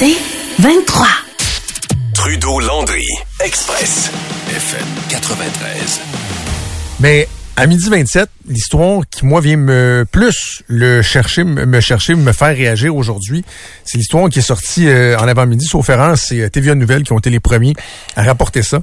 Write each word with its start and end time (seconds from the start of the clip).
C'est 0.00 0.16
23. 0.60 1.06
Trudeau-Landry, 2.14 3.04
Express, 3.44 4.10
FM 4.48 4.86
93. 5.10 6.00
Mais 7.00 7.28
à 7.58 7.66
midi 7.66 7.90
27, 7.90 8.30
l'histoire 8.48 9.02
qui, 9.10 9.26
moi, 9.26 9.42
vient 9.42 9.58
me 9.58 10.06
plus 10.10 10.62
le 10.68 11.02
chercher, 11.02 11.44
me 11.44 11.80
chercher, 11.80 12.14
me 12.14 12.32
faire 12.32 12.56
réagir 12.56 12.96
aujourd'hui, 12.96 13.44
c'est 13.84 13.98
l'histoire 13.98 14.30
qui 14.30 14.38
est 14.38 14.42
sortie 14.42 14.88
euh, 14.88 15.18
en 15.18 15.28
avant-midi, 15.28 15.66
sauf 15.66 15.90
erreur, 15.90 16.16
c'est 16.16 16.40
euh, 16.40 16.48
TVA 16.48 16.74
Nouvelles 16.76 17.02
qui 17.02 17.12
ont 17.12 17.18
été 17.18 17.28
les 17.28 17.40
premiers 17.40 17.74
à 18.16 18.22
rapporter 18.22 18.62
ça. 18.62 18.80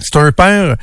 C'est 0.00 0.16
un 0.16 0.32
père 0.32 0.74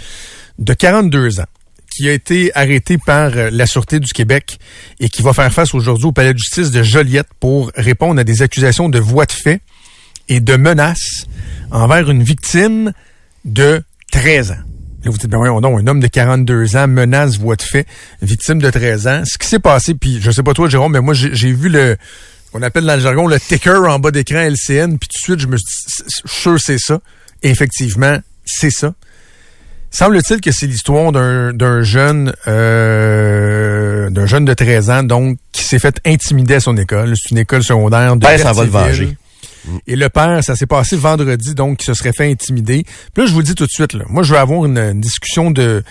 de 0.58 0.74
42 0.74 1.42
ans 1.42 1.46
qui 1.94 2.10
a 2.10 2.12
été 2.12 2.52
arrêté 2.56 2.98
par 2.98 3.32
euh, 3.36 3.50
la 3.52 3.66
Sûreté 3.66 4.00
du 4.00 4.12
Québec 4.12 4.60
et 5.00 5.10
qui 5.10 5.22
va 5.22 5.34
faire 5.34 5.52
face 5.54 5.74
aujourd'hui 5.74 6.08
au 6.08 6.12
palais 6.12 6.34
de 6.34 6.40
justice 6.40 6.72
de 6.72 6.82
Joliette 6.82 7.28
pour 7.40 7.72
répondre 7.76 8.20
à 8.20 8.24
des 8.24 8.42
accusations 8.42 8.90
de 8.90 9.00
voies 9.00 9.26
de 9.26 9.32
fait 9.32 9.62
et 10.30 10.40
de 10.40 10.56
menaces 10.56 11.28
envers 11.72 12.10
une 12.10 12.24
victime 12.24 12.94
de 13.46 13.84
13 14.12 14.52
ans. 14.52 14.56
Là, 15.04 15.12
vous 15.12 15.18
dites, 15.18 15.30
ben 15.30 15.38
voyons 15.38 15.60
donc, 15.60 15.80
un 15.80 15.88
homme 15.88 16.00
de 16.00 16.08
42 16.08 16.78
ans 16.78 16.88
menace 16.88 17.38
voie 17.38 17.58
de 17.58 17.62
fait, 17.62 17.86
victime 18.22 18.60
de 18.60 18.70
13 18.70 19.08
ans. 19.08 19.24
Ce 19.26 19.38
qui 19.38 19.48
s'est 19.48 19.60
passé, 19.60 19.94
puis 19.94 20.20
je 20.22 20.32
sais 20.32 20.44
pas 20.44 20.54
toi, 20.54 20.70
Jérôme, 20.70 20.94
mais 20.94 21.02
moi, 21.02 21.14
j'ai 21.14 21.52
vu 21.52 21.68
le, 21.68 21.98
qu'on 22.52 22.62
appelle 22.62 22.86
dans 22.86 22.96
le 22.96 23.02
jargon 23.02 23.28
le 23.28 23.40
ticker 23.40 23.86
en 23.86 24.00
bas 24.00 24.12
d'écran 24.12 24.40
LCN, 24.40 24.98
puis 24.98 25.10
tout 25.10 25.18
de 25.18 25.24
suite, 25.24 25.40
je 25.40 25.48
me 25.48 25.58
suis 25.58 25.66
dit, 25.98 26.14
sûr 26.26 26.58
c'est 26.60 26.80
ça. 26.80 27.02
Et 27.42 27.50
effectivement, 27.50 28.18
c'est 28.46 28.72
ça. 28.72 28.94
Semble-t-il 29.94 30.42
que 30.42 30.52
c'est 30.52 30.66
l'histoire 30.66 31.12
d'un 31.12 31.84
jeune 31.84 32.34
euh, 32.48 34.10
d'un 34.10 34.26
jeune 34.26 34.44
de 34.44 34.54
13 34.56 34.90
ans 34.90 35.04
donc 35.04 35.38
qui 35.52 35.64
s'est 35.64 35.78
fait 35.78 36.02
intimider 36.04 36.56
à 36.56 36.60
son 36.60 36.76
école. 36.78 37.14
C'est 37.16 37.30
une 37.30 37.38
école 37.38 37.64
secondaire 37.64 38.16
de 38.16 38.22
Ben, 38.22 38.38
ça 38.40 38.54
va 38.54 38.64
le 38.64 38.72
venger. 38.72 39.16
Et 39.88 39.96
le 39.96 40.10
père, 40.10 40.44
ça 40.44 40.56
s'est 40.56 40.66
passé 40.66 40.98
vendredi, 40.98 41.56
donc, 41.56 41.78
qui 41.78 41.86
se 41.86 41.94
serait 41.94 42.12
fait 42.12 42.30
intimider. 42.30 42.84
Puis 43.14 43.24
là, 43.24 43.28
je 43.28 43.32
vous 43.32 43.40
le 43.40 43.46
dis 43.46 43.56
tout 43.56 43.66
de 43.66 43.72
suite, 43.72 43.94
là, 43.94 44.04
moi, 44.10 44.24
je 44.24 44.34
veux 44.34 44.40
avoir 44.40 44.66
une, 44.66 44.78
une 44.78 45.00
discussion 45.00 45.52
de, 45.52 45.84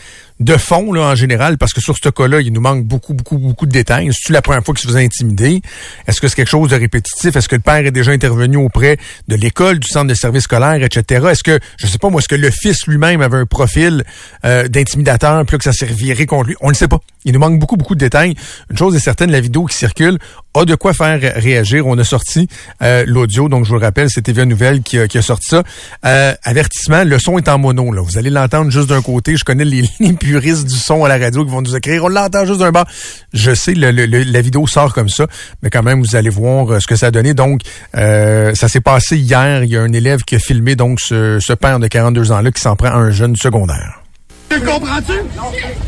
de 0.43 0.57
fond, 0.57 0.93
là, 0.93 1.03
en 1.03 1.15
général, 1.15 1.59
parce 1.59 1.73
que 1.73 1.81
sur 1.81 1.97
ce 1.97 2.09
cas-là, 2.09 2.41
il 2.41 2.53
nous 2.53 2.61
manque 2.61 2.85
beaucoup, 2.85 3.15
beaucoup, 3.15 3.39
beaucoup 3.39 3.67
de 3.67 3.71
détails. 3.71 4.09
Est-ce 4.09 4.33
la 4.33 4.43
première 4.43 4.65
fois 4.65 4.75
qu'il 4.75 4.83
se 4.83 4.89
faisait 4.89 5.05
intimider? 5.05 5.61
Est-ce 6.07 6.21
que 6.21 6.29
c'est 6.29 6.37
quelque 6.37 6.49
chose 6.49 6.71
de 6.71 6.77
répétitif? 6.77 7.35
Est-ce 7.37 7.49
que 7.49 7.57
le 7.57 7.63
père 7.63 7.85
est 7.87 7.91
déjà 7.91 8.13
intervenu 8.13 8.57
auprès 8.57 8.99
de 9.29 9.37
l'école, 9.37 9.79
du 9.79 9.89
centre 9.89 10.07
de 10.07 10.15
service 10.15 10.45
scolaire, 10.45 10.83
etc.? 10.83 11.27
Est-ce 11.31 11.43
que, 11.43 11.59
je 11.79 11.87
sais 11.87 11.99
pas 11.99 12.11
moi, 12.11 12.21
est-ce 12.21 12.29
que 12.29 12.35
le 12.35 12.51
fils 12.51 12.87
lui-même 12.87 13.21
avait 13.21 13.39
un 13.39 13.47
profil 13.47 14.05
euh, 14.45 14.69
d'intimidateur, 14.69 15.37
là, 15.37 15.45
que 15.45 15.63
ça 15.63 15.73
servirait 15.73 16.27
contre 16.27 16.49
lui? 16.49 16.57
On 16.61 16.69
ne 16.69 16.75
sait 16.75 16.89
pas. 16.89 16.99
Il 17.25 17.33
nous 17.33 17.41
manque 17.41 17.59
beaucoup, 17.59 17.77
beaucoup 17.77 17.95
de 17.95 18.01
détails. 18.01 18.35
Une 18.71 18.79
chose 18.79 18.97
est 18.97 19.01
certaine, 19.01 19.31
la 19.31 19.41
vidéo 19.41 19.67
qui 19.67 19.77
circule 19.77 20.19
a 20.55 20.65
de 20.65 20.75
quoi 20.75 20.93
faire 20.93 21.21
réagir. 21.37 21.87
On 21.87 21.97
a 21.99 22.05
sorti 22.05 22.49
euh, 22.83 23.05
l'audio, 23.07 23.49
donc 23.49 23.65
je 23.65 23.71
vous 23.71 23.79
le 23.79 23.85
rappelle, 23.85 24.11
c'était 24.11 24.33
TVA 24.33 24.45
Nouvelle 24.45 24.83
qui 24.83 24.99
qui 25.09 25.19
a 25.19 25.23
sorti 25.23 25.49
ça. 25.51 25.63
Euh, 26.05 26.35
avertissement, 26.43 27.05
le 27.05 27.19
son 27.19 27.39
est 27.39 27.49
en 27.49 27.59
mono. 27.59 27.93
Là. 27.93 28.03
Vous 28.03 28.19
allez 28.19 28.31
l'entendre 28.31 28.71
juste 28.71 28.89
d'un 28.89 29.03
côté. 29.03 29.37
Je 29.37 29.45
connais 29.45 29.65
les, 29.65 29.83
les 30.01 30.13
puristes 30.33 30.67
du 30.67 30.77
son 30.77 31.05
à 31.05 31.09
la 31.09 31.19
radio 31.19 31.45
qui 31.45 31.51
vont 31.51 31.61
nous 31.61 31.77
écrire. 31.77 32.05
On 32.05 32.09
l'entend 32.09 32.47
juste 32.47 32.61
d'un 32.61 32.71
bas. 32.71 32.87
Je 33.35 33.55
sais, 33.55 33.75
le, 33.75 33.91
le, 33.91 34.07
la 34.07 34.41
vidéo 34.41 34.67
sort 34.67 34.95
comme 34.95 35.11
ça, 35.11 35.27
mais 35.63 35.69
quand 35.69 35.83
même, 35.83 36.01
vous 36.01 36.17
allez 36.17 36.31
voir 36.31 36.73
euh, 36.73 36.81
ce 36.81 36.87
que 36.87 36.97
ça 36.97 37.07
a 37.07 37.11
donné. 37.11 37.35
Donc, 37.35 37.61
euh, 37.97 38.55
ça 38.55 38.69
s'est 38.69 38.81
passé 38.81 39.19
hier. 39.19 39.65
Il 39.65 39.71
y 39.71 39.77
a 39.77 39.83
un 39.83 39.93
élève 39.93 40.23
qui 40.23 40.37
a 40.37 40.39
filmé 40.39 40.75
donc 40.75 41.01
ce, 41.01 41.39
ce 41.41 41.53
père 41.53 41.79
de 41.79 41.87
42 41.87 42.33
ans-là 42.33 42.51
qui 42.51 42.63
s'en 42.63 42.77
prend 42.77 42.89
à 42.89 42.95
un 42.97 43.11
jeune 43.11 43.37
secondaire. 43.37 44.01
Tu 44.49 44.59
comprends-tu? 44.61 45.13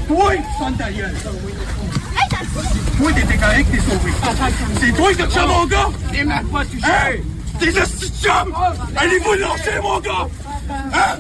Toi, 0.08 0.32
sonne 0.58 0.76
ta 0.76 0.90
gueule. 0.90 1.14
Toi, 2.98 3.12
t'étais 3.12 3.36
correct, 3.36 3.66
t'es 3.72 3.78
sauvé. 3.78 4.12
C'est 4.80 4.92
toi 4.92 5.14
qui 5.14 5.22
as 5.22 5.26
tué 5.26 5.40
mon 5.46 5.66
gars? 5.66 5.88
T'es 6.12 6.24
même 6.24 6.46
pas 6.48 6.64
touché. 6.64 6.86
Hey! 6.86 7.22
T'es 7.58 7.66
le 7.66 7.72
petit 7.72 8.12
chum! 8.22 8.52
Allez-vous 8.96 9.32
le 9.32 9.40
lâcher, 9.40 9.80
mon 9.82 10.00
gars! 10.00 10.28
Hein? 10.70 11.16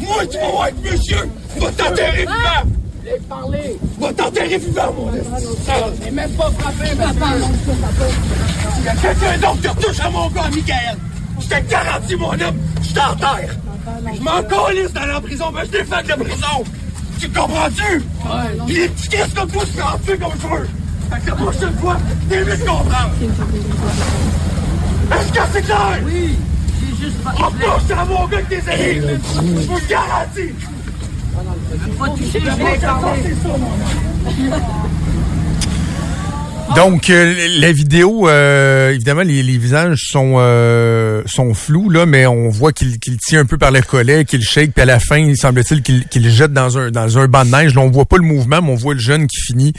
Moi, 0.00 0.26
tu 0.26 0.38
vas 0.38 0.68
être 0.68 0.82
monsieur! 0.82 1.30
Va 1.58 1.70
t'enterrer 1.70 2.20
vivant! 2.20 2.70
parler! 3.28 3.78
Va 3.98 4.12
t'enterrer 4.12 4.58
vivant, 4.58 4.92
mon 4.96 5.06
gars! 5.06 5.22
T'es 6.02 6.10
même 6.10 6.30
pas 6.32 6.50
frappé, 6.58 6.94
papa! 6.96 7.26
Il 8.78 8.84
y 8.84 8.88
a 8.88 8.94
quelqu'un 8.94 9.38
d'autre 9.38 9.60
qui 9.60 9.68
retouche 9.68 10.00
à 10.00 10.10
mon 10.10 10.28
gars, 10.30 10.48
Michael! 10.54 10.96
Je 11.40 11.46
te 11.46 11.70
garantis, 11.70 12.16
mon 12.16 12.32
homme, 12.32 12.58
je 12.82 12.94
t'enterre! 12.94 13.56
Je 14.14 14.20
m'en 14.20 14.42
calisse 14.42 14.92
d'aller 14.92 15.14
en 15.14 15.20
prison, 15.20 15.46
mais 15.52 15.64
je 15.66 15.70
t'ai 15.70 15.84
fait 15.84 16.02
de 16.02 16.22
prison! 16.22 16.64
Tu 17.18 17.28
comprends-tu? 17.28 18.02
Ouais, 18.24 18.66
Pis 18.66 18.74
les 18.74 18.88
petits 18.88 19.08
crises 19.08 19.34
comme 19.34 19.50
toi, 19.50 19.62
je 19.66 19.76
peux 19.76 19.82
en 19.82 19.98
tuer 19.98 20.18
comme 20.18 20.32
je 20.40 20.46
veux! 20.46 20.68
Fait 21.10 21.20
que 21.20 21.30
la 21.30 21.36
prochaine 21.36 21.74
fois, 21.80 21.96
t'es 22.28 22.44
mieux 22.44 22.56
de 22.56 22.64
comprendre! 22.64 23.10
Est-ce 25.12 25.32
que 25.32 25.40
c'est 25.52 25.62
clair? 25.62 25.98
Oui! 26.04 26.36
Juste 27.00 27.22
pas... 27.22 27.30
À 27.30 28.04
mon 28.04 28.26
gars 28.26 28.42
que 28.42 28.48
t'es 28.50 28.70
amis! 28.70 29.00
Je 29.34 29.66
vous 29.66 29.80
garantis! 29.88 30.54
Faut 31.98 32.08
toucher, 32.08 32.40
je 32.40 32.50
vais 32.50 32.78
parler! 32.78 33.34
Donc, 36.76 37.10
euh, 37.10 37.48
la 37.58 37.72
vidéo, 37.72 38.28
euh, 38.28 38.90
évidemment, 38.90 39.22
les, 39.22 39.42
les, 39.42 39.58
visages 39.58 39.98
sont 40.10 40.34
euh, 40.38 41.22
sont 41.26 41.52
flous, 41.52 41.90
là, 41.90 42.06
mais 42.06 42.26
on 42.26 42.48
voit 42.48 42.72
qu'il 42.72 42.98
qu'il 42.98 43.16
tient 43.16 43.40
un 43.40 43.44
peu 43.44 43.58
par 43.58 43.72
le 43.72 43.82
collet, 43.82 44.24
qu'il 44.24 44.42
shake, 44.42 44.72
puis 44.72 44.82
à 44.82 44.86
la 44.86 45.00
fin, 45.00 45.18
il 45.18 45.36
semble-t-il 45.36 45.82
qu'il 45.82 46.06
qu'il 46.06 46.30
jette 46.30 46.52
dans 46.52 46.78
un 46.78 46.90
dans 46.90 47.18
un 47.18 47.26
banc 47.26 47.44
de 47.44 47.50
neige. 47.50 47.74
Là, 47.74 47.80
on 47.80 47.90
voit 47.90 48.04
pas 48.04 48.18
le 48.18 48.22
mouvement, 48.22 48.62
mais 48.62 48.70
on 48.70 48.76
voit 48.76 48.94
le 48.94 49.00
jeune 49.00 49.26
qui 49.26 49.40
finit 49.40 49.72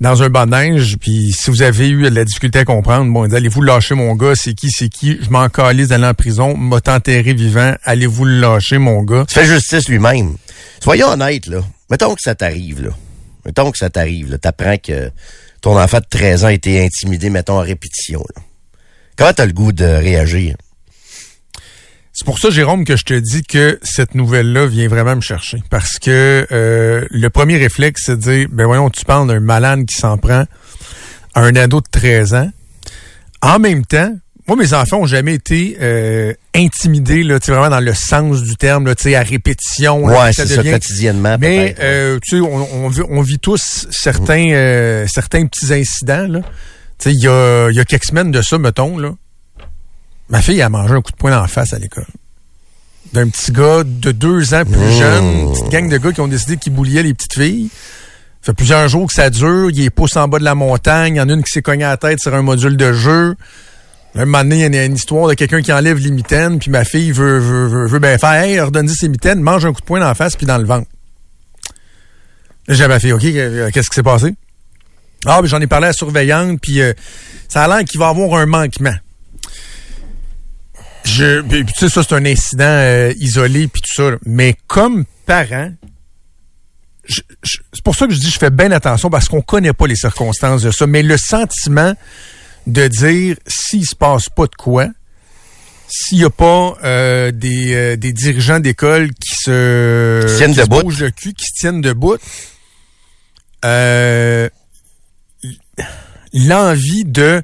dans 0.00 0.22
un 0.22 0.28
banc 0.28 0.46
de 0.46 0.50
neige. 0.50 0.96
Puis 1.00 1.32
si 1.32 1.50
vous 1.50 1.62
avez 1.62 1.88
eu 1.88 2.02
de 2.04 2.14
la 2.14 2.24
difficulté 2.24 2.60
à 2.60 2.64
comprendre, 2.64 3.12
bon, 3.12 3.32
allez-vous 3.32 3.62
lâcher 3.62 3.94
mon 3.94 4.14
gars, 4.14 4.34
c'est 4.34 4.54
qui, 4.54 4.70
c'est 4.70 4.88
qui, 4.88 5.18
je 5.20 5.30
m'en 5.30 5.48
calise 5.48 5.88
d'aller 5.88 6.06
en 6.06 6.14
prison, 6.14 6.56
m'a 6.56 6.80
enterré 6.86 7.34
vivant, 7.34 7.74
allez-vous 7.84 8.24
le 8.24 8.40
lâcher, 8.40 8.78
mon 8.78 9.02
gars? 9.02 9.24
Tu 9.26 9.34
fais 9.34 9.46
justice 9.46 9.88
lui-même. 9.88 10.36
Soyons 10.80 11.08
honnêtes, 11.08 11.46
là. 11.46 11.60
Mettons 11.90 12.14
que 12.14 12.22
ça 12.22 12.34
t'arrive, 12.34 12.82
là. 12.82 12.90
Mettons 13.44 13.70
que 13.70 13.78
ça 13.78 13.90
t'arrive, 13.90 14.30
là. 14.30 14.38
T'apprends 14.38 14.76
que 14.76 15.10
ton 15.60 15.78
enfant 15.78 15.98
de 15.98 16.06
13 16.08 16.44
ans 16.44 16.48
a 16.48 16.52
été 16.52 16.84
intimidé, 16.84 17.30
mettons, 17.30 17.58
en 17.58 17.62
répétition. 17.62 18.24
Là. 18.34 18.42
Comment 19.16 19.32
t'as 19.32 19.46
le 19.46 19.52
goût 19.52 19.72
de 19.72 19.84
réagir? 19.84 20.56
C'est 22.12 22.24
pour 22.24 22.38
ça, 22.40 22.50
Jérôme, 22.50 22.84
que 22.84 22.96
je 22.96 23.04
te 23.04 23.14
dis 23.14 23.42
que 23.42 23.78
cette 23.82 24.16
nouvelle-là 24.16 24.66
vient 24.66 24.88
vraiment 24.88 25.14
me 25.14 25.20
chercher. 25.20 25.62
Parce 25.70 25.98
que 26.00 26.46
euh, 26.50 27.06
le 27.10 27.30
premier 27.30 27.58
réflexe, 27.58 28.02
c'est 28.06 28.16
de 28.16 28.20
dire, 28.20 28.48
ben 28.50 28.66
voyons, 28.66 28.90
tu 28.90 29.04
parles 29.04 29.28
d'un 29.28 29.38
malade 29.38 29.86
qui 29.86 29.94
s'en 29.94 30.18
prend 30.18 30.44
à 31.34 31.40
un 31.40 31.54
ado 31.54 31.80
de 31.80 31.86
13 31.90 32.34
ans. 32.34 32.50
En 33.40 33.60
même 33.60 33.86
temps, 33.86 34.12
moi, 34.48 34.56
mes 34.56 34.72
enfants 34.72 35.00
ont 35.00 35.06
jamais 35.06 35.34
été 35.34 35.76
euh, 35.80 36.32
intimidés, 36.54 37.22
là, 37.22 37.38
vraiment 37.38 37.68
dans 37.68 37.80
le 37.80 37.92
sens 37.92 38.42
du 38.42 38.56
terme, 38.56 38.86
là, 38.86 38.94
à 38.94 39.22
répétition. 39.22 40.06
Là, 40.06 40.24
ouais, 40.24 40.32
c'est 40.32 40.46
ça, 40.46 40.62
quotidiennement. 40.62 41.36
Mais 41.38 41.76
euh, 41.80 42.18
tu 42.22 42.38
sais, 42.38 42.42
on, 42.42 42.86
on, 42.86 42.90
on, 43.10 43.20
vit 43.20 43.38
tous 43.38 43.86
certains 43.90 44.50
euh, 44.52 45.06
certains 45.06 45.44
petits 45.46 45.72
incidents. 45.72 46.26
Là. 46.26 46.40
Tu 46.98 47.10
sais, 47.10 47.12
il 47.12 47.22
y 47.22 47.28
a, 47.28 47.70
y 47.70 47.78
a 47.78 47.84
quelques 47.84 48.06
semaines 48.06 48.30
de 48.30 48.40
ça, 48.40 48.56
mettons, 48.58 48.96
là. 48.96 49.10
Ma 50.30 50.40
fille 50.40 50.62
a 50.62 50.70
mangé 50.70 50.94
un 50.94 51.02
coup 51.02 51.12
de 51.12 51.16
poing 51.16 51.38
en 51.38 51.46
face 51.46 51.74
à 51.74 51.78
l'école. 51.78 52.06
D'un 53.12 53.28
petit 53.28 53.52
gars 53.52 53.82
de 53.84 54.12
deux 54.12 54.54
ans 54.54 54.64
plus 54.64 54.78
Mmh. 54.78 54.98
jeune, 54.98 55.24
une 55.24 55.52
petite 55.52 55.68
gang 55.68 55.88
de 55.90 55.98
gars 55.98 56.12
qui 56.12 56.20
ont 56.20 56.28
décidé 56.28 56.56
qu'ils 56.56 56.72
boulillaient 56.72 57.02
les 57.02 57.14
petites 57.14 57.34
filles. 57.34 57.68
Ça 58.40 58.52
fait 58.52 58.54
plusieurs 58.54 58.88
jours 58.88 59.08
que 59.08 59.12
ça 59.14 59.28
dure. 59.28 59.70
Il 59.70 59.82
est 59.82 59.90
pousse 59.90 60.16
en 60.16 60.26
bas 60.26 60.38
de 60.38 60.44
la 60.44 60.54
montagne. 60.54 61.16
Il 61.16 61.18
y 61.18 61.20
en 61.20 61.28
a 61.28 61.32
une 61.32 61.42
qui 61.42 61.52
s'est 61.52 61.62
cognée 61.62 61.84
à 61.84 61.90
la 61.90 61.96
tête 61.98 62.20
sur 62.20 62.34
un 62.34 62.42
module 62.42 62.76
de 62.78 62.92
jeu. 62.94 63.36
Un 64.14 64.24
moment 64.24 64.42
donné, 64.42 64.64
il 64.64 64.74
y 64.74 64.78
a 64.78 64.84
une 64.84 64.94
histoire 64.94 65.28
de 65.28 65.34
quelqu'un 65.34 65.60
qui 65.60 65.72
enlève 65.72 65.98
les 65.98 66.10
mitaines, 66.10 66.58
puis 66.58 66.70
ma 66.70 66.84
fille 66.84 67.12
veut, 67.12 67.38
veut, 67.38 67.98
bien 67.98 68.18
faire, 68.18 68.32
hey, 68.32 68.58
redonne 68.60 68.88
ses 68.88 69.08
mitaines, 69.08 69.40
mange 69.40 69.64
un 69.64 69.72
coup 69.72 69.80
de 69.80 69.86
poing 69.86 70.00
dans 70.00 70.06
la 70.06 70.14
face, 70.14 70.34
puis 70.34 70.46
dans 70.46 70.58
le 70.58 70.64
ventre. 70.64 70.88
J'ai 72.68 72.88
ma 72.88 72.98
fille, 72.98 73.12
OK, 73.12 73.24
euh, 73.24 73.70
qu'est-ce 73.72 73.88
qui 73.88 73.94
s'est 73.94 74.02
passé? 74.02 74.34
Ah, 75.26 75.40
ben 75.40 75.48
j'en 75.48 75.60
ai 75.60 75.66
parlé 75.66 75.86
à 75.86 75.88
la 75.88 75.92
surveillante, 75.92 76.60
puis 76.60 76.80
euh, 76.80 76.92
ça 77.48 77.64
a 77.64 77.68
l'air 77.68 77.84
qu'il 77.84 77.98
va 78.00 78.08
avoir 78.08 78.38
un 78.38 78.46
manquement. 78.46 78.94
Je, 81.04 81.40
puis, 81.40 81.64
tu 81.64 81.72
sais, 81.74 81.88
ça, 81.88 82.02
c'est 82.02 82.14
un 82.14 82.24
incident 82.24 82.64
euh, 82.64 83.12
isolé, 83.18 83.68
puis 83.68 83.82
tout 83.82 83.94
ça. 83.94 84.16
Mais 84.26 84.54
comme 84.66 85.04
parent, 85.26 85.70
c'est 87.08 87.82
pour 87.82 87.94
ça 87.94 88.06
que 88.06 88.12
je 88.12 88.18
dis 88.18 88.30
je 88.30 88.38
fais 88.38 88.50
bien 88.50 88.70
attention, 88.70 89.08
parce 89.10 89.28
qu'on 89.28 89.40
connaît 89.40 89.72
pas 89.72 89.86
les 89.86 89.96
circonstances 89.96 90.62
de 90.62 90.70
ça. 90.70 90.86
Mais 90.86 91.02
le 91.02 91.16
sentiment 91.16 91.94
de 92.66 92.88
dire 92.88 93.36
s'il 93.46 93.86
se 93.86 93.94
passe 93.94 94.28
pas 94.28 94.46
de 94.46 94.54
quoi, 94.56 94.88
s'il 95.88 96.18
y 96.18 96.24
a 96.24 96.30
pas 96.30 96.76
euh, 96.84 97.30
des, 97.32 97.74
euh, 97.74 97.96
des 97.96 98.12
dirigeants 98.12 98.60
d'école 98.60 99.10
qui 99.14 99.34
se, 99.34 100.26
Qui 100.28 100.36
tiennent 100.36 100.50
qui 100.52 100.56
se 100.60 100.64
debout. 100.64 100.82
bougent 100.82 101.02
le 101.02 101.10
cul, 101.10 101.32
qui 101.32 101.44
se 101.46 101.54
tiennent 101.60 101.80
debout, 101.80 102.16
euh, 103.64 104.48
l'envie 106.34 107.04
de 107.04 107.42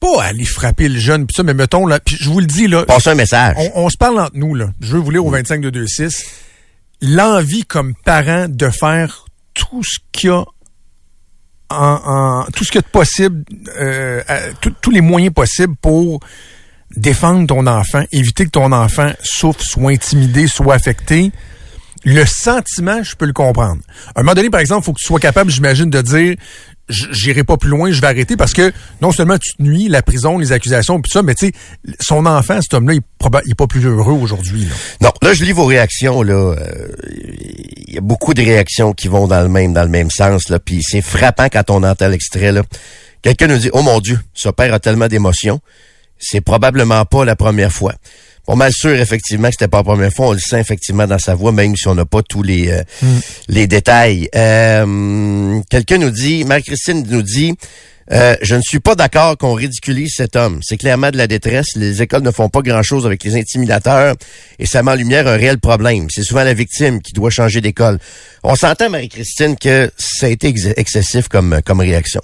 pas 0.00 0.22
aller 0.24 0.44
frapper 0.44 0.88
le 0.88 0.98
jeune, 1.00 1.26
pis 1.26 1.34
ça, 1.36 1.42
mais 1.42 1.54
mettons 1.54 1.86
là, 1.86 2.00
puis 2.00 2.16
je 2.20 2.28
vous 2.28 2.40
le 2.40 2.46
dis 2.46 2.66
là, 2.68 2.84
Passe 2.84 3.06
un 3.06 3.14
message. 3.14 3.54
on, 3.58 3.84
on 3.86 3.88
se 3.90 3.96
parle 3.96 4.20
entre 4.20 4.36
nous 4.36 4.54
là. 4.54 4.70
Je 4.80 4.92
veux 4.92 4.98
vous 5.00 5.10
lire 5.10 5.24
au 5.24 5.30
25 5.30 5.60
de 5.62 5.80
26. 5.80 6.24
L'envie 7.00 7.64
comme 7.64 7.94
parent 8.04 8.46
de 8.48 8.68
faire 8.68 9.24
tout 9.54 9.82
ce 9.82 9.98
qu'il 10.12 10.28
y 10.28 10.32
a 10.32 10.44
en, 11.70 12.44
tout 12.54 12.64
ce 12.64 12.70
qu'il 12.70 12.78
y 12.78 12.84
a 12.84 12.86
de 12.86 12.86
possible, 12.86 13.44
euh, 13.76 14.22
tous 14.80 14.90
les 14.90 15.00
moyens 15.00 15.34
possibles 15.34 15.76
pour 15.76 16.20
défendre 16.96 17.46
ton 17.46 17.66
enfant, 17.66 18.04
éviter 18.12 18.44
que 18.44 18.50
ton 18.50 18.72
enfant 18.72 19.12
souffre, 19.22 19.60
soit 19.62 19.92
intimidé, 19.92 20.46
soit 20.46 20.74
affecté, 20.74 21.32
le 22.04 22.24
sentiment, 22.24 23.02
je 23.02 23.16
peux 23.16 23.26
le 23.26 23.32
comprendre. 23.32 23.82
À 24.14 24.20
un 24.20 24.22
moment 24.22 24.34
donné, 24.34 24.50
par 24.50 24.60
exemple, 24.60 24.82
il 24.82 24.84
faut 24.84 24.92
que 24.92 25.00
tu 25.00 25.06
sois 25.06 25.18
capable, 25.18 25.50
j'imagine, 25.50 25.90
de 25.90 26.00
dire 26.00 26.36
j'irai 26.88 27.44
pas 27.44 27.56
plus 27.56 27.70
loin, 27.70 27.90
je 27.90 28.00
vais 28.00 28.06
arrêter 28.06 28.36
parce 28.36 28.52
que 28.52 28.72
non 29.00 29.10
seulement 29.10 29.38
tu 29.38 29.56
te 29.56 29.62
nuis, 29.62 29.88
la 29.88 30.02
prison, 30.02 30.38
les 30.38 30.52
accusations, 30.52 31.00
puis 31.00 31.10
ça, 31.10 31.22
mais 31.22 31.34
tu 31.34 31.46
sais, 31.46 31.52
son 32.00 32.26
enfant, 32.26 32.60
cet 32.62 32.74
homme-là, 32.74 32.94
il, 32.94 33.00
il 33.44 33.50
est 33.50 33.54
pas 33.54 33.66
plus 33.66 33.84
heureux 33.84 34.12
aujourd'hui. 34.14 34.68
Non, 35.00 35.10
là, 35.22 35.34
je 35.34 35.44
lis 35.44 35.52
vos 35.52 35.66
réactions, 35.66 36.22
là. 36.22 36.54
Il 37.88 37.94
y 37.94 37.98
a 37.98 38.00
beaucoup 38.00 38.34
de 38.34 38.42
réactions 38.42 38.92
qui 38.92 39.08
vont 39.08 39.26
dans 39.26 39.42
le 39.42 39.48
même, 39.48 39.72
dans 39.72 39.82
le 39.82 39.88
même 39.88 40.10
sens, 40.10 40.48
là. 40.48 40.58
Puis 40.58 40.82
c'est 40.82 41.02
frappant 41.02 41.48
quand 41.50 41.70
on 41.70 41.82
entend 41.82 42.08
l'extrait, 42.08 42.52
là. 42.52 42.62
Quelqu'un 43.22 43.48
nous 43.48 43.58
dit, 43.58 43.70
oh 43.72 43.82
mon 43.82 44.00
Dieu, 44.00 44.20
ce 44.34 44.48
père 44.48 44.72
a 44.72 44.78
tellement 44.78 45.08
d'émotions. 45.08 45.60
C'est 46.18 46.40
probablement 46.40 47.04
pas 47.04 47.24
la 47.24 47.36
première 47.36 47.72
fois. 47.72 47.94
Pas 48.46 48.54
mal 48.54 48.72
sûr, 48.72 48.94
effectivement, 48.94 49.48
que 49.48 49.54
c'était 49.54 49.68
pas 49.68 49.78
la 49.78 49.84
première 49.84 50.12
fois. 50.12 50.28
On 50.28 50.32
le 50.32 50.38
sent 50.38 50.60
effectivement 50.60 51.06
dans 51.06 51.18
sa 51.18 51.34
voix, 51.34 51.50
même 51.50 51.74
si 51.76 51.88
on 51.88 51.94
n'a 51.96 52.04
pas 52.04 52.22
tous 52.22 52.42
les, 52.42 52.70
euh, 52.70 52.82
mm. 53.02 53.18
les 53.48 53.66
détails. 53.66 54.28
Euh, 54.36 55.60
quelqu'un 55.68 55.98
nous 55.98 56.10
dit, 56.10 56.44
Marie-Christine 56.44 57.04
nous 57.08 57.22
dit, 57.22 57.54
euh, 58.12 58.36
je 58.40 58.54
ne 58.54 58.60
suis 58.62 58.78
pas 58.78 58.94
d'accord 58.94 59.36
qu'on 59.36 59.54
ridiculise 59.54 60.12
cet 60.16 60.36
homme. 60.36 60.60
C'est 60.62 60.76
clairement 60.76 61.10
de 61.10 61.16
la 61.16 61.26
détresse. 61.26 61.74
Les 61.74 62.02
écoles 62.02 62.22
ne 62.22 62.30
font 62.30 62.48
pas 62.48 62.62
grand-chose 62.62 63.04
avec 63.04 63.24
les 63.24 63.34
intimidateurs 63.34 64.14
et 64.60 64.66
ça 64.66 64.84
met 64.84 64.92
en 64.92 64.94
lumière 64.94 65.26
un 65.26 65.36
réel 65.36 65.58
problème. 65.58 66.06
C'est 66.10 66.22
souvent 66.22 66.44
la 66.44 66.54
victime 66.54 67.02
qui 67.02 67.12
doit 67.12 67.30
changer 67.30 67.60
d'école. 67.60 67.98
On 68.44 68.54
s'entend, 68.54 68.90
Marie-Christine, 68.90 69.56
que 69.56 69.90
ça 69.98 70.26
a 70.26 70.28
été 70.28 70.54
excessif 70.76 71.26
comme, 71.26 71.60
comme 71.64 71.80
réaction. 71.80 72.20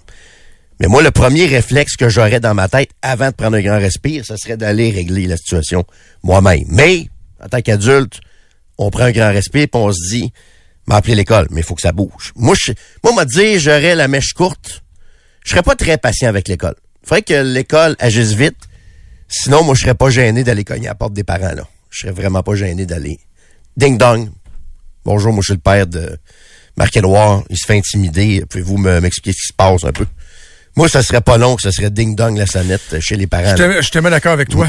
Mais 0.83 0.89
moi, 0.89 1.01
le 1.01 1.13
premier 1.13 1.47
réflexe 1.47 1.95
que 1.95 2.09
j'aurais 2.09 2.41
dans 2.41 2.55
ma 2.55 2.69
tête 2.69 2.91
avant 3.03 3.29
de 3.29 3.35
prendre 3.37 3.57
un 3.57 3.63
grand 3.63 3.79
respire, 3.79 4.25
ce 4.27 4.37
serait 4.37 4.57
d'aller 4.57 4.91
régler 4.91 5.29
la 5.29 5.37
situation 5.37 5.85
moi-même. 6.25 6.65
Mais, 6.71 7.07
en 7.41 7.47
tant 7.47 7.63
qu'adulte, 7.63 8.19
on 8.79 8.91
prend 8.91 9.05
un 9.05 9.13
grand 9.13 9.31
respire 9.31 9.63
et 9.63 9.71
on 9.75 9.93
se 9.93 10.09
dit, 10.11 10.33
m'appeler 10.89 11.15
l'école, 11.15 11.47
mais 11.53 11.61
il 11.61 11.65
faut 11.65 11.77
que 11.77 11.83
ça 11.83 11.93
bouge. 11.93 12.33
Moi, 12.35 12.57
je, 12.61 12.73
moi, 13.05 13.15
m'a 13.15 13.25
dit, 13.25 13.61
j'aurais 13.61 13.95
la 13.95 14.09
mèche 14.09 14.33
courte. 14.33 14.83
Je 15.45 15.51
serais 15.51 15.63
pas 15.63 15.77
très 15.77 15.99
patient 15.99 16.29
avec 16.29 16.49
l'école. 16.49 16.75
Faudrait 17.05 17.23
que 17.23 17.35
l'école 17.35 17.95
agisse 18.01 18.33
vite. 18.33 18.59
Sinon, 19.29 19.63
moi, 19.63 19.77
je 19.77 19.83
serais 19.83 19.95
pas 19.95 20.11
gêné 20.11 20.43
d'aller 20.43 20.65
cogner 20.65 20.89
à 20.89 20.91
la 20.91 20.95
porte 20.97 21.13
des 21.13 21.23
parents, 21.23 21.55
là. 21.55 21.69
Je 21.91 22.01
serais 22.01 22.13
vraiment 22.13 22.43
pas 22.43 22.57
gêné 22.57 22.87
d'aller. 22.87 23.21
Ding 23.77 23.99
dong. 23.99 24.31
Bonjour, 25.05 25.33
moi, 25.33 25.43
je 25.43 25.53
suis 25.53 25.55
le 25.55 25.61
père 25.61 25.87
de 25.87 26.19
Marc-Édouard. 26.77 27.45
Il 27.51 27.57
se 27.57 27.67
fait 27.69 27.79
intimider. 27.79 28.45
Pouvez-vous 28.51 28.79
m'expliquer 28.79 29.33
ce 29.33 29.43
qui 29.43 29.47
se 29.47 29.53
passe 29.53 29.85
un 29.85 29.93
peu? 29.93 30.07
Moi, 30.75 30.89
ça 30.89 31.03
serait 31.03 31.21
pas 31.21 31.37
long 31.37 31.57
que 31.57 31.63
ce 31.63 31.71
serait 31.71 31.91
ding-dong 31.91 32.37
la 32.37 32.47
sonnette 32.47 32.99
chez 33.01 33.17
les 33.17 33.27
parents. 33.27 33.55
Je 33.57 33.91
te 33.91 33.99
mets 33.99 34.11
d'accord 34.11 34.33
avec 34.33 34.49
toi. 34.49 34.67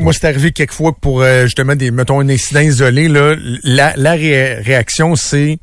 moi, 0.00 0.12
c'est 0.12 0.26
arrivé 0.26 0.52
quelquefois 0.52 0.92
pour 0.92 1.22
euh, 1.22 1.44
justement 1.44 1.74
des, 1.74 1.90
mettons, 1.90 2.20
un 2.20 2.28
incident 2.28 2.60
isolé. 2.60 3.08
Là, 3.08 3.34
la, 3.64 3.92
la 3.96 4.12
réaction, 4.12 5.16
c'est 5.16 5.58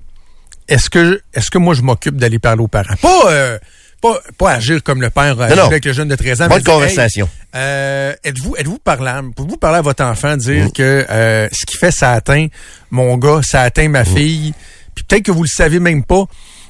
est-ce 0.70 0.90
que 0.90 1.22
est-ce 1.34 1.50
que 1.50 1.58
moi 1.58 1.74
je 1.74 1.82
m'occupe 1.82 2.18
d'aller 2.18 2.40
parler 2.40 2.62
aux 2.62 2.68
parents? 2.68 2.96
Pas 3.02 3.32
euh, 3.32 3.58
pas, 4.02 4.20
pas 4.38 4.52
agir 4.52 4.82
comme 4.84 5.02
le 5.02 5.10
père 5.10 5.40
avec 5.42 5.84
le 5.84 5.94
jeune 5.94 6.08
de 6.08 6.16
13 6.16 6.42
ans. 6.44 6.48
Bonne 6.48 6.64
conversation. 6.64 7.28
euh, 7.56 8.14
êtes-vous 8.24 8.56
êtes-vous 8.58 8.80
parlant? 8.80 9.32
Pouvez-vous 9.36 9.58
parler 9.58 9.80
à 9.80 9.82
votre 9.82 10.04
enfant, 10.04 10.38
dire 10.38 10.66
mm. 10.66 10.72
que 10.72 11.06
euh, 11.10 11.50
ce 11.52 11.66
qui 11.66 11.78
fait 11.78 11.92
ça 11.92 12.14
atteint 12.14 12.48
mon 12.92 13.18
gars, 13.18 13.42
ça 13.44 13.62
atteint 13.62 13.90
ma 13.90 14.04
mm. 14.04 14.06
fille, 14.06 14.54
puis 14.96 15.04
peut-être 15.04 15.24
que 15.24 15.32
vous 15.32 15.44
le 15.44 15.50
savez 15.50 15.80
même 15.80 16.04
pas 16.04 16.26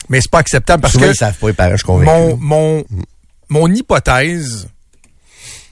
mais 0.09 0.21
c'est 0.21 0.31
pas 0.31 0.39
acceptable 0.39 0.81
parce 0.81 0.97
que 0.97 1.05
ils 1.05 1.15
savent 1.15 1.37
pas 1.37 1.75
je 1.75 1.87
mon, 1.87 2.35
mon, 2.37 2.83
mon 3.47 3.67
hypothèse, 3.71 4.67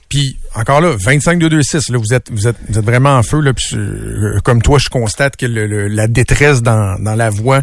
puis 0.08 0.38
encore 0.54 0.80
là, 0.80 0.96
25-2-2-6, 0.96 1.92
là, 1.92 1.98
vous 1.98 2.14
êtes, 2.14 2.30
vous 2.30 2.46
êtes, 2.46 2.56
vous 2.68 2.78
êtes 2.78 2.84
vraiment 2.84 3.16
en 3.16 3.22
feu, 3.22 3.40
là, 3.40 3.52
puis, 3.52 3.76
euh, 3.76 4.38
comme 4.42 4.62
toi, 4.62 4.78
je 4.78 4.88
constate 4.88 5.36
que 5.36 5.46
le, 5.46 5.88
la 5.88 6.08
détresse 6.08 6.62
dans, 6.62 6.98
dans 7.02 7.14
la 7.14 7.28
voix, 7.28 7.62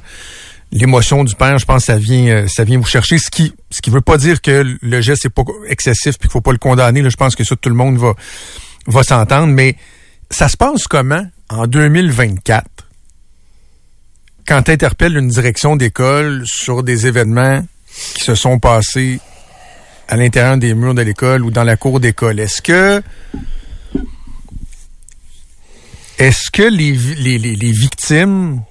l'émotion 0.71 1.23
du 1.23 1.33
père, 1.35 1.57
je 1.57 1.65
pense, 1.65 1.85
ça 1.85 1.97
vient, 1.97 2.27
euh, 2.27 2.47
ça 2.47 2.63
vient 2.63 2.77
vous 2.77 2.85
chercher. 2.85 3.17
Ce 3.17 3.31
qui, 3.31 3.53
ce 3.71 3.81
qui 3.81 3.89
veut 3.89 4.01
pas 4.01 4.17
dire 4.17 4.41
que 4.41 4.77
le 4.79 5.01
geste 5.01 5.25
est 5.25 5.29
pas 5.29 5.43
excessif 5.67 6.17
puis 6.17 6.27
qu'il 6.27 6.31
faut 6.31 6.41
pas 6.41 6.51
le 6.51 6.57
condamner. 6.57 7.01
Là, 7.01 7.09
je 7.09 7.15
pense 7.15 7.35
que 7.35 7.43
ça, 7.43 7.55
tout 7.55 7.69
le 7.69 7.75
monde 7.75 7.97
va, 7.97 8.13
va 8.87 9.03
s'entendre. 9.03 9.47
Mais 9.47 9.75
ça 10.29 10.49
se 10.49 10.57
passe 10.57 10.87
comment 10.87 11.25
en 11.49 11.67
2024 11.67 12.65
quand 14.47 14.61
tu 14.63 14.77
une 15.01 15.27
direction 15.27 15.75
d'école 15.75 16.43
sur 16.45 16.83
des 16.83 17.07
événements 17.07 17.65
qui 18.13 18.23
se 18.23 18.35
sont 18.35 18.59
passés 18.59 19.19
à 20.07 20.17
l'intérieur 20.17 20.57
des 20.57 20.73
murs 20.73 20.93
de 20.93 21.01
l'école 21.01 21.43
ou 21.43 21.51
dans 21.51 21.63
la 21.63 21.77
cour 21.77 21.99
d'école, 21.99 22.39
est-ce 22.39 22.61
que 22.61 23.01
est-ce 26.17 26.49
que 26.51 26.63
les, 26.63 26.93
les, 26.93 27.37
les, 27.37 27.71
victimes 27.71 28.61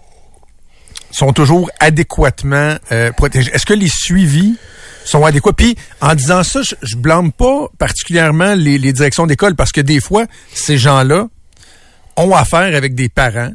sont 1.11 1.35
toujours 1.35 1.71
adéquatement 1.79 2.77
euh, 2.91 3.12
protégées? 3.12 3.50
Est-ce 3.53 3.67
que 3.67 3.75
les 3.75 3.91
suivis 3.91 4.56
sont 5.05 5.27
adéquats? 5.27 5.53
Puis, 5.53 5.77
en 6.00 6.15
disant 6.15 6.43
ça, 6.43 6.62
je, 6.62 6.75
je 6.81 6.97
blâme 6.97 7.32
pas 7.32 7.69
particulièrement 7.79 8.55
les, 8.55 8.79
les 8.79 8.94
directions 8.94 9.27
d'école 9.27 9.56
parce 9.56 9.73
que 9.73 9.82
des 9.82 10.00
fois, 10.00 10.25
ces 10.55 10.79
gens-là 10.79 11.29
ont 12.17 12.35
affaire 12.35 12.75
avec 12.75 12.94
des 12.94 13.11
parents 13.11 13.50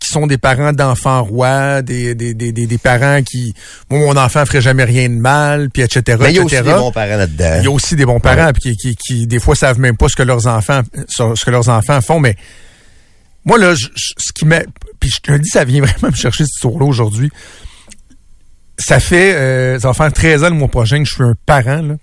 qui 0.00 0.08
sont 0.10 0.26
des 0.26 0.38
parents 0.38 0.72
d'enfants 0.72 1.22
rois, 1.22 1.82
des, 1.82 2.14
des, 2.14 2.34
des, 2.34 2.52
des, 2.52 2.78
parents 2.78 3.22
qui, 3.22 3.54
mon 3.90 4.16
enfant 4.16 4.46
ferait 4.46 4.62
jamais 4.62 4.84
rien 4.84 5.08
de 5.08 5.14
mal, 5.14 5.68
puis 5.70 5.82
etc. 5.82 6.18
Mais 6.20 6.30
il 6.30 6.36
y 6.36 6.38
a 6.38 6.42
aussi 6.42 6.62
des 6.62 6.72
bons 6.72 6.90
parents 6.90 7.16
là-dedans. 7.16 7.56
Il 7.58 7.64
y 7.64 7.66
a 7.66 7.70
aussi 7.70 7.96
des 7.96 8.06
bons 8.06 8.20
parents, 8.20 8.50
puis 8.52 8.74
qui, 8.74 8.76
qui, 8.76 8.96
qui, 8.96 9.26
des 9.26 9.38
fois 9.38 9.54
savent 9.54 9.78
même 9.78 9.96
pas 9.96 10.08
ce 10.08 10.16
que 10.16 10.22
leurs 10.22 10.46
enfants, 10.46 10.80
ce 11.08 11.44
que 11.44 11.50
leurs 11.50 11.68
enfants 11.68 12.00
font, 12.00 12.18
mais 12.18 12.34
moi 13.44 13.58
là, 13.58 13.74
ce 13.76 14.32
qui 14.34 14.46
m'a, 14.46 14.60
puis 14.98 15.10
je 15.10 15.20
te 15.20 15.36
dis, 15.36 15.48
ça 15.48 15.64
vient 15.64 15.80
vraiment 15.84 16.10
me 16.10 16.16
chercher 16.16 16.44
ce 16.44 16.60
tour 16.60 16.80
là 16.80 16.86
aujourd'hui. 16.86 17.30
Ça 18.78 18.98
fait, 18.98 19.34
euh, 19.34 19.78
ça 19.78 19.88
va 19.88 19.94
faire 19.94 20.12
13 20.12 20.44
ans 20.44 20.48
le 20.48 20.56
mois 20.56 20.68
prochain 20.68 21.02
que 21.02 21.08
je 21.08 21.14
suis 21.14 21.22
un 21.22 21.34
parent, 21.44 21.82
là. 21.82 21.96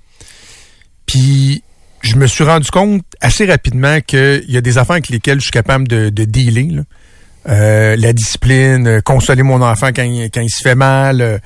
Puis 1.08 1.64
je 2.04 2.16
me 2.16 2.28
suis 2.28 2.44
rendu 2.44 2.70
compte 2.70 3.04
assez 3.22 3.46
rapidement 3.46 4.02
qu'il 4.02 4.46
y 4.48 4.58
a 4.58 4.62
des 4.62 4.78
affaires 4.78 4.96
avec 4.96 5.10
lesquelles 5.10 5.40
je 5.40 5.46
suis 5.46 5.52
capable 5.52 5.88
de, 5.88 6.10
de 6.10 6.26
dealer. 6.26 6.76
Là. 6.76 6.84
Euh, 7.48 7.96
la 7.96 8.12
discipline, 8.12 8.88
euh, 8.88 9.02
consoler 9.02 9.44
mon 9.44 9.62
enfant 9.62 9.92
quand 9.96 10.04
il, 10.04 10.50
se 10.50 10.62
fait 10.62 10.76
mal. 10.76 11.40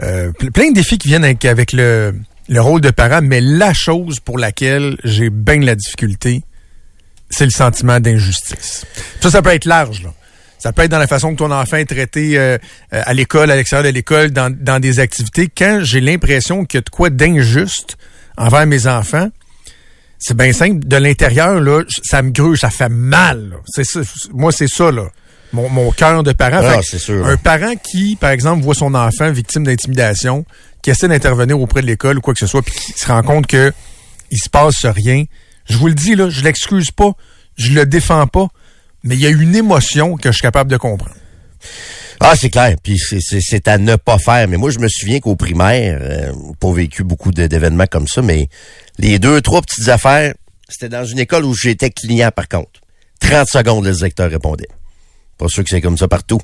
Euh, 0.00 0.32
plein 0.32 0.70
de 0.70 0.74
défis 0.74 0.98
qui 0.98 1.08
viennent 1.08 1.24
avec, 1.24 1.72
le, 1.72 2.14
le, 2.48 2.60
rôle 2.60 2.80
de 2.80 2.90
parent, 2.90 3.20
mais 3.22 3.40
la 3.40 3.72
chose 3.72 4.20
pour 4.20 4.38
laquelle 4.38 4.96
j'ai 5.02 5.30
bien 5.30 5.58
de 5.58 5.66
la 5.66 5.74
difficulté, 5.74 6.42
c'est 7.28 7.44
le 7.44 7.50
sentiment 7.50 7.98
d'injustice. 7.98 8.86
Ça, 9.20 9.30
ça 9.30 9.42
peut 9.42 9.50
être 9.50 9.64
large. 9.64 10.04
Là. 10.04 10.12
Ça 10.58 10.72
peut 10.72 10.82
être 10.82 10.92
dans 10.92 10.98
la 10.98 11.08
façon 11.08 11.32
que 11.32 11.38
ton 11.38 11.50
enfant 11.50 11.76
est 11.76 11.86
traité 11.86 12.38
à 12.92 13.12
l'école, 13.14 13.50
à 13.50 13.56
l'extérieur 13.56 13.84
de 13.84 13.92
l'école, 13.92 14.30
dans, 14.30 14.80
des 14.80 15.00
activités. 15.00 15.48
Quand 15.48 15.80
j'ai 15.82 16.00
l'impression 16.00 16.64
qu'il 16.64 16.78
y 16.78 16.82
a 16.82 16.82
de 16.82 16.90
quoi 16.90 17.10
d'injuste 17.10 17.96
envers 18.36 18.66
mes 18.66 18.86
enfants, 18.86 19.28
c'est 20.20 20.36
bien 20.36 20.52
simple. 20.52 20.86
De 20.86 20.96
l'intérieur, 20.96 21.60
là, 21.60 21.82
ça 22.04 22.22
me 22.22 22.30
gruge, 22.30 22.60
ça 22.60 22.70
fait 22.70 22.88
mal. 22.88 23.56
C'est. 23.66 23.82
Moi, 24.32 24.52
c'est 24.52 24.68
ça, 24.68 24.92
là 24.92 25.10
mon, 25.52 25.68
mon 25.68 25.90
cœur 25.90 26.22
de 26.22 26.32
parent. 26.32 26.60
Ah, 26.62 26.80
c'est 26.82 26.98
sûr. 26.98 27.26
Un 27.26 27.36
parent 27.36 27.74
qui, 27.76 28.16
par 28.16 28.30
exemple, 28.30 28.62
voit 28.62 28.74
son 28.74 28.94
enfant 28.94 29.30
victime 29.30 29.64
d'intimidation, 29.64 30.44
qui 30.82 30.90
essaie 30.90 31.08
d'intervenir 31.08 31.60
auprès 31.60 31.82
de 31.82 31.86
l'école 31.86 32.18
ou 32.18 32.20
quoi 32.20 32.34
que 32.34 32.40
ce 32.40 32.46
soit, 32.46 32.62
puis 32.62 32.74
qui 32.74 32.92
se 32.92 33.06
rend 33.06 33.22
compte 33.22 33.46
que 33.46 33.72
il 34.30 34.38
se 34.38 34.48
passe 34.48 34.84
rien. 34.86 35.24
Je 35.66 35.76
vous 35.76 35.88
le 35.88 35.94
dis, 35.94 36.14
là, 36.14 36.30
je 36.30 36.42
l'excuse 36.42 36.90
pas, 36.90 37.12
je 37.56 37.72
le 37.72 37.86
défends 37.86 38.26
pas, 38.26 38.48
mais 39.04 39.14
il 39.14 39.20
y 39.20 39.26
a 39.26 39.30
une 39.30 39.54
émotion 39.54 40.16
que 40.16 40.30
je 40.30 40.36
suis 40.36 40.42
capable 40.42 40.70
de 40.70 40.76
comprendre. 40.76 41.14
Ah, 42.20 42.34
c'est 42.36 42.50
clair. 42.50 42.76
Puis 42.82 42.98
c'est 42.98 43.68
à 43.68 43.78
ne 43.78 43.96
pas 43.96 44.18
faire. 44.18 44.46
Mais 44.48 44.56
moi, 44.56 44.70
je 44.70 44.78
me 44.78 44.88
souviens 44.88 45.18
qu'au 45.20 45.36
primaire, 45.36 45.98
euh, 46.00 46.32
pas 46.60 46.72
vécu 46.72 47.02
beaucoup 47.02 47.32
d'événements 47.32 47.86
comme 47.86 48.06
ça, 48.06 48.22
mais 48.22 48.48
les 48.98 49.18
deux, 49.18 49.40
trois 49.40 49.60
petites 49.60 49.88
affaires, 49.88 50.34
c'était 50.68 50.88
dans 50.88 51.04
une 51.04 51.18
école 51.18 51.44
où 51.44 51.54
j'étais 51.54 51.90
client, 51.90 52.30
par 52.34 52.48
contre. 52.48 52.80
30 53.20 53.48
secondes, 53.48 53.84
le 53.84 53.92
directeur 53.92 54.30
répondait. 54.30 54.68
Pas 55.42 55.48
sûr 55.48 55.64
que 55.64 55.70
c'est 55.70 55.80
comme 55.80 55.98
ça 55.98 56.06
partout. 56.06 56.40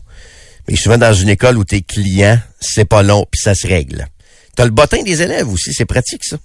Mais 0.66 0.74
souvent 0.74 0.98
dans 0.98 1.14
une 1.14 1.28
école 1.28 1.56
où 1.56 1.64
t'es 1.64 1.82
client, 1.82 2.36
c'est 2.58 2.84
pas 2.84 3.04
long, 3.04 3.24
puis 3.30 3.40
ça 3.40 3.54
se 3.54 3.64
règle. 3.64 4.08
T'as 4.56 4.64
le 4.64 4.72
bottin 4.72 5.04
des 5.04 5.22
élèves 5.22 5.48
aussi, 5.48 5.72
c'est 5.72 5.84
pratique 5.84 6.24
ça. 6.24 6.36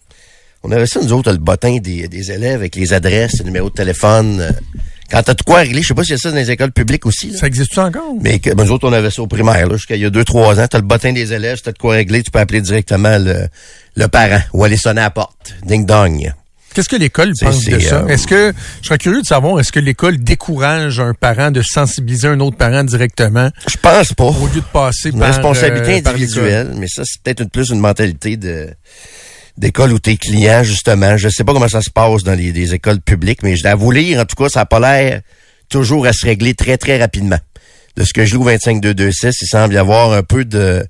On 0.62 0.72
avait 0.72 0.86
ça, 0.86 1.02
nous 1.02 1.12
autres, 1.14 1.32
le 1.32 1.40
bottin 1.40 1.78
des, 1.78 2.08
des 2.08 2.32
élèves 2.32 2.60
avec 2.60 2.76
les 2.76 2.94
adresses, 2.94 3.40
le 3.40 3.46
numéro 3.46 3.72
de 3.72 3.74
téléphone. 3.74 4.40
Euh, 4.40 4.52
quand 5.10 5.24
t'as 5.24 5.34
de 5.34 5.42
quoi 5.42 5.60
régler, 5.62 5.82
je 5.82 5.88
sais 5.88 5.94
pas 5.96 6.04
si 6.04 6.12
y 6.12 6.14
a 6.14 6.18
ça 6.20 6.30
dans 6.30 6.38
les 6.38 6.52
écoles 6.52 6.72
publiques 6.72 7.08
aussi. 7.08 7.36
Ça 7.36 7.48
existe 7.48 7.76
encore? 7.80 8.14
Mais 8.22 8.38
que, 8.38 8.52
ben, 8.52 8.66
nous 8.66 8.72
autres, 8.72 8.88
on 8.88 8.94
avait 8.94 9.10
ça 9.10 9.24
au 9.24 9.28
primaire, 9.28 9.72
jusqu'à 9.72 9.96
il 9.96 10.04
y 10.04 10.06
a 10.06 10.12
deux, 10.12 10.24
trois 10.24 10.60
ans. 10.60 10.68
T'as 10.68 10.78
le 10.78 10.86
bottin 10.86 11.12
des 11.12 11.34
élèves, 11.34 11.58
si 11.58 11.64
t'as 11.64 11.72
de 11.72 11.80
quoi 11.80 11.96
régler, 11.96 12.22
tu 12.22 12.30
peux 12.30 12.40
appeler 12.40 12.62
directement 12.62 13.18
le, 13.18 13.48
le 13.96 14.08
parent 14.08 14.42
ou 14.54 14.64
aller 14.64 14.78
sonner 14.78 15.02
à 15.02 15.06
la 15.06 15.10
porte. 15.10 15.56
Ding 15.66 15.88
dong. 15.88 16.32
Qu'est-ce 16.74 16.89
que 16.89 16.96
l'école 16.96 17.34
pense 17.39 17.65
de 17.65 17.80
ça? 17.80 18.01
Euh, 18.01 18.08
est-ce 18.08 18.25
que, 18.25 18.53
je 18.82 18.88
serais 18.88 18.98
curieux 18.98 19.22
de 19.22 19.27
savoir, 19.27 19.60
est-ce 19.60 19.72
que 19.72 19.80
l'école 19.80 20.18
décourage 20.18 21.00
un 21.00 21.13
parent 21.13 21.51
de 21.51 21.62
sensibiliser 21.62 22.27
un 22.27 22.39
autre 22.39 22.58
parent 22.58 22.84
directement? 22.84 23.50
Je 23.70 23.77
pense 23.77 24.13
pas. 24.13 24.25
Au 24.25 24.48
lieu 24.48 24.62
de 24.62 24.65
passer 24.72 25.10
une 25.10 25.20
par... 25.20 25.27
responsabilité 25.27 25.94
euh, 25.94 26.10
individuelle, 26.10 26.74
mais 26.77 26.88
ça, 26.88 27.03
c'est 27.06 27.22
peut-être 27.22 27.50
plus 27.50 27.70
une 27.70 27.80
mentalité 27.80 28.38
de 28.38 28.70
d'école 29.56 29.94
où 29.94 30.00
t'es 30.00 30.18
client, 30.18 30.63
justement. 30.63 31.15
Je 31.15 31.30
sais 31.30 31.44
pas 31.44 31.53
comment 31.53 31.68
ça 31.68 31.82
se 31.82 31.92
passe 31.92 32.24
dans 32.24 32.34
les, 32.34 32.74
écoles 32.74 33.01
publiques, 33.01 33.44
mais 33.44 33.56
je 33.56 33.62
dois 33.62 33.75
vous 33.75 33.92
lire, 33.92 34.20
en 34.20 34.25
tout 34.25 34.36
cas, 34.36 34.50
ça 34.50 34.62
n'a 34.62 34.65
pas 34.65 34.80
l'air 34.80 35.22
toujours 35.70 36.08
à 36.08 36.13
se 36.13 36.25
régler 36.25 36.56
très, 36.56 36.77
très 36.77 37.00
rapidement. 37.00 37.39
De 37.96 38.03
ce 38.03 38.13
que 38.13 38.25
je 38.25 38.32
lis 38.36 38.42
au 38.42 38.44
25226, 38.44 39.42
il 39.42 39.48
semble 39.48 39.75
y 39.75 39.77
avoir 39.77 40.13
un 40.13 40.24
peu 40.24 40.44
de, 40.44 40.84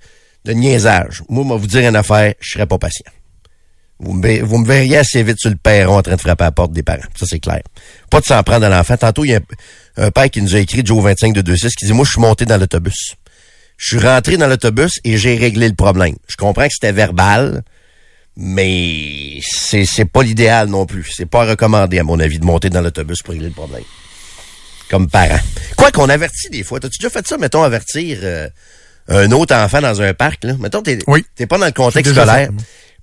de 0.45 0.53
niaisage. 0.53 1.23
Moi, 1.27 1.43
moi, 1.43 1.57
vous 1.57 1.67
dire 1.67 1.87
une 1.87 1.97
affaire, 1.97 2.33
je 2.39 2.51
serais 2.51 2.65
pas 2.65 2.77
patient. 2.77 3.11
Vous 4.00 4.13
me, 4.13 4.41
vous 4.43 4.57
me 4.57 4.67
verriez 4.67 4.97
assez 4.97 5.23
vite 5.23 5.39
sur 5.39 5.50
le 5.50 5.55
perron 5.55 5.97
en 5.97 6.01
train 6.01 6.15
de 6.15 6.21
frapper 6.21 6.43
à 6.43 6.47
la 6.47 6.51
porte 6.51 6.73
des 6.73 6.83
parents. 6.83 7.01
Ça, 7.15 7.25
c'est 7.27 7.39
clair. 7.39 7.62
Pas 8.09 8.19
de 8.19 8.25
s'en 8.25 8.41
prendre 8.43 8.65
à 8.65 8.69
l'enfant. 8.69 8.97
Tantôt, 8.97 9.23
il 9.23 9.31
y 9.31 9.35
a 9.35 9.39
un, 9.97 10.12
père 10.12 10.29
qui 10.29 10.41
nous 10.41 10.55
a 10.55 10.59
écrit, 10.59 10.81
Joe 10.83 11.01
25226, 11.01 11.75
qui 11.75 11.85
dit, 11.85 11.93
moi, 11.93 12.05
je 12.05 12.12
suis 12.12 12.21
monté 12.21 12.45
dans 12.45 12.57
l'autobus. 12.57 13.15
Je 13.77 13.97
suis 13.97 14.05
rentré 14.05 14.38
dans 14.38 14.47
l'autobus 14.47 15.00
et 15.03 15.17
j'ai 15.17 15.35
réglé 15.35 15.67
le 15.67 15.75
problème. 15.75 16.15
Je 16.27 16.35
comprends 16.35 16.63
que 16.63 16.73
c'était 16.73 16.91
verbal, 16.91 17.63
mais 18.35 19.39
c'est, 19.41 19.85
c'est 19.85 20.05
pas 20.05 20.23
l'idéal 20.23 20.67
non 20.67 20.85
plus. 20.85 21.12
C'est 21.15 21.25
pas 21.25 21.45
recommandé, 21.45 22.00
à 22.00 22.03
mon 22.03 22.19
avis, 22.19 22.39
de 22.39 22.45
monter 22.45 22.69
dans 22.69 22.81
l'autobus 22.81 23.21
pour 23.21 23.33
régler 23.33 23.47
le 23.47 23.53
problème. 23.53 23.83
Comme 24.89 25.09
parent. 25.09 25.39
Quoi 25.77 25.91
qu'on 25.91 26.09
avertit 26.09 26.50
des 26.50 26.63
fois. 26.63 26.79
T'as-tu 26.79 27.00
déjà 27.00 27.09
fait 27.09 27.25
ça, 27.25 27.38
mettons, 27.38 27.63
avertir 27.63 28.19
euh, 28.21 28.47
un 29.07 29.31
autre 29.31 29.55
enfant 29.55 29.81
dans 29.81 30.01
un 30.01 30.13
parc, 30.13 30.43
là? 30.43 30.55
Mettons, 30.59 30.81
t'es, 30.81 31.00
oui. 31.07 31.25
t'es 31.35 31.47
pas 31.47 31.57
dans 31.57 31.65
le 31.65 31.71
contexte 31.71 32.12
scolaire. 32.12 32.50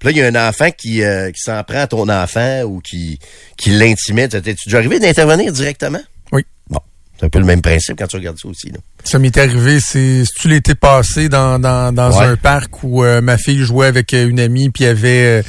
Puis 0.00 0.06
là, 0.06 0.10
il 0.12 0.16
y 0.16 0.22
a 0.22 0.26
un 0.26 0.48
enfant 0.48 0.70
qui, 0.70 1.02
euh, 1.02 1.30
qui 1.30 1.42
s'en 1.42 1.62
prend 1.62 1.80
à 1.80 1.86
ton 1.86 2.08
enfant 2.08 2.62
ou 2.62 2.80
qui, 2.80 3.18
qui 3.58 3.68
l'intimide. 3.70 4.30
T'es-tu 4.30 4.68
déjà 4.68 4.78
arrivé 4.78 4.98
d'intervenir 4.98 5.52
directement? 5.52 6.00
Oui. 6.32 6.42
Bon. 6.70 6.80
C'est 7.18 7.26
un 7.26 7.28
peu 7.28 7.38
le 7.38 7.44
même 7.44 7.60
principe 7.60 7.98
quand 7.98 8.06
tu 8.06 8.16
regardes 8.16 8.38
ça 8.38 8.48
aussi. 8.48 8.70
Là. 8.70 8.78
Ça 9.04 9.18
m'est 9.18 9.36
arrivé, 9.36 9.78
c'est 9.78 10.24
tu 10.38 10.48
l'été 10.48 10.74
passé 10.74 11.28
dans, 11.28 11.58
dans, 11.58 11.94
dans 11.94 12.18
un 12.18 12.36
parc 12.36 12.82
où 12.82 13.04
euh, 13.04 13.20
ma 13.20 13.36
fille 13.36 13.58
jouait 13.58 13.88
avec 13.88 14.14
euh, 14.14 14.26
une 14.26 14.40
amie, 14.40 14.70
puis 14.70 14.84
il 14.84 14.86
y 14.86 14.90
avait 14.90 15.44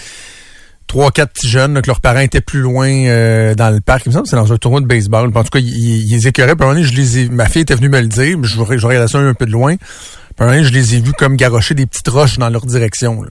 trois, 0.86 1.12
quatre 1.12 1.32
petits 1.32 1.48
jeunes, 1.48 1.82
que 1.82 1.88
leurs 1.88 2.02
parents 2.02 2.20
étaient 2.20 2.42
plus 2.42 2.60
loin 2.60 2.90
dans 3.56 3.74
le 3.74 3.80
parc. 3.80 4.06
Il 4.06 4.10
me 4.10 4.14
semble 4.16 4.24
que 4.26 4.32
c'est 4.32 4.36
dans 4.36 4.52
un 4.52 4.58
tournoi 4.58 4.82
de 4.82 4.86
baseball. 4.86 5.32
en 5.34 5.44
tout 5.46 5.50
cas, 5.50 5.60
ils, 5.60 6.12
ils 6.12 6.28
écœuraient. 6.28 6.58
Puis 6.58 6.66
un 6.66 6.74
moment 6.74 6.84
je 6.84 6.94
les 6.94 7.20
ai, 7.20 7.30
ma 7.30 7.48
fille 7.48 7.62
était 7.62 7.76
venue 7.76 7.88
me 7.88 8.02
le 8.02 8.08
dire, 8.08 8.38
je, 8.44 8.50
je 8.78 8.86
regardais 8.86 9.08
ça 9.08 9.20
un 9.20 9.34
peu 9.34 9.46
de 9.46 9.52
loin. 9.52 9.78
Puis 9.78 9.88
un 10.40 10.46
moment 10.48 10.62
je 10.62 10.74
les 10.74 10.96
ai 10.96 11.00
vus 11.00 11.14
comme 11.14 11.38
garrocher 11.38 11.74
des 11.74 11.86
petites 11.86 12.10
roches 12.10 12.38
dans 12.38 12.50
leur 12.50 12.66
direction. 12.66 13.24
Là. 13.24 13.30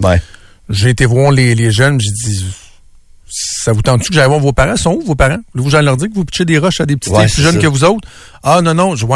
Ouais. 0.00 0.20
J'ai 0.68 0.90
été 0.90 1.06
voir 1.06 1.30
les, 1.30 1.54
les 1.54 1.70
jeunes, 1.70 2.00
j'ai 2.00 2.10
dit 2.10 2.44
ça 3.36 3.72
vous 3.72 3.82
tente-tu 3.82 4.10
que 4.10 4.14
j'aille 4.14 4.28
voir 4.28 4.38
vos 4.38 4.52
parents? 4.52 4.76
Sont 4.76 4.92
où 4.92 5.00
vos 5.02 5.14
parents? 5.14 5.40
Vous 5.54 5.68
j'allais 5.70 5.86
leur 5.86 5.96
dire 5.96 6.08
que 6.08 6.14
vous 6.14 6.24
pitchez 6.24 6.44
des 6.44 6.58
roches 6.58 6.80
à 6.80 6.86
des 6.86 6.96
petits 6.96 7.10
plus 7.10 7.42
jeunes 7.42 7.58
que 7.58 7.66
vous 7.66 7.82
autres? 7.84 8.08
Ah 8.42 8.60
non, 8.62 8.74
non, 8.74 8.94
je, 8.94 9.06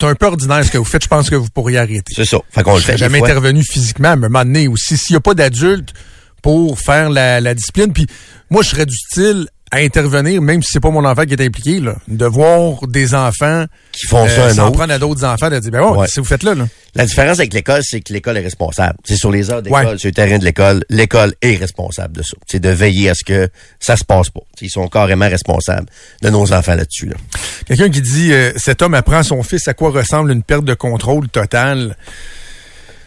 c'est 0.00 0.06
un 0.06 0.14
peu 0.14 0.26
ordinaire 0.26 0.64
ce 0.64 0.70
que 0.70 0.78
vous 0.78 0.84
faites, 0.84 1.02
je 1.02 1.08
pense 1.08 1.28
que 1.28 1.34
vous 1.34 1.48
pourriez 1.50 1.78
arrêter. 1.78 2.14
C'est 2.14 2.24
ça. 2.24 2.38
Fait 2.50 2.62
qu'on 2.62 2.76
le 2.76 2.80
fait. 2.80 2.96
jamais 2.96 3.18
intervenu 3.22 3.62
physiquement, 3.62 4.08
à 4.08 4.12
un 4.12 4.16
moment 4.16 4.44
donné 4.44 4.68
aussi. 4.68 4.96
S'il 4.96 5.14
n'y 5.14 5.18
a 5.18 5.20
pas 5.20 5.34
d'adultes 5.34 5.92
pour 6.40 6.78
faire 6.78 7.10
la, 7.10 7.40
la 7.40 7.54
discipline, 7.54 7.92
puis 7.92 8.06
moi 8.48 8.62
je 8.62 8.68
serais 8.68 8.86
du 8.86 8.96
style 8.96 9.48
à 9.70 9.78
intervenir, 9.78 10.40
même 10.42 10.62
si 10.62 10.70
c'est 10.72 10.80
pas 10.80 10.90
mon 10.90 11.04
enfant 11.04 11.24
qui 11.24 11.34
est 11.34 11.42
impliqué, 11.44 11.80
là, 11.80 11.96
de 12.08 12.24
voir 12.26 12.86
des 12.86 13.14
enfants 13.14 13.64
qui 13.92 14.06
font 14.06 14.26
ça 14.28 14.42
euh, 14.42 14.54
s'en 14.54 14.72
prendre 14.72 14.92
à 14.92 14.98
d'autres 14.98 15.24
enfants, 15.24 15.50
de 15.50 15.58
dire 15.58 15.70
ben 15.70 15.82
ouais. 15.82 16.08
si 16.08 16.20
vous 16.20 16.26
faites 16.26 16.42
là, 16.42 16.54
là. 16.54 16.66
La 16.94 17.06
différence 17.06 17.38
avec 17.38 17.52
l'école, 17.54 17.82
c'est 17.84 18.00
que 18.00 18.12
l'école 18.12 18.38
est 18.38 18.42
responsable. 18.42 18.98
C'est 19.04 19.16
sur 19.16 19.30
les 19.30 19.50
heures 19.50 19.62
d'école, 19.62 19.98
sur 19.98 20.08
le 20.08 20.14
terrain 20.14 20.38
de 20.38 20.44
l'école, 20.44 20.84
l'école 20.88 21.34
est 21.42 21.56
responsable 21.56 22.16
de 22.16 22.22
ça. 22.22 22.36
C'est 22.46 22.60
de 22.60 22.70
veiller 22.70 23.10
à 23.10 23.14
ce 23.14 23.24
que 23.24 23.48
ça 23.78 23.96
se 23.96 24.04
passe 24.04 24.30
pas. 24.30 24.40
ils 24.60 24.70
sont 24.70 24.88
carrément 24.88 25.28
responsables 25.28 25.86
de 26.22 26.30
nos 26.30 26.52
enfants 26.52 26.74
là-dessus. 26.74 27.06
Là. 27.06 27.16
Quelqu'un 27.66 27.90
qui 27.90 28.00
dit 28.00 28.32
euh, 28.32 28.52
cet 28.56 28.82
homme 28.82 28.94
apprend 28.94 29.18
à 29.18 29.22
son 29.22 29.42
fils 29.42 29.68
à 29.68 29.74
quoi 29.74 29.90
ressemble 29.90 30.32
une 30.32 30.42
perte 30.42 30.64
de 30.64 30.74
contrôle 30.74 31.28
totale. 31.28 31.96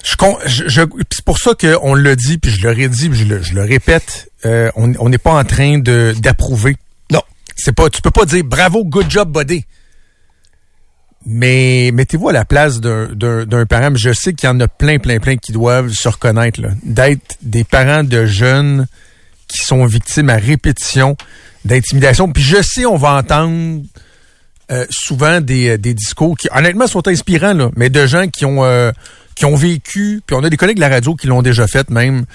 Je, 0.03 0.67
je, 0.67 0.81
c'est 1.12 1.25
pour 1.25 1.38
ça 1.38 1.51
qu'on 1.53 1.93
le 1.93 2.15
dit, 2.15 2.38
puis 2.38 2.51
je 2.51 2.67
le 2.67 2.70
redis, 2.70 3.10
puis 3.10 3.20
je 3.20 3.25
le, 3.25 3.41
je 3.41 3.53
le 3.53 3.63
répète, 3.63 4.31
euh, 4.46 4.72
on 4.75 5.10
n'est 5.10 5.17
pas 5.17 5.34
en 5.34 5.43
train 5.43 5.77
de 5.77 6.13
d'approuver. 6.17 6.77
Non. 7.12 7.22
C'est 7.55 7.74
pas, 7.74 7.89
tu 7.89 8.01
peux 8.01 8.12
pas 8.12 8.25
dire 8.25 8.43
bravo, 8.43 8.84
good 8.84 9.10
job, 9.10 9.31
buddy. 9.31 9.65
Mais 11.25 11.91
mettez-vous 11.93 12.29
à 12.29 12.34
la 12.34 12.46
place 12.46 12.79
d'un 12.79 13.65
parent. 13.70 13.93
Je 13.96 14.12
sais 14.12 14.34
qu'il 14.34 14.48
y 14.48 14.51
en 14.51 14.60
a 14.60 14.67
plein, 14.67 14.98
plein, 14.98 15.20
plein 15.20 15.38
qui 15.38 15.51
doivent 15.51 15.91
se 15.91 16.10
reconnaître, 16.10 16.62
d'être 16.84 17.38
des 17.43 17.63
parents 17.63 18.03
de 18.03 18.25
jeunes 18.25 18.88
qui 19.48 19.63
sont 19.63 19.86
victimes 19.86 20.29
à 20.29 20.38
répétition 20.38 21.15
d'intimidation. 21.63 22.31
Puis 22.31 22.41
je 22.41 22.62
sais, 22.63 22.86
on 22.86 22.98
va 22.98 23.13
entendre 23.13 23.84
euh, 24.71 24.85
souvent 24.89 25.41
des, 25.41 25.77
des 25.77 25.93
discours 25.93 26.37
qui, 26.37 26.47
honnêtement, 26.55 26.87
sont 26.87 27.07
inspirants, 27.07 27.53
là, 27.53 27.69
mais 27.75 27.89
de 27.89 28.05
gens 28.05 28.27
qui 28.27 28.45
ont 28.45 28.63
euh, 28.63 28.91
qui 29.35 29.45
ont 29.45 29.55
vécu, 29.55 30.21
puis 30.25 30.35
on 30.35 30.43
a 30.43 30.49
des 30.49 30.57
collègues 30.57 30.77
de 30.77 30.81
la 30.81 30.89
radio 30.89 31.15
qui 31.15 31.27
l'ont 31.27 31.41
déjà 31.41 31.67
fait 31.67 31.89
même. 31.89 32.25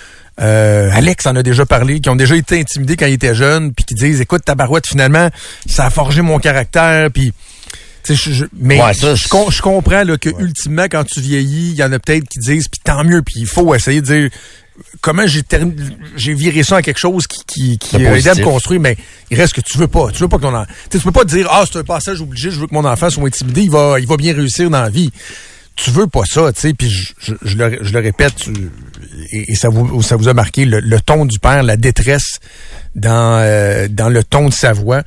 Euh, 0.41 0.91
Alex 0.93 1.25
en 1.27 1.37
a 1.37 1.43
déjà 1.43 1.65
parlé, 1.65 2.01
qui 2.01 2.11
ont 2.11 2.17
déjà 2.17 2.37
été 2.37 2.61
intimidés 2.61 2.97
quand 2.97 3.07
ils 3.07 3.15
étaient 3.15 3.35
jeunes, 3.35 3.73
puis 3.73 3.85
qui 3.85 3.95
disent, 3.95 4.21
écoute, 4.21 4.45
ta 4.45 4.55
barouette, 4.55 4.87
finalement, 4.87 5.31
ça 5.67 5.87
a 5.87 5.91
forgé 5.91 6.23
mon 6.23 6.39
caractère, 6.39 7.11
puis... 7.11 7.33
Je, 8.09 8.45
mais 8.57 8.77
je, 8.93 9.61
comprends 9.61 10.05
là, 10.05 10.17
que 10.17 10.31
ultimement, 10.39 10.85
quand 10.89 11.03
tu 11.03 11.21
vieillis, 11.21 11.71
il 11.71 11.75
y 11.75 11.83
en 11.83 11.91
a 11.91 11.99
peut-être 11.99 12.29
qui 12.29 12.39
disent, 12.39 12.69
puis 12.69 12.81
tant 12.85 13.03
mieux, 13.03 13.21
puis 13.23 13.35
il 13.39 13.47
faut 13.49 13.75
essayer 13.75 14.01
de 14.01 14.07
dire 14.07 14.31
comment 15.01 15.27
j'ai 15.27 15.43
j'ai 16.17 16.35
viré 16.35 16.63
ça 16.63 16.77
à 16.77 16.83
quelque 16.83 16.99
chose 16.99 17.27
qui 17.27 17.45
qui, 17.47 17.79
qui 17.79 17.97
aidé 17.97 18.29
à 18.29 18.35
me 18.35 18.45
construire 18.45 18.81
mais 18.81 18.97
il 19.31 19.41
reste 19.41 19.55
que 19.55 19.61
tu 19.61 19.79
veux 19.79 19.89
pas 19.89 20.11
tu 20.13 20.21
veux 20.21 20.29
pas 20.29 20.39
que 20.39 20.43
ton 20.43 20.67
tu 20.91 20.99
peux 20.99 21.13
pas 21.13 21.25
dire 21.25 21.49
ah 21.51 21.65
c'est 21.71 21.79
un 21.79 21.85
passage 21.85 22.21
obligé 22.21 22.51
je 22.51 22.61
veux 22.61 22.67
que 22.67 22.75
mon 22.75 22.85
enfant 22.85 23.11
soit 23.11 23.27
intimidé 23.27 23.63
il 23.63 23.71
va 23.71 23.99
il 23.99 24.07
va 24.07 24.17
bien 24.17 24.35
réussir 24.35 24.71
dans 24.71 24.83
la 24.83 24.91
vie 24.91 25.11
tu 25.77 25.91
veux 25.91 26.07
pas 26.07 26.23
ça, 26.25 26.53
tu 26.53 26.61
sais, 26.61 26.73
puis 26.73 26.89
je, 26.89 27.35
je, 27.43 27.57
le, 27.57 27.79
je, 27.83 27.93
le, 27.93 28.01
répète, 28.01 28.49
et, 29.31 29.55
ça, 29.55 29.69
vous, 29.69 30.03
ça 30.03 30.17
vous 30.17 30.27
a 30.27 30.35
marqué 30.35 30.65
le, 30.65 31.01
ton 31.01 31.27
du 31.27 31.39
père, 31.39 31.63
la 31.63 31.77
détresse 31.77 32.41
dans, 32.95 33.39
euh, 33.41 33.87
dans 33.89 34.09
le 34.09 34.25
ton 34.25 34.49
de 34.49 34.55
sa 34.55 34.73
voix. 34.73 35.03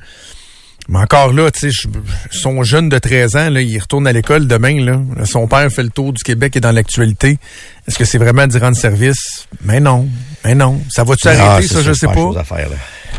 Mais 0.90 0.98
encore 0.98 1.32
là, 1.32 1.52
tu 1.52 1.70
sais, 1.70 1.88
son 2.32 2.64
jeune 2.64 2.88
de 2.88 2.98
13 2.98 3.36
ans, 3.36 3.48
là, 3.48 3.60
il 3.60 3.78
retourne 3.78 4.08
à 4.08 4.12
l'école 4.12 4.48
demain. 4.48 4.84
Là. 4.84 5.00
Son 5.24 5.46
père 5.46 5.70
fait 5.70 5.84
le 5.84 5.90
tour 5.90 6.12
du 6.12 6.24
Québec 6.24 6.56
et 6.56 6.60
dans 6.60 6.72
l'actualité. 6.72 7.38
Est-ce 7.86 7.96
que 7.96 8.04
c'est 8.04 8.18
vraiment 8.18 8.48
d'y 8.48 8.58
rendre 8.58 8.76
service? 8.76 9.46
Mais 9.64 9.78
non, 9.78 10.08
mais 10.44 10.56
non. 10.56 10.80
Ça 10.90 11.04
va-tu 11.04 11.28
ah, 11.28 11.52
arrêter, 11.52 11.68
ça, 11.68 11.82
je 11.82 11.92
sais 11.92 12.08
pas. 12.08 12.32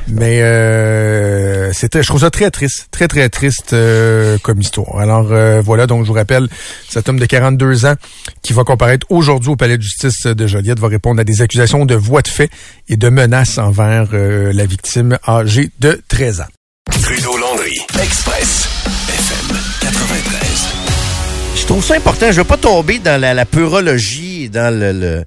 Mais 0.10 0.42
euh, 0.42 1.72
c'était, 1.72 2.04
je 2.04 2.08
trouve 2.08 2.20
ça 2.20 2.30
très 2.30 2.52
triste, 2.52 2.88
très 2.92 3.08
très 3.08 3.30
triste 3.30 3.72
euh, 3.72 4.38
comme 4.40 4.60
histoire. 4.60 5.00
Alors 5.00 5.32
euh, 5.32 5.62
voilà, 5.62 5.88
donc 5.88 6.04
je 6.04 6.10
vous 6.10 6.14
rappelle, 6.14 6.50
cet 6.90 7.08
homme 7.08 7.20
de 7.20 7.26
42 7.26 7.86
ans 7.86 7.96
qui 8.42 8.52
va 8.52 8.66
comparaître 8.66 9.08
aujourd'hui 9.10 9.52
au 9.52 9.56
palais 9.56 9.78
de 9.78 9.82
justice 9.84 10.26
de 10.26 10.48
Joliette 10.48 10.80
va 10.80 10.90
répondre 10.90 11.22
à 11.22 11.24
des 11.24 11.42
accusations 11.42 11.86
de 11.86 11.96
voie 11.96 12.22
de 12.22 12.28
fait 12.28 12.50
et 12.90 12.98
de 12.98 13.08
menaces 13.08 13.58
envers 13.60 14.08
euh, 14.14 14.52
la 14.52 14.66
victime 14.66 15.18
âgée 15.26 15.70
de 15.80 16.02
13 16.10 16.42
ans. 16.42 16.61
Trudeau 16.92 17.38
Landry, 17.38 17.80
Express, 18.02 18.68
FM 19.08 19.58
93. 19.82 20.68
Je 21.56 21.66
trouve 21.66 21.84
ça 21.84 21.96
important. 21.96 22.32
Je 22.32 22.38
veux 22.38 22.44
pas 22.44 22.58
tomber 22.58 23.00
dans 23.00 23.20
la, 23.20 23.34
la 23.34 23.46
purologie, 23.46 24.50
dans 24.50 24.74
le, 24.78 24.92
le 24.92 25.26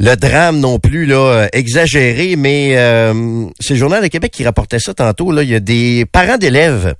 le 0.00 0.16
drame 0.16 0.58
non 0.58 0.78
plus 0.80 1.06
là 1.06 1.16
euh, 1.16 1.48
exagéré, 1.52 2.34
mais 2.36 2.76
euh, 2.76 3.46
c'est 3.60 3.74
le 3.74 3.78
Journal 3.78 4.02
de 4.02 4.08
Québec 4.08 4.32
qui 4.32 4.44
rapportait 4.44 4.78
ça 4.80 4.92
tantôt. 4.92 5.30
Là, 5.32 5.42
il 5.42 5.50
y 5.50 5.54
a 5.54 5.60
des 5.60 6.04
parents 6.10 6.36
d'élèves 6.36 6.94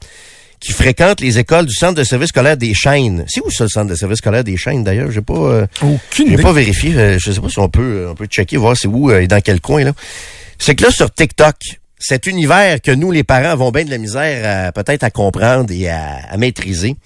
qui 0.61 0.73
fréquentent 0.73 1.21
les 1.21 1.39
écoles 1.39 1.67
du 1.67 1.75
centre 1.75 1.95
de 1.95 2.05
service 2.05 2.29
scolaire 2.29 2.57
des 2.57 2.73
Chaînes. 2.73 3.25
C'est 3.29 3.41
où 3.45 3.51
ça, 3.51 3.65
le 3.65 3.71
centre 3.71 3.91
de 3.91 3.95
service 3.97 4.19
scolaire 4.19 4.45
des 4.45 4.57
Chaînes 4.57 4.85
d'ailleurs? 4.85 5.11
J'ai 5.11 5.23
pas, 5.23 5.35
euh, 5.35 5.67
j'ai 6.17 6.37
pas 6.37 6.53
vérifié. 6.53 6.95
Euh, 6.97 7.19
je 7.19 7.33
sais 7.33 7.41
pas 7.41 7.49
si 7.49 7.59
on 7.59 7.69
peut, 7.69 8.07
on 8.11 8.15
peut 8.15 8.27
checker 8.27 8.57
voir 8.57 8.77
c'est 8.77 8.89
où 8.89 9.11
et 9.11 9.27
dans 9.27 9.41
quel 9.41 9.61
coin 9.61 9.85
là. 9.85 9.93
C'est 10.59 10.77
que 10.77 10.85
là 10.85 10.91
sur 10.93 11.13
TikTok, 11.13 11.57
cet 11.99 12.27
univers 12.27 12.81
que 12.81 12.91
nous 12.91 13.11
les 13.11 13.25
parents 13.25 13.51
avons 13.51 13.71
bien 13.71 13.85
de 13.85 13.91
la 13.91 13.99
misère 13.99 14.73
peut-être 14.73 15.05
à 15.05 15.11
comprendre 15.11 15.73
et 15.73 15.89
à, 15.89 16.17
à 16.29 16.37
maîtriser. 16.37 16.97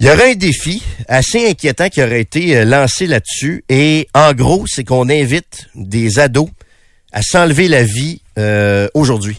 Il 0.00 0.06
y 0.06 0.10
aurait 0.10 0.32
un 0.32 0.36
défi 0.36 0.82
assez 1.08 1.48
inquiétant 1.48 1.88
qui 1.88 2.00
aurait 2.02 2.20
été 2.20 2.56
euh, 2.56 2.64
lancé 2.64 3.06
là-dessus. 3.06 3.64
Et 3.68 4.08
en 4.14 4.32
gros, 4.32 4.64
c'est 4.66 4.84
qu'on 4.84 5.08
invite 5.08 5.66
des 5.74 6.20
ados 6.20 6.48
à 7.12 7.22
s'enlever 7.22 7.66
la 7.66 7.82
vie 7.82 8.20
euh, 8.38 8.88
aujourd'hui. 8.94 9.38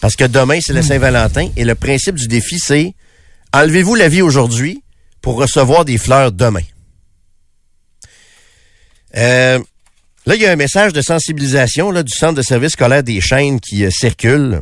Parce 0.00 0.14
que 0.14 0.24
demain, 0.24 0.58
c'est 0.60 0.72
le 0.72 0.80
hmm. 0.80 0.84
Saint-Valentin. 0.84 1.48
Et 1.56 1.64
le 1.64 1.74
principe 1.74 2.14
du 2.14 2.28
défi, 2.28 2.58
c'est 2.58 2.94
enlevez-vous 3.52 3.96
la 3.96 4.08
vie 4.08 4.22
aujourd'hui 4.22 4.82
pour 5.20 5.36
recevoir 5.36 5.84
des 5.84 5.98
fleurs 5.98 6.30
demain. 6.30 6.62
Euh, 9.16 9.58
là, 10.26 10.34
il 10.34 10.42
y 10.42 10.46
a 10.46 10.52
un 10.52 10.56
message 10.56 10.92
de 10.92 11.02
sensibilisation 11.02 11.90
là, 11.90 12.02
du 12.02 12.12
Centre 12.12 12.34
de 12.34 12.42
service 12.42 12.72
scolaire 12.72 13.02
des 13.02 13.20
chaînes 13.20 13.60
qui 13.60 13.90
circule. 13.90 14.60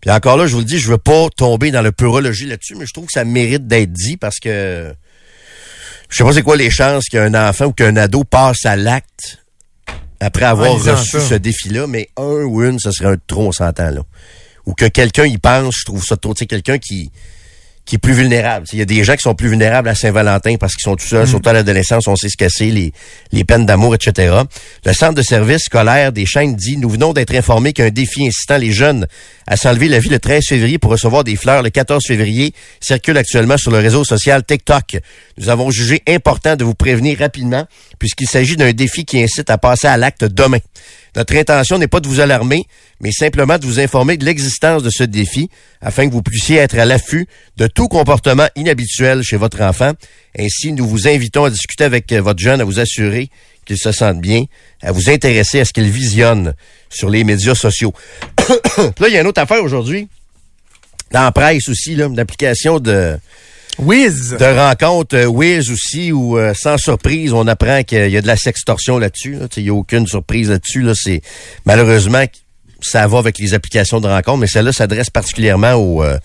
Puis 0.00 0.10
encore 0.10 0.36
là, 0.36 0.46
je 0.46 0.52
vous 0.52 0.60
le 0.60 0.64
dis, 0.64 0.78
je 0.78 0.88
veux 0.88 0.98
pas 0.98 1.28
tomber 1.36 1.70
dans 1.70 1.82
le 1.82 1.92
purologie 1.92 2.46
là-dessus, 2.46 2.76
mais 2.76 2.86
je 2.86 2.92
trouve 2.92 3.06
que 3.06 3.12
ça 3.12 3.24
mérite 3.24 3.66
d'être 3.66 3.92
dit 3.92 4.16
parce 4.16 4.38
que 4.38 4.94
je 6.08 6.16
sais 6.16 6.24
pas 6.24 6.32
c'est 6.32 6.42
quoi 6.42 6.56
les 6.56 6.70
chances 6.70 7.06
qu'un 7.06 7.34
enfant 7.34 7.66
ou 7.66 7.72
qu'un 7.72 7.96
ado 7.96 8.24
passe 8.24 8.64
à 8.64 8.76
l'acte 8.76 9.44
après 10.20 10.44
avoir 10.44 10.72
reçu 10.72 11.20
ce 11.20 11.34
défi-là, 11.34 11.86
mais 11.86 12.08
un 12.16 12.42
ou 12.44 12.62
une, 12.62 12.78
ce 12.78 12.90
serait 12.90 13.12
un 13.12 13.16
trop, 13.26 13.48
on 13.48 13.52
s'entend 13.52 13.90
là. 13.90 14.02
Ou 14.66 14.74
que 14.74 14.86
quelqu'un 14.86 15.24
y 15.24 15.38
pense, 15.38 15.76
je 15.78 15.84
trouve 15.84 16.04
ça 16.04 16.16
trop. 16.16 16.34
Tu 16.34 16.40
sais, 16.40 16.46
quelqu'un 16.46 16.78
qui 16.78 17.10
qui 17.88 17.94
est 17.94 17.98
plus 17.98 18.12
vulnérable. 18.12 18.66
Il 18.74 18.78
y 18.78 18.82
a 18.82 18.84
des 18.84 19.02
gens 19.02 19.16
qui 19.16 19.22
sont 19.22 19.34
plus 19.34 19.48
vulnérables 19.48 19.88
à 19.88 19.94
Saint-Valentin 19.94 20.56
parce 20.60 20.74
qu'ils 20.74 20.82
sont 20.82 20.94
tout 20.94 21.06
seuls, 21.06 21.26
surtout 21.26 21.48
à 21.48 21.54
l'adolescence, 21.54 22.06
on 22.06 22.16
sait 22.16 22.28
ce 22.28 22.36
que 22.36 22.50
c'est, 22.50 22.66
les, 22.66 22.92
les 23.32 23.44
peines 23.44 23.64
d'amour, 23.64 23.94
etc. 23.94 24.42
Le 24.84 24.92
Centre 24.92 25.14
de 25.14 25.22
services 25.22 25.62
scolaire 25.62 26.12
des 26.12 26.26
chaînes 26.26 26.54
dit, 26.54 26.76
nous 26.76 26.90
venons 26.90 27.14
d'être 27.14 27.34
informés 27.34 27.72
qu'un 27.72 27.88
défi 27.88 28.26
incitant 28.26 28.58
les 28.58 28.72
jeunes 28.72 29.06
à 29.46 29.56
s'enlever 29.56 29.88
la 29.88 30.00
vie 30.00 30.10
le 30.10 30.18
13 30.18 30.44
février 30.46 30.78
pour 30.78 30.90
recevoir 30.90 31.24
des 31.24 31.34
fleurs 31.34 31.62
le 31.62 31.70
14 31.70 32.04
février 32.06 32.52
circule 32.78 33.16
actuellement 33.16 33.56
sur 33.56 33.70
le 33.70 33.78
réseau 33.78 34.04
social 34.04 34.44
TikTok. 34.44 34.98
Nous 35.38 35.48
avons 35.48 35.70
jugé 35.70 36.02
important 36.06 36.56
de 36.56 36.64
vous 36.64 36.74
prévenir 36.74 37.18
rapidement 37.18 37.64
puisqu'il 37.98 38.28
s'agit 38.28 38.56
d'un 38.56 38.72
défi 38.72 39.06
qui 39.06 39.22
incite 39.22 39.48
à 39.48 39.56
passer 39.56 39.88
à 39.88 39.96
l'acte 39.96 40.24
demain. 40.24 40.58
Notre 41.16 41.36
intention 41.36 41.78
n'est 41.78 41.88
pas 41.88 42.00
de 42.00 42.08
vous 42.08 42.20
alarmer, 42.20 42.64
mais 43.00 43.12
simplement 43.12 43.58
de 43.58 43.66
vous 43.66 43.80
informer 43.80 44.16
de 44.16 44.24
l'existence 44.24 44.82
de 44.82 44.90
ce 44.90 45.04
défi 45.04 45.48
afin 45.80 46.08
que 46.08 46.12
vous 46.12 46.22
puissiez 46.22 46.56
être 46.56 46.78
à 46.78 46.84
l'affût 46.84 47.26
de 47.56 47.66
tout 47.66 47.88
comportement 47.88 48.48
inhabituel 48.56 49.22
chez 49.22 49.36
votre 49.36 49.60
enfant. 49.62 49.92
Ainsi, 50.38 50.72
nous 50.72 50.86
vous 50.86 51.08
invitons 51.08 51.44
à 51.44 51.50
discuter 51.50 51.84
avec 51.84 52.12
votre 52.12 52.40
jeune, 52.40 52.60
à 52.60 52.64
vous 52.64 52.80
assurer 52.80 53.30
qu'il 53.64 53.78
se 53.78 53.92
sente 53.92 54.20
bien, 54.20 54.44
à 54.82 54.92
vous 54.92 55.10
intéresser 55.10 55.60
à 55.60 55.64
ce 55.64 55.72
qu'il 55.72 55.90
visionne 55.90 56.54
sur 56.88 57.10
les 57.10 57.24
médias 57.24 57.54
sociaux. 57.54 57.92
là, 58.78 59.08
il 59.08 59.14
y 59.14 59.16
a 59.16 59.20
une 59.20 59.26
autre 59.26 59.42
affaire 59.42 59.62
aujourd'hui. 59.62 60.08
Dans 61.10 61.22
la 61.22 61.32
presse 61.32 61.68
aussi, 61.68 61.94
là, 61.94 62.06
une 62.06 62.18
application 62.18 62.80
de, 62.80 63.18
Wiz. 63.78 64.36
de 64.38 64.44
rencontre 64.44 65.16
euh, 65.16 65.26
Wiz 65.26 65.70
aussi 65.70 66.10
où 66.10 66.36
euh, 66.36 66.52
sans 66.52 66.78
surprise 66.78 67.32
on 67.32 67.46
apprend 67.46 67.84
qu'il 67.84 68.10
y 68.10 68.16
a 68.16 68.20
de 68.20 68.26
la 68.26 68.36
sextorsion 68.36 68.98
là-dessus. 68.98 69.34
là. 69.34 69.46
Il 69.56 69.62
n'y 69.62 69.68
a 69.68 69.74
aucune 69.74 70.06
surprise 70.06 70.50
là-dessus. 70.50 70.82
Là. 70.82 70.94
C'est 70.96 71.22
malheureusement 71.64 72.24
ça 72.80 73.06
va 73.06 73.18
avec 73.18 73.38
les 73.38 73.54
applications 73.54 74.00
de 74.00 74.06
rencontre, 74.06 74.38
mais 74.38 74.46
celle-là 74.46 74.72
s'adresse 74.72 75.10
particulièrement 75.10 75.72
aux, 75.74 76.04
euh, 76.04 76.18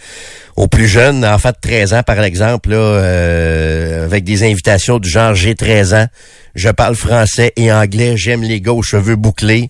plus 0.69 0.87
jeunes, 0.87 1.25
enfants 1.25 1.49
de 1.49 1.57
13 1.59 1.93
ans 1.93 2.03
par 2.03 2.21
exemple, 2.23 2.73
avec 2.73 4.23
des 4.23 4.43
invitations 4.43 4.99
du 4.99 5.09
genre 5.09 5.33
j'ai 5.33 5.55
13 5.55 5.93
ans, 5.95 6.07
je 6.53 6.69
parle 6.69 6.95
français 6.95 7.53
et 7.55 7.71
anglais, 7.71 8.17
j'aime 8.17 8.43
les 8.43 8.61
gars 8.61 8.73
aux 8.73 8.83
cheveux 8.83 9.15
bouclés. 9.15 9.69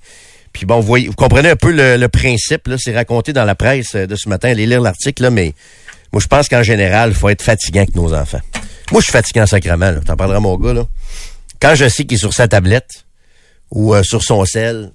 Puis 0.52 0.66
bon, 0.66 0.82
vous, 0.82 0.86
voyez, 0.86 1.08
vous 1.08 1.14
comprenez 1.14 1.50
un 1.50 1.56
peu 1.56 1.72
le, 1.72 1.96
le 1.96 2.08
principe, 2.10 2.70
c'est 2.78 2.94
raconté 2.94 3.32
dans 3.32 3.46
la 3.46 3.56
presse 3.56 3.96
de 3.96 4.16
ce 4.16 4.28
matin, 4.28 4.50
allez 4.50 4.66
lire 4.66 4.82
l'article, 4.82 5.30
mais 5.32 5.54
moi 6.14 6.22
je 6.22 6.28
pense 6.28 6.48
qu'en 6.48 6.64
général, 6.64 7.10
il 7.10 7.16
faut 7.16 7.30
être 7.30 7.42
fatiguant 7.42 7.82
avec 7.82 7.96
nos 7.96 8.14
enfants. 8.14 8.42
Moi, 8.92 9.02
je 9.02 9.06
suis 9.06 9.12
fatiguant 9.12 9.48
sacrément. 9.48 9.92
T'en 10.06 10.16
parleras 10.16 10.40
mon 10.40 10.56
gars, 10.58 10.74
là. 10.74 10.86
Quand 11.60 11.74
je 11.74 11.90
sais 11.90 12.06
qu'il 12.06 12.16
est 12.16 12.20
sur 12.20 12.34
sa 12.34 12.48
tablette 12.48 13.06
ou 13.72 13.96
euh, 13.96 14.04
sur 14.04 14.22
son 14.22 14.46
sel, 14.46 14.92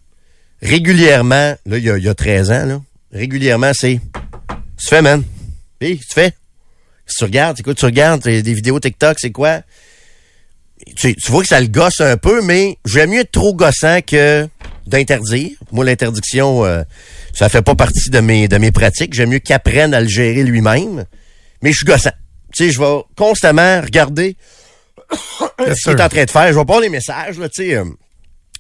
régulièrement, 0.62 1.56
là, 1.66 1.78
il 1.78 1.82
y 1.82 1.90
a, 1.90 1.98
il 1.98 2.04
y 2.04 2.08
a 2.08 2.14
13 2.14 2.50
ans, 2.52 2.66
là, 2.66 2.80
régulièrement, 3.12 3.72
c'est 3.74 4.00
tu 4.78 4.86
fais, 4.86 5.02
man? 5.02 5.24
Hé, 5.80 5.96
tu 5.96 6.14
fais? 6.14 6.32
Tu 7.08 7.24
regardes, 7.24 7.60
tu 7.60 7.84
regardes? 7.84 8.22
Des 8.22 8.54
vidéos 8.54 8.78
TikTok, 8.78 9.18
c'est 9.18 9.32
quoi? 9.32 9.62
Tu, 10.94 11.16
tu 11.16 11.32
vois 11.32 11.42
que 11.42 11.48
ça 11.48 11.60
le 11.60 11.66
gosse 11.66 12.00
un 12.00 12.16
peu, 12.16 12.40
mais 12.42 12.78
j'aime 12.84 13.10
mieux 13.10 13.20
être 13.20 13.32
trop 13.32 13.54
gossant 13.54 14.00
que 14.06 14.48
d'interdire. 14.86 15.50
Moi, 15.72 15.84
l'interdiction, 15.84 16.64
euh, 16.64 16.84
ça 17.38 17.48
fait 17.48 17.62
pas 17.62 17.74
partie 17.74 18.10
de 18.10 18.20
mes, 18.20 18.48
de 18.48 18.58
mes 18.58 18.70
pratiques. 18.72 19.14
J'aime 19.14 19.30
mieux 19.30 19.38
qu'il 19.38 19.54
apprenne 19.54 19.94
à 19.94 20.00
le 20.00 20.08
gérer 20.08 20.42
lui-même. 20.42 21.04
Mais 21.62 21.72
je 21.72 21.76
suis 21.78 21.86
gossant. 21.86 22.10
Tu 22.54 22.64
sais, 22.66 22.70
je 22.72 22.78
vais 22.80 23.00
constamment 23.16 23.80
regarder 23.80 24.36
ce 25.58 25.82
qu'il 25.90 25.92
est 25.98 26.02
en 26.02 26.08
train 26.08 26.24
de 26.24 26.30
faire. 26.30 26.52
Je 26.52 26.58
vais 26.58 26.64
pas 26.64 26.80
les 26.80 26.88
messages, 26.88 27.38
là, 27.38 27.48
tu 27.48 27.62
sais. 27.64 27.74
euh, 27.74 27.84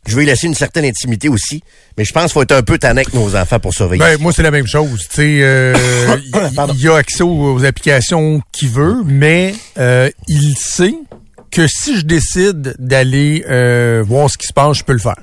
je 0.06 0.14
vais 0.14 0.20
lui 0.22 0.26
laisser 0.26 0.46
une 0.46 0.54
certaine 0.54 0.84
intimité 0.84 1.28
aussi. 1.28 1.62
Mais 1.98 2.04
je 2.04 2.12
pense 2.12 2.24
qu'il 2.24 2.32
faut 2.32 2.42
être 2.42 2.52
un 2.52 2.62
peu 2.62 2.78
tannant 2.78 3.00
avec 3.00 3.12
nos 3.12 3.34
enfants 3.36 3.58
pour 3.58 3.74
surveiller. 3.74 4.02
Ben, 4.02 4.18
moi, 4.20 4.32
c'est 4.32 4.42
la 4.42 4.50
même 4.50 4.66
chose. 4.66 5.06
Tu 5.10 5.16
sais, 5.16 5.38
euh, 5.42 5.74
il- 6.24 6.54
Pardon. 6.54 6.72
il 6.74 6.80
y 6.80 6.88
a 6.88 6.94
accès 6.96 7.22
aux, 7.22 7.54
aux 7.54 7.64
applications 7.64 8.40
qu'il 8.52 8.70
veut, 8.70 9.02
mais 9.04 9.54
euh, 9.78 10.08
il 10.28 10.56
sait 10.56 10.94
que 11.50 11.66
si 11.66 11.98
je 11.98 12.04
décide 12.04 12.74
d'aller 12.78 13.44
euh, 13.48 14.02
voir 14.06 14.30
ce 14.30 14.38
qui 14.38 14.46
se 14.46 14.52
passe, 14.52 14.78
je 14.78 14.84
peux 14.84 14.92
le 14.92 14.98
faire. 14.98 15.16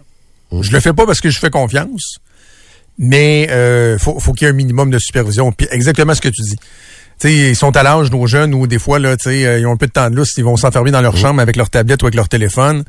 Je 0.61 0.71
le 0.71 0.79
fais 0.79 0.93
pas 0.93 1.05
parce 1.05 1.19
que 1.21 1.29
je 1.29 1.39
fais 1.39 1.49
confiance, 1.49 2.17
mais 2.97 3.47
euh, 3.51 3.97
faut, 3.97 4.19
faut 4.19 4.33
qu'il 4.33 4.45
y 4.45 4.49
ait 4.49 4.53
un 4.53 4.55
minimum 4.55 4.89
de 4.89 4.99
supervision. 4.99 5.51
Puis 5.51 5.67
exactement 5.71 6.13
ce 6.13 6.21
que 6.21 6.29
tu 6.29 6.41
dis. 6.41 6.55
Tu 6.57 7.29
sais, 7.29 7.33
ils 7.33 7.55
sont 7.55 7.75
à 7.77 7.83
l'âge, 7.83 8.11
nos 8.11 8.27
jeunes, 8.27 8.53
ou 8.53 8.67
des 8.67 8.79
fois, 8.79 8.99
là, 8.99 9.15
tu 9.15 9.29
sais, 9.29 9.45
euh, 9.45 9.59
ils 9.59 9.65
ont 9.65 9.71
un 9.71 9.77
peu 9.77 9.87
de 9.87 9.91
temps 9.91 10.09
de 10.09 10.15
lousse, 10.15 10.33
ils 10.37 10.43
vont 10.43 10.57
s'enfermer 10.57 10.91
dans 10.91 11.01
leur 11.01 11.15
chambre 11.15 11.39
avec 11.41 11.55
leur 11.55 11.69
tablette 11.69 12.03
ou 12.03 12.05
avec 12.07 12.15
leur 12.15 12.27
téléphone. 12.27 12.83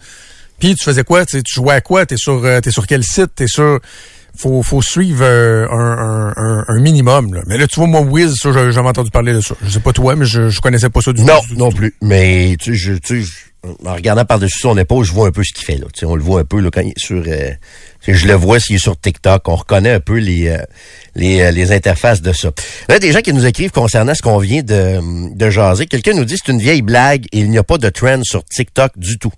Puis 0.59 0.75
tu 0.75 0.85
faisais 0.85 1.05
quoi? 1.05 1.25
Tu 1.27 1.37
sais, 1.37 1.43
tu 1.43 1.55
jouais 1.55 1.75
à 1.75 1.81
quoi? 1.81 2.07
T'es 2.07 2.17
sur 2.17 2.45
euh, 2.45 2.61
t'es 2.61 2.71
sur 2.71 2.87
quel 2.87 3.05
site? 3.05 3.31
T'es 3.37 3.47
sur. 3.47 3.79
Faut, 4.39 4.63
faut 4.63 4.83
suivre 4.83 5.21
euh, 5.25 5.67
un, 5.71 6.33
un, 6.37 6.65
un, 6.69 6.81
minimum. 6.81 7.33
Là. 7.33 7.41
Mais 7.47 7.57
là, 7.57 7.67
tu 7.67 7.77
vois, 7.81 7.87
moi, 7.89 8.03
Wiz, 8.03 8.35
ça, 8.37 8.53
j'ai 8.53 8.71
jamais 8.73 8.89
entendu 8.91 9.11
parler 9.11 9.33
de 9.33 9.41
ça. 9.41 9.55
Je 9.63 9.71
sais 9.71 9.81
pas 9.81 9.93
toi, 9.95 10.15
mais 10.15 10.27
je, 10.27 10.51
je 10.51 10.61
connaissais 10.61 10.91
pas 10.91 11.01
ça 11.01 11.15
du 11.15 11.23
Non, 11.25 11.41
tout. 11.49 11.55
non 11.57 11.71
tout. 11.71 11.77
plus. 11.79 11.95
Mais 12.03 12.55
tu 12.61 12.73
sais, 12.73 12.77
je, 12.79 12.93
tu 12.95 13.23
sais, 13.23 13.23
je- 13.23 13.33
en 13.85 13.95
regardant 13.95 14.25
par-dessus 14.25 14.59
son 14.59 14.77
épaule, 14.79 15.05
je 15.05 15.13
vois 15.13 15.29
un 15.29 15.31
peu 15.33 15.43
ce 15.45 15.53
qu'il 15.53 15.65
fait. 15.65 15.77
Là. 15.77 15.87
On 16.05 16.15
le 16.15 16.23
voit 16.23 16.41
un 16.41 16.45
peu 16.45 16.61
là, 16.61 16.71
quand 16.73 16.81
il 16.81 16.89
est 16.89 16.99
sur. 16.99 17.23
euh, 17.27 17.51
je 18.07 18.27
le 18.27 18.35
vois 18.35 18.61
s'il 18.61 18.77
est 18.77 18.81
sur 18.81 18.99
TikTok. 19.01 19.49
On 19.49 19.57
reconnaît 19.57 19.93
un 19.93 20.01
peu 20.01 20.19
les 20.19 20.49
euh, 20.49 20.59
les, 21.15 21.41
euh, 21.41 21.51
les 21.51 21.73
interfaces 21.73 22.23
de 22.23 22.33
ça. 22.33 22.51
Là, 22.89 22.99
des 22.99 23.13
gens 23.13 23.21
qui 23.21 23.33
nous 23.33 23.47
écrivent 23.47 23.71
concernant 23.73 24.15
ce 24.15 24.23
qu'on 24.23 24.39
vient 24.39 24.63
de, 24.63 25.35
de 25.35 25.51
jaser. 25.51 25.87
Quelqu'un 25.87 26.13
nous 26.15 26.25
dit 26.25 26.37
c'est 26.37 26.53
une 26.53 26.61
vieille 26.61 26.83
blague 26.83 27.27
et 27.33 27.39
il 27.41 27.51
n'y 27.51 27.59
a 27.59 27.65
pas 27.65 27.79
de 27.79 27.89
trend 27.89 28.23
sur 28.23 28.45
TikTok 28.45 28.93
du 28.97 29.19
tout. 29.19 29.33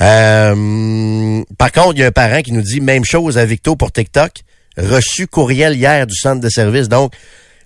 Euh, 0.00 1.42
par 1.58 1.72
contre, 1.72 1.94
il 1.96 2.00
y 2.00 2.04
a 2.04 2.06
un 2.06 2.12
parent 2.12 2.42
qui 2.42 2.52
nous 2.52 2.62
dit 2.62 2.80
même 2.80 3.04
chose 3.04 3.36
à 3.38 3.44
Victo 3.44 3.76
pour 3.76 3.92
TikTok. 3.92 4.30
Reçu 4.76 5.26
courriel 5.26 5.74
hier 5.74 6.06
du 6.06 6.14
centre 6.14 6.40
de 6.40 6.48
service. 6.48 6.88
Donc, 6.88 7.12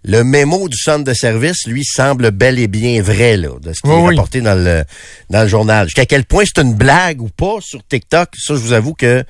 le 0.05 0.25
mémo 0.25 0.69
du 0.69 0.77
centre 0.77 1.05
de 1.05 1.15
service, 1.15 1.67
lui, 1.67 1.85
semble 1.85 2.31
bel 2.33 2.59
et 2.59 2.67
bien 2.69 3.01
vrai, 3.03 3.37
là, 3.37 3.51
de 3.61 3.73
ce 3.73 3.81
qui 3.81 3.89
Oui, 3.89 3.95
est 3.95 3.99
oui. 4.03 4.17
rapporté 4.17 4.41
dans 4.41 4.55
le, 4.55 4.85
dans 5.31 5.43
le 5.43 5.49
journal. 5.49 5.87
Jusqu'à 5.87 6.07
quel 6.07 6.25
point 6.25 6.45
c'est 6.45 6.61
une 6.63 6.75
blague 6.75 7.23
ou 7.23 7.29
pas 7.29 7.57
sur 7.61 7.81
TikTok, 7.87 8.31
ça, 8.37 8.55
je 8.55 8.59
vous 8.61 8.73
avoue 8.73 8.95
que, 8.95 9.21
tu 9.23 9.27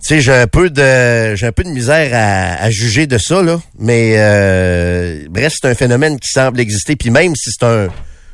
sais, 0.00 0.20
j'ai 0.20 0.32
un 0.32 0.46
peu 0.46 0.70
de, 0.70 1.34
j'ai 1.34 1.46
un 1.46 1.52
peu 1.52 1.64
de 1.64 1.70
misère 1.70 2.10
à, 2.12 2.62
à 2.62 2.70
juger 2.70 3.06
de 3.06 3.18
ça, 3.18 3.42
là. 3.42 3.60
Mais, 3.78 4.14
euh, 4.18 5.26
bref, 5.30 5.54
c'est 5.60 5.68
un 5.68 5.74
phénomène 5.74 6.18
qui 6.18 6.28
semble 6.28 6.60
exister. 6.60 6.94
Puis 6.96 7.10
même 7.10 7.34
si 7.34 7.50
c'est 7.50 7.64
un, 7.66 7.88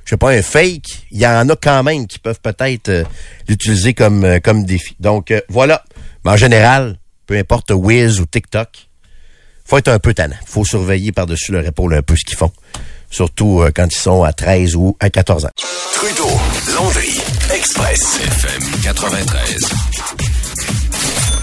je 0.05 0.11
sais 0.11 0.17
pas, 0.17 0.31
un 0.31 0.43
fake, 0.43 1.07
il 1.11 1.19
y 1.21 1.27
en 1.27 1.49
a 1.49 1.57
quand 1.57 1.83
même 1.83 2.07
qui 2.07 2.19
peuvent 2.19 2.41
peut-être 2.43 2.89
euh, 2.89 3.05
l'utiliser 3.49 3.95
comme, 3.95 4.25
euh, 4.25 4.39
comme 4.39 4.65
défi. 4.65 4.97
Donc, 5.01 5.31
euh, 5.31 5.41
voilà. 5.49 5.83
Mais 6.25 6.31
en 6.31 6.37
général, 6.37 6.97
peu 7.27 7.37
importe 7.37 7.71
Wiz 7.71 8.21
ou 8.21 8.27
TikTok, 8.27 8.88
faut 9.69 9.77
être 9.77 9.89
un 9.89 9.99
peu 9.99 10.15
tannant. 10.15 10.37
faut 10.47 10.65
surveiller 10.65 11.13
par-dessus 11.13 11.53
leur 11.53 11.65
épaule 11.65 11.95
un 11.95 12.03
peu 12.03 12.17
ce 12.17 12.25
qu'ils 12.25 12.39
font. 12.39 12.51
Surtout 13.11 13.61
euh, 13.61 13.71
quand 13.75 13.87
ils 13.87 13.99
sont 13.99 14.23
à 14.23 14.33
13 14.33 14.75
ou 14.77 14.97
à 14.99 15.11
14 15.11 15.45
ans. 15.45 15.51
Trudeau, 15.93 16.29
Landry, 16.75 17.21
Express, 17.55 18.19
FM 18.23 18.63
93. 18.83 19.61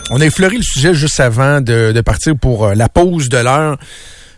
On 0.10 0.22
a 0.22 0.26
effleuré 0.26 0.58
le 0.58 0.64
sujet 0.64 0.94
juste 0.94 1.20
avant 1.20 1.62
de, 1.62 1.92
de 1.92 2.02
partir 2.02 2.36
pour 2.36 2.66
euh, 2.66 2.74
la 2.74 2.90
pause 2.90 3.30
de 3.30 3.38
l'heure. 3.38 3.78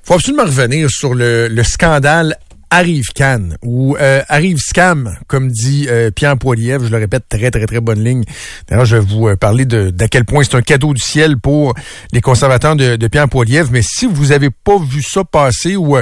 faut 0.04 0.16
absolument 0.16 0.44
revenir 0.44 0.90
sur 0.90 1.14
le, 1.14 1.48
le 1.48 1.64
scandale 1.64 2.38
Arrive 2.70 3.08
Cannes 3.14 3.58
ou 3.64 3.96
euh, 3.98 4.22
Arrive 4.28 4.58
Scam, 4.58 5.16
comme 5.28 5.50
dit 5.50 5.88
euh, 5.90 6.12
Pierre 6.12 6.38
Poilievre. 6.38 6.86
Je 6.86 6.92
le 6.92 6.98
répète, 6.98 7.24
très, 7.30 7.50
très, 7.50 7.66
très 7.66 7.80
bonne 7.80 8.04
ligne. 8.04 8.24
D'ailleurs, 8.68 8.86
je 8.86 8.98
vais 8.98 9.06
vous 9.06 9.28
euh, 9.28 9.36
parler 9.36 9.66
de 9.66 9.90
d'à 9.90 10.08
quel 10.08 10.26
point 10.26 10.44
c'est 10.44 10.56
un 10.56 10.62
cadeau 10.62 10.94
du 10.94 11.02
ciel 11.02 11.38
pour 11.38 11.74
les 12.12 12.22
conservateurs 12.22 12.76
de, 12.76 13.08
Pierre 13.08 13.30
Poilievre. 13.30 13.70
Mais 13.72 13.82
si 13.82 14.06
vous 14.06 14.32
avez 14.32 14.50
pas 14.50 14.78
vu 14.78 15.02
ça 15.02 15.24
passer 15.24 15.76
ou 15.76 15.98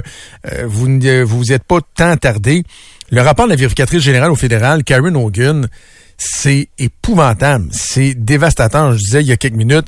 vous 0.66 0.88
ne 0.88 1.24
vous 1.24 1.52
êtes 1.52 1.64
pas 1.64 1.80
tant 1.96 2.10
attardé, 2.10 2.64
le 3.12 3.22
rapport 3.22 3.46
de 3.46 3.52
la 3.52 3.56
vérificatrice 3.56 4.02
générale 4.02 4.32
au 4.32 4.36
fédéral, 4.36 4.84
Karen 4.84 5.16
Hogan, 5.16 5.68
c'est 6.18 6.70
épouvantable, 6.80 7.68
c'est 7.72 8.14
dévastateur. 8.16 8.94
Je 8.94 8.98
disais 8.98 9.22
il 9.22 9.28
y 9.28 9.32
a 9.32 9.38
quelques 9.38 9.56
minutes, 9.56 9.88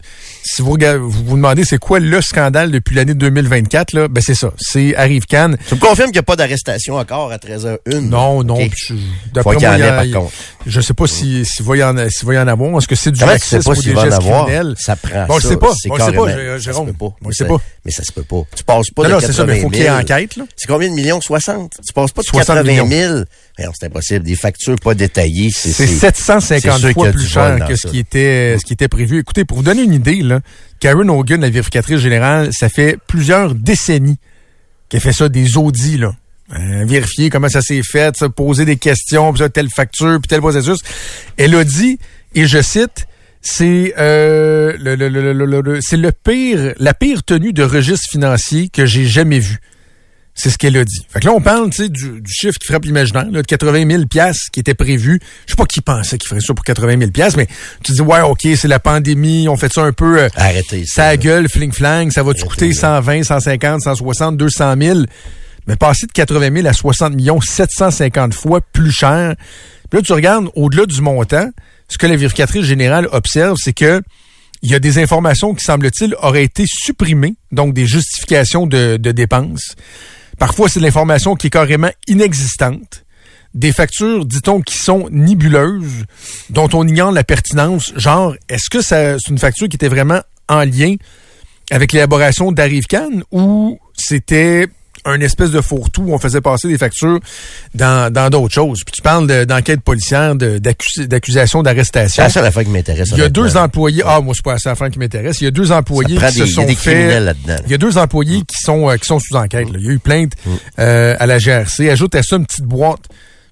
si 0.49 0.61
vous 0.61 0.71
regardez, 0.71 0.99
vous 0.99 1.09
vous 1.11 1.35
demandez 1.35 1.63
c'est 1.65 1.77
quoi 1.77 1.99
le 1.99 2.21
scandale 2.21 2.71
depuis 2.71 2.95
l'année 2.95 3.13
2024 3.13 3.93
là, 3.93 4.07
ben 4.07 4.21
c'est 4.25 4.33
ça, 4.35 4.51
c'est 4.57 4.95
Arrive 4.95 5.25
Cannes. 5.25 5.57
Tu 5.67 5.75
me 5.75 5.79
confirmes 5.79 6.07
qu'il 6.07 6.13
n'y 6.15 6.19
a 6.19 6.23
pas 6.23 6.35
d'arrestation 6.35 6.95
encore 6.95 7.31
à 7.31 7.37
13h01? 7.37 7.99
Non, 8.01 8.43
non, 8.43 8.55
OK. 8.55 8.69
puis 8.69 8.79
je- 8.87 8.93
Faut 8.93 8.99
d'après 9.33 9.55
qu'il 9.57 9.63
y 9.63 9.67
en 9.67 9.69
moi, 9.71 9.77
il 9.77 9.81
y 9.81 9.83
ait, 9.83 9.89
a- 9.89 10.11
par 10.13 10.21
contre. 10.23 10.33
je 10.65 10.81
sais 10.81 10.93
pas 10.93 11.07
si 11.07 11.45
s'il 11.45 11.65
va 11.65 11.77
y 11.77 11.83
en 11.83 11.95
s'il 12.09 12.27
va 12.27 12.33
y 12.35 12.39
en 12.39 12.47
avoir, 12.47 12.77
est-ce 12.77 12.87
que 12.87 12.95
c'est 12.95 13.11
du 13.11 13.19
tu 13.19 13.25
sais 13.39 13.59
pas 13.59 13.71
ou 13.71 13.75
des 13.75 13.81
gestes 13.95 14.19
criminels? 14.19 14.75
Ça 14.77 14.95
prend 14.95 15.25
Bon, 15.27 15.37
je 15.37 15.43
ça. 15.43 15.49
sais 15.49 15.57
pas, 15.57 15.67
on 15.67 15.95
le 15.95 16.03
sait 16.03 16.11
pas, 16.13 16.57
Jérôme. 16.59 16.93
On 17.01 17.13
Mais 17.21 17.31
sait 17.33 17.43
ça- 17.43 17.49
pas. 17.49 17.57
Mais 17.85 17.91
ça 17.91 18.03
se 18.03 18.11
peut 18.11 18.23
pas. 18.23 18.41
Tu 18.55 18.63
passes 18.63 18.89
pas 18.91 19.03
Non, 19.03 19.09
de 19.09 19.13
non, 19.13 19.19
80 19.19 19.27
c'est 19.27 19.33
ça, 19.37 19.45
mais 19.45 19.57
il 19.57 19.61
faut 19.61 19.69
qu'il 19.69 19.79
y 19.79 19.83
ait 19.83 19.85
000. 19.85 19.97
enquête, 19.99 20.35
là. 20.35 20.43
C'est 20.55 20.67
combien 20.67 20.89
de 20.89 20.93
millions? 20.93 21.21
60? 21.21 21.71
Tu 21.85 21.93
passes 21.93 22.11
pas 22.11 22.21
de 22.21 22.27
60 22.27 22.55
80 22.57 22.75
000? 22.75 22.87
millions. 22.87 23.25
Voyons, 23.57 23.71
c'est 23.79 23.85
impossible. 23.87 24.25
Des 24.25 24.35
factures 24.35 24.75
pas 24.75 24.93
détaillées. 24.93 25.49
C'est 25.53 25.71
C'est 25.71 25.87
c'est- 25.87 25.99
750 25.99 26.61
c'est 26.61 26.79
sûr 26.79 26.79
qu'il 26.79 26.89
y 26.89 26.93
fois 26.93 27.11
plus 27.11 27.27
cher 27.27 27.59
que 27.67 27.75
ce 27.75 27.81
ça. 27.83 27.89
qui 27.89 27.99
était 27.99 28.57
ce 28.59 28.65
qui 28.65 28.73
était 28.73 28.87
prévu. 28.87 29.19
Écoutez, 29.19 29.45
pour 29.45 29.57
vous 29.57 29.63
donner 29.63 29.81
une 29.83 29.93
idée, 29.93 30.21
là, 30.21 30.36
Karen 30.79 31.09
Hogan, 31.09 31.41
la 31.41 31.49
vérificatrice 31.49 31.99
générale, 31.99 32.49
ça 32.51 32.69
fait 32.69 32.97
plusieurs 33.07 33.55
décennies 33.55 34.17
qu'elle 34.89 35.01
fait 35.01 35.13
ça, 35.13 35.29
des 35.29 35.57
audits, 35.57 35.97
là. 35.97 36.15
Euh, 36.57 36.85
vérifier 36.85 37.29
comment 37.29 37.49
ça 37.49 37.61
s'est 37.61 37.81
fait, 37.83 38.15
se 38.15 38.23
poser 38.23 38.63
des 38.63 38.77
questions, 38.77 39.33
puis 39.33 39.39
ça, 39.39 39.49
telle 39.49 39.69
facture, 39.69 40.17
puis 40.21 40.29
tel 40.29 40.39
processus. 40.39 40.79
Elle 41.35 41.53
a 41.55 41.65
dit, 41.65 41.99
et 42.35 42.47
je 42.47 42.61
cite, 42.61 43.05
c'est 43.41 43.93
euh, 43.97 44.73
c'est 45.81 45.97
le 45.97 46.11
pire, 46.11 46.73
la 46.79 46.93
pire 46.93 47.23
tenue 47.23 47.51
de 47.51 47.63
registre 47.63 48.09
financier 48.09 48.69
que 48.69 48.85
j'ai 48.85 49.05
jamais 49.05 49.39
vue. 49.39 49.59
C'est 50.39 50.51
ce 50.51 50.57
qu'elle 50.59 50.77
a 50.77 50.85
dit. 50.85 51.01
Fait 51.09 51.19
que 51.19 51.25
là, 51.25 51.33
on 51.33 51.41
parle, 51.41 51.71
tu 51.71 51.83
sais, 51.83 51.89
du, 51.89 52.21
du 52.21 52.31
chiffre 52.31 52.59
qui 52.59 52.67
frappe 52.67 52.85
l'imaginaire, 52.85 53.25
là, 53.31 53.41
de 53.41 53.47
80 53.47 53.89
000 53.89 54.05
piastres 54.05 54.51
qui 54.51 54.59
était 54.59 54.75
prévu. 54.75 55.19
Je 55.47 55.51
sais 55.51 55.55
pas 55.55 55.65
qui 55.65 55.81
pensait 55.81 56.19
qu'il 56.19 56.29
ferait 56.29 56.41
ça 56.41 56.53
pour 56.53 56.63
80 56.63 56.99
000 56.99 57.11
piastres, 57.11 57.37
mais 57.37 57.47
tu 57.83 57.91
dis, 57.91 58.01
ouais, 58.01 58.21
OK, 58.21 58.47
c'est 58.55 58.67
la 58.67 58.79
pandémie, 58.79 59.49
on 59.49 59.57
fait 59.57 59.73
ça 59.73 59.81
un 59.81 59.93
peu... 59.93 60.19
Euh, 60.19 60.29
Arrêtez 60.35 60.85
ça. 60.85 61.07
Ça 61.07 61.17
gueule, 61.17 61.47
fling-flang, 61.49 62.11
ça 62.11 62.21
va-tu 62.21 62.45
coûter 62.45 62.71
120, 62.71 63.23
150, 63.23 63.81
160, 63.81 64.37
200 64.37 64.75
000? 64.79 64.99
Mais 65.65 65.75
passer 65.75 66.05
de 66.05 66.11
80 66.11 66.53
000 66.53 66.67
à 66.67 66.73
60 66.73 67.15
millions, 67.15 67.41
750 67.41 68.35
fois 68.35 68.61
plus 68.61 68.91
cher. 68.91 69.35
Puis 69.89 69.99
là, 69.99 70.03
tu 70.03 70.13
regardes, 70.13 70.49
au-delà 70.55 70.85
du 70.85 71.01
montant, 71.01 71.49
ce 71.89 71.97
que 71.97 72.05
la 72.05 72.15
vérificatrice 72.15 72.63
générale 72.63 73.07
observe, 73.11 73.57
c'est 73.59 73.73
que 73.73 74.03
il 74.61 74.71
y 74.71 74.75
a 74.75 74.79
des 74.79 74.99
informations 74.99 75.53
qui, 75.53 75.63
semble-t-il, 75.63 76.15
auraient 76.21 76.43
été 76.43 76.65
supprimées, 76.67 77.35
donc 77.51 77.73
des 77.73 77.85
justifications 77.85 78.65
de, 78.65 78.97
de 78.97 79.11
dépenses. 79.11 79.75
Parfois, 80.39 80.69
c'est 80.69 80.79
de 80.79 80.85
l'information 80.85 81.35
qui 81.35 81.47
est 81.47 81.51
carrément 81.51 81.91
inexistante. 82.07 83.05
Des 83.53 83.71
factures, 83.71 84.25
dit-on, 84.25 84.61
qui 84.61 84.77
sont 84.77 85.07
nébuleuses, 85.09 86.05
dont 86.49 86.69
on 86.73 86.87
ignore 86.87 87.11
la 87.11 87.23
pertinence. 87.23 87.91
Genre, 87.95 88.35
est-ce 88.49 88.69
que 88.69 88.81
c'est 88.81 89.17
une 89.29 89.39
facture 89.39 89.67
qui 89.67 89.75
était 89.75 89.87
vraiment 89.87 90.21
en 90.47 90.63
lien 90.63 90.95
avec 91.71 91.91
l'élaboration 91.91 92.51
d'Arrive-Can 92.51 93.21
ou 93.31 93.79
c'était 93.93 94.67
un 95.07 95.21
espèce 95.21 95.51
de 95.51 95.61
fourre-tout 95.61 96.03
où 96.03 96.13
on 96.13 96.17
faisait 96.17 96.41
passer 96.41 96.67
des 96.67 96.77
factures 96.77 97.19
dans 97.73 98.29
d'autres 98.29 98.53
choses. 98.53 98.79
Puis 98.85 98.93
tu 98.93 99.01
parles 99.01 99.45
d'enquête 99.45 99.81
policière, 99.81 100.35
d'accusation 100.35 101.63
d'arrestation. 101.63 102.23
C'est 102.29 102.41
la 102.41 102.51
fin 102.51 102.63
qui 102.63 102.69
m'intéresse. 102.69 103.09
Il 103.11 103.19
y 103.19 103.23
a 103.23 103.29
deux 103.29 103.57
employés. 103.57 104.03
Ah, 104.05 104.21
moi, 104.21 104.33
c'est 104.35 104.43
pas 104.43 104.57
la 104.63 104.75
fin 104.75 104.89
qui 104.89 104.99
m'intéresse. 104.99 105.41
Il 105.41 105.45
y 105.45 105.47
a 105.47 105.51
deux 105.51 105.71
employés 105.71 106.17
qui 106.17 106.31
se 106.33 106.45
sont 106.45 106.63
il 106.63 106.69
y 106.69 106.73
a 106.73 106.75
fait. 106.75 107.33
Il 107.65 107.71
y 107.71 107.73
a 107.73 107.77
deux 107.77 107.97
employés 107.97 108.41
qui 108.41 108.57
sont, 108.61 108.89
euh, 108.89 108.97
qui 108.97 109.05
sont 109.05 109.19
sous 109.19 109.35
enquête. 109.35 109.67
Il 109.73 109.81
y 109.81 109.89
a 109.89 109.91
eu 109.91 109.99
plainte 109.99 110.33
mm. 110.45 110.51
euh, 110.79 111.15
à 111.19 111.25
la 111.25 111.37
GRC. 111.39 111.89
Ajoute 111.89 112.15
à 112.15 112.23
ça 112.23 112.35
une 112.35 112.45
petite 112.45 112.65
boîte. 112.65 113.01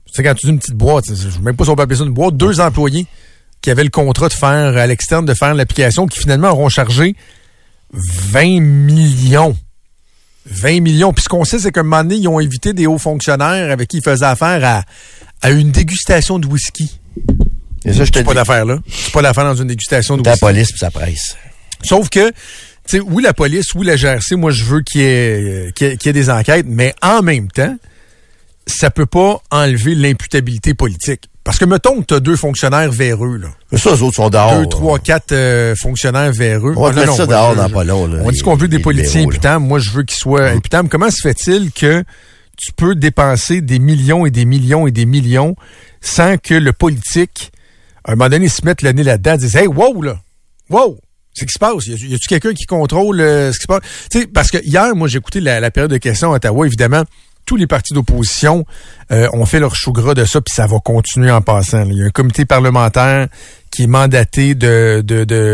Tu 0.05 0.13
sais, 0.13 0.23
quand 0.23 0.33
tu 0.35 0.47
dis 0.47 0.51
une 0.51 0.59
petite 0.59 0.75
boîte, 0.75 1.05
je 1.07 1.11
ne 1.11 1.31
sais 1.31 1.39
même 1.41 1.55
pas 1.55 1.63
si 1.63 1.69
on 1.69 1.75
peut 1.75 1.83
appeler 1.83 1.97
ça 1.97 2.03
une 2.03 2.13
boîte. 2.13 2.37
Deux 2.37 2.59
employés 2.59 3.07
qui 3.61 3.71
avaient 3.71 3.83
le 3.83 3.89
contrat 3.89 4.27
de 4.27 4.33
faire 4.33 4.77
à 4.77 4.87
l'externe, 4.87 5.25
de 5.25 5.33
faire 5.33 5.53
l'application, 5.53 6.07
qui 6.07 6.19
finalement 6.19 6.51
auront 6.51 6.69
chargé 6.69 7.15
20 7.93 8.61
millions 8.61 9.55
20 10.45 10.81
millions. 10.81 11.13
Puis 11.13 11.23
ce 11.23 11.29
qu'on 11.29 11.43
sait, 11.43 11.59
c'est 11.59 11.71
qu'un 11.71 11.83
moment 11.83 12.03
donné, 12.03 12.15
ils 12.15 12.27
ont 12.27 12.39
invité 12.39 12.73
des 12.73 12.87
hauts 12.87 12.97
fonctionnaires 12.97 13.71
avec 13.71 13.89
qui 13.89 13.97
ils 13.97 14.03
faisaient 14.03 14.25
affaire 14.25 14.63
à, 14.63 14.83
à 15.41 15.51
une 15.51 15.71
dégustation 15.71 16.39
de 16.39 16.47
whisky. 16.47 16.99
Et 17.85 17.93
ça, 17.93 18.03
je 18.03 18.11
te 18.11 18.19
pas 18.19 18.33
d'affaire 18.33 18.65
là. 18.65 18.79
C'est 18.87 19.11
pas 19.13 19.21
d'affaire 19.21 19.43
dans 19.43 19.55
une 19.55 19.67
dégustation 19.67 20.17
de 20.17 20.21
whisky. 20.21 20.31
La 20.41 20.47
police 20.47 20.69
puis 20.71 20.79
sa 20.79 20.91
presse. 20.91 21.37
Sauf 21.83 22.09
que, 22.09 22.29
tu 22.29 22.33
sais, 22.87 22.99
oui, 22.99 23.21
la 23.21 23.33
police, 23.33 23.73
oui, 23.75 23.85
la 23.85 23.95
GRC, 23.95 24.35
moi, 24.35 24.51
je 24.51 24.63
veux 24.63 24.81
qu'il 24.81 25.01
y, 25.01 25.03
ait, 25.03 25.71
qu'il 25.75 25.87
y 25.87 26.09
ait 26.09 26.13
des 26.13 26.29
enquêtes, 26.29 26.65
mais 26.67 26.95
en 27.01 27.21
même 27.21 27.47
temps, 27.49 27.75
ça 28.65 28.89
peut 28.89 29.05
pas 29.05 29.41
enlever 29.51 29.93
l'imputabilité 29.93 30.73
politique. 30.73 31.29
Parce 31.45 31.59
que 31.59 31.65
mettons 31.65 32.01
que 32.01 32.05
tu 32.07 32.13
as 32.15 32.19
deux 32.19 32.35
fonctionnaires 32.35 32.91
véreux, 32.91 33.37
là. 33.37 33.49
Mais 33.71 33.77
ça, 33.77 33.91
les 33.91 34.01
autres 34.01 34.15
sont 34.15 34.31
dehors. 34.31 34.59
Deux, 34.59 34.65
trois, 34.65 34.97
quatre 34.97 35.31
euh, 35.31 35.75
fonctionnaires 35.79 36.31
véreux. 36.31 36.73
On 36.75 36.89
va 36.89 37.03
ah, 37.03 37.05
ça 37.05 37.27
dehors 37.27 37.55
dans 37.55 37.69
pas 37.69 37.83
long, 37.83 38.07
là. 38.07 38.23
On 38.23 38.31
dit 38.31 38.39
qu'on 38.39 38.55
veut 38.55 38.67
des 38.67 38.79
politiciens 38.79 39.25
imputables. 39.25 39.63
Moi, 39.63 39.77
je 39.77 39.91
veux 39.91 40.01
qu'ils 40.01 40.17
soient 40.17 40.49
hum. 40.49 40.57
imputables. 40.57 40.89
Comment 40.89 41.11
se 41.11 41.21
fait-il 41.21 41.71
que 41.71 42.03
tu 42.57 42.73
peux 42.73 42.95
dépenser 42.95 43.61
des 43.61 43.77
millions 43.77 44.25
et 44.25 44.31
des 44.31 44.45
millions 44.45 44.87
et 44.87 44.91
des 44.91 45.05
millions 45.05 45.55
sans 46.01 46.37
que 46.37 46.55
le 46.55 46.73
politique, 46.73 47.51
à 48.03 48.13
un 48.13 48.15
moment 48.15 48.29
donné, 48.29 48.49
se 48.49 48.65
mette 48.65 48.81
le 48.81 48.91
nez 48.93 49.03
là-dedans 49.03 49.35
et 49.35 49.37
dise 49.37 49.55
Hey, 49.55 49.67
wow, 49.67 50.01
là! 50.01 50.19
Wow! 50.71 50.97
C'est 51.35 51.41
ce 51.41 51.45
qui 51.45 51.53
se 51.53 51.59
passe. 51.59 51.85
Y 51.85 52.15
a-tu 52.15 52.27
quelqu'un 52.27 52.53
qui 52.53 52.65
contrôle 52.65 53.21
euh, 53.21 53.51
ce 53.51 53.59
qui 53.59 53.63
se 53.63 53.67
passe? 53.67 53.81
Tu 54.09 54.21
sais, 54.21 54.25
parce 54.25 54.49
que 54.49 54.57
hier, 54.63 54.95
moi, 54.95 55.07
j'ai 55.07 55.19
écouté 55.19 55.41
la, 55.41 55.59
la, 55.59 55.69
période 55.69 55.91
de 55.91 55.97
questions 55.97 56.33
à 56.33 56.37
Ottawa, 56.37 56.65
évidemment 56.65 57.03
tous 57.45 57.55
les 57.55 57.67
partis 57.67 57.93
d'opposition 57.93 58.65
euh, 59.11 59.29
ont 59.33 59.45
fait 59.45 59.59
leur 59.59 59.75
chou 59.75 59.91
gras 59.91 60.13
de 60.13 60.25
ça, 60.25 60.41
puis 60.41 60.53
ça 60.53 60.67
va 60.67 60.79
continuer 60.79 61.31
en 61.31 61.41
passant. 61.41 61.85
Il 61.85 61.97
y 61.97 62.01
a 62.01 62.05
un 62.05 62.09
comité 62.09 62.45
parlementaire 62.45 63.27
qui 63.75 63.83
est 63.83 63.87
mandaté 63.87 64.55
de, 64.55 65.01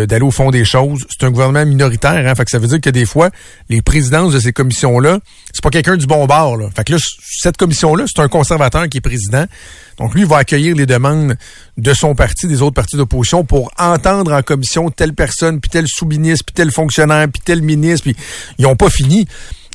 d'aller 0.05 0.23
au 0.23 0.31
fond 0.31 0.51
des 0.51 0.63
choses. 0.63 1.07
C'est 1.09 1.25
un 1.25 1.31
gouvernement 1.31 1.65
minoritaire, 1.65 2.27
hein, 2.27 2.35
fait 2.35 2.45
que 2.45 2.51
ça 2.51 2.59
veut 2.59 2.67
dire 2.67 2.79
que 2.79 2.91
des 2.91 3.05
fois, 3.05 3.31
les 3.67 3.81
présidences 3.81 4.31
de 4.31 4.39
ces 4.39 4.53
commissions-là, 4.53 5.19
c'est 5.51 5.63
pas 5.63 5.71
quelqu'un 5.71 5.97
du 5.97 6.05
bon 6.05 6.27
bord. 6.27 6.55
Là. 6.55 6.69
Fait 6.75 6.83
que 6.83 6.93
là, 6.93 6.99
cette 7.39 7.57
commission-là, 7.57 8.05
c'est 8.07 8.21
un 8.21 8.27
conservateur 8.27 8.87
qui 8.89 8.99
est 8.99 9.01
président. 9.01 9.45
Donc 9.97 10.13
lui, 10.13 10.21
il 10.21 10.27
va 10.27 10.37
accueillir 10.37 10.75
les 10.75 10.85
demandes 10.85 11.35
de 11.77 11.93
son 11.93 12.13
parti, 12.13 12.47
des 12.47 12.61
autres 12.61 12.75
partis 12.75 12.95
d'opposition, 12.95 13.43
pour 13.43 13.71
entendre 13.79 14.33
en 14.33 14.43
commission 14.43 14.91
telle 14.91 15.13
personne, 15.13 15.59
puis 15.59 15.69
tel 15.71 15.85
sous-ministre, 15.87 16.45
puis 16.45 16.53
tel 16.53 16.71
fonctionnaire, 16.71 17.27
puis 17.27 17.41
tel 17.43 17.63
ministre, 17.63 18.03
puis 18.03 18.15
ils 18.59 18.67
ont 18.67 18.75
pas 18.75 18.91
fini. 18.91 19.27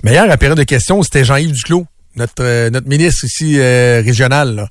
Mais 0.04 0.12
hier, 0.12 0.22
à 0.22 0.28
la 0.28 0.36
période 0.36 0.58
de 0.58 0.64
questions, 0.64 1.02
c'était 1.02 1.24
Jean-Yves 1.24 1.52
Duclos 1.52 1.86
notre, 2.16 2.42
euh, 2.42 2.70
notre 2.70 2.88
ministre 2.88 3.24
ici 3.24 3.58
euh, 3.58 4.02
régional, 4.04 4.68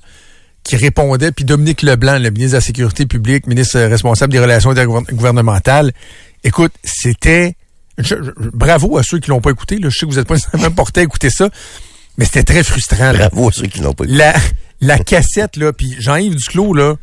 qui 0.62 0.76
répondait, 0.76 1.32
puis 1.32 1.44
Dominique 1.44 1.82
Leblanc, 1.82 2.18
le 2.18 2.30
ministre 2.30 2.52
de 2.52 2.56
la 2.56 2.60
Sécurité 2.60 3.06
publique, 3.06 3.46
ministre 3.46 3.80
responsable 3.80 4.32
des 4.32 4.40
relations 4.40 4.74
gouvernementales. 5.12 5.92
Écoute, 6.44 6.72
c'était... 6.82 7.54
bravo 8.52 8.98
à 8.98 9.02
ceux 9.02 9.18
qui 9.20 9.30
l'ont 9.30 9.40
pas 9.40 9.50
écouté. 9.50 9.78
Là. 9.78 9.88
Je 9.90 9.98
sais 9.98 10.06
que 10.06 10.10
vous 10.10 10.18
êtes 10.18 10.26
pas 10.26 10.34
nécessairement 10.36 10.70
porté 10.70 11.00
à 11.00 11.02
écouter 11.04 11.30
ça, 11.30 11.50
mais 12.18 12.24
c'était 12.24 12.42
très 12.42 12.64
frustrant. 12.64 13.12
Bravo 13.12 13.48
à 13.48 13.52
ceux 13.52 13.66
qui 13.66 13.80
l'ont 13.80 13.94
pas 13.94 14.04
écouté. 14.04 14.18
La, 14.18 14.34
la 14.80 14.98
cassette, 14.98 15.56
là, 15.56 15.72
puis 15.72 15.94
Jean-Yves 15.98 16.34
Duclos, 16.34 16.74
là, 16.74 16.96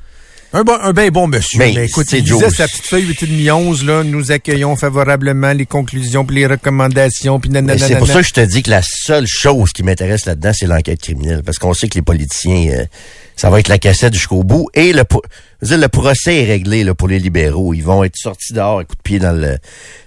un, 0.53 0.63
bon, 0.63 0.77
un 0.79 0.93
bien 0.93 1.09
bon 1.09 1.27
monsieur. 1.27 1.59
Mais, 1.59 1.73
ben, 1.73 1.83
écoute, 1.83 2.11
il 2.11 2.23
disait 2.23 2.49
sa 2.49 2.67
petite 2.67 2.85
feuille 2.85 3.05
8,5-11, 3.11 3.85
là, 3.85 4.03
nous 4.03 4.31
accueillons 4.31 4.75
favorablement 4.75 5.51
les 5.51 5.65
conclusions 5.65 6.25
puis 6.25 6.37
les 6.37 6.47
recommandations, 6.47 7.39
puis 7.39 7.49
nanana. 7.49 7.85
C'est 7.85 7.97
pour 7.97 8.07
ça 8.07 8.21
que 8.21 8.27
je 8.27 8.33
te 8.33 8.41
dis 8.41 8.61
que 8.61 8.69
la 8.69 8.81
seule 8.83 9.25
chose 9.27 9.71
qui 9.73 9.83
m'intéresse 9.83 10.25
là-dedans, 10.25 10.51
c'est 10.53 10.67
l'enquête 10.67 11.01
criminelle. 11.01 11.41
Parce 11.43 11.57
qu'on 11.57 11.73
sait 11.73 11.87
que 11.87 11.95
les 11.95 12.03
politiciens, 12.03 12.67
euh, 12.69 12.85
ça 13.35 13.49
va 13.49 13.59
être 13.59 13.67
la 13.67 13.77
cassette 13.77 14.13
jusqu'au 14.13 14.43
bout. 14.43 14.69
Et 14.73 14.93
le, 14.93 15.03
le 15.61 15.87
procès 15.87 16.43
est 16.43 16.45
réglé 16.45 16.83
là, 16.83 16.93
pour 16.93 17.07
les 17.07 17.19
libéraux. 17.19 17.73
Ils 17.73 17.83
vont 17.83 18.03
être 18.03 18.15
sortis 18.15 18.53
dehors 18.53 18.79
à 18.79 18.83
coup 18.83 18.95
de 18.95 19.01
pied 19.01 19.19
dans 19.19 19.31
le, 19.31 19.57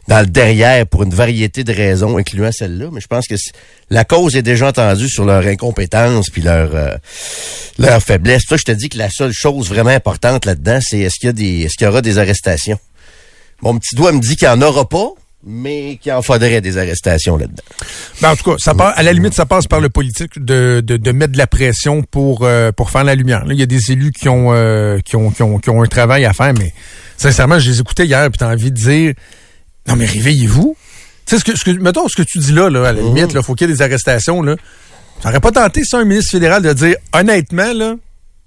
dans 0.08 0.20
le 0.20 0.26
derrière 0.26 0.86
pour 0.86 1.02
une 1.02 1.14
variété 1.14 1.64
de 1.64 1.72
raisons, 1.72 2.18
incluant 2.18 2.52
celle-là. 2.52 2.88
Mais 2.92 3.00
je 3.00 3.06
pense 3.06 3.26
que 3.26 3.34
la 3.90 4.04
cause 4.04 4.36
est 4.36 4.42
déjà 4.42 4.68
entendue 4.68 5.08
sur 5.08 5.24
leur 5.24 5.46
incompétence 5.46 6.30
puis 6.30 6.42
leur 6.42 6.74
euh, 6.74 6.96
leur 7.78 8.02
faiblesse. 8.02 8.42
Ça, 8.48 8.56
je 8.56 8.64
te 8.64 8.72
dis 8.72 8.88
que 8.88 8.98
la 8.98 9.10
seule 9.10 9.32
chose 9.32 9.68
vraiment 9.68 9.90
importante 9.90 10.44
là-dedans, 10.44 10.78
c'est 10.80 11.00
est-ce 11.00 11.16
qu'il 11.18 11.26
y 11.26 11.30
a 11.30 11.32
des 11.32 11.60
est-ce 11.62 11.74
qu'il 11.76 11.86
y 11.86 11.88
aura 11.88 12.02
des 12.02 12.18
arrestations? 12.18 12.78
Mon 13.62 13.78
petit 13.78 13.94
doigt 13.96 14.12
me 14.12 14.20
dit 14.20 14.36
qu'il 14.36 14.48
n'y 14.48 14.54
en 14.54 14.62
aura 14.62 14.88
pas 14.88 15.10
mais 15.46 15.96
qu'il 16.02 16.12
en 16.12 16.22
faudrait 16.22 16.60
des 16.60 16.76
arrestations 16.76 17.36
là-dedans. 17.36 17.62
Ben, 18.20 18.32
en 18.32 18.36
tout 18.36 18.50
cas, 18.50 18.56
ça 18.58 18.72
à 18.72 19.02
la 19.04 19.12
limite, 19.12 19.32
ça 19.32 19.46
passe 19.46 19.68
par 19.68 19.80
le 19.80 19.88
politique 19.88 20.44
de, 20.44 20.82
de, 20.84 20.96
de 20.96 21.12
mettre 21.12 21.32
de 21.32 21.38
la 21.38 21.46
pression 21.46 22.02
pour 22.02 22.40
euh, 22.42 22.72
pour 22.72 22.90
faire 22.90 23.04
la 23.04 23.14
lumière. 23.14 23.44
il 23.48 23.58
y 23.58 23.62
a 23.62 23.66
des 23.66 23.92
élus 23.92 24.10
qui 24.10 24.28
ont, 24.28 24.52
euh, 24.52 24.98
qui 25.04 25.14
ont, 25.14 25.30
qui 25.30 25.42
ont 25.42 25.58
qui 25.58 25.70
ont 25.70 25.82
un 25.82 25.86
travail 25.86 26.24
à 26.24 26.32
faire, 26.32 26.52
mais 26.58 26.74
sincèrement, 27.16 27.60
je 27.60 27.70
les 27.70 27.80
écoutais 27.80 28.06
hier, 28.06 28.28
puis 28.28 28.38
t'as 28.38 28.50
envie 28.52 28.72
de 28.72 28.76
dire 28.76 29.14
non 29.86 29.94
mais 29.94 30.06
réveillez-vous. 30.06 30.76
Tu 31.26 31.34
sais 31.34 31.40
ce 31.40 31.44
que, 31.44 31.56
ce 31.56 31.64
que 31.64 31.70
mettons 31.70 32.08
ce 32.08 32.16
que 32.16 32.26
tu 32.26 32.38
dis 32.38 32.52
là, 32.52 32.68
là 32.68 32.88
à 32.88 32.92
la 32.92 33.00
limite, 33.00 33.32
là, 33.32 33.42
faut 33.42 33.54
qu'il 33.54 33.68
y 33.68 33.70
ait 33.70 33.74
des 33.74 33.82
arrestations 33.82 34.42
là. 34.42 34.56
Ça 35.22 35.30
aurait 35.30 35.40
pas 35.40 35.52
tenté 35.52 35.82
ça 35.84 35.98
un 35.98 36.04
ministre 36.04 36.32
fédéral 36.32 36.62
de 36.62 36.72
dire 36.72 36.96
honnêtement 37.14 37.72
là, 37.72 37.94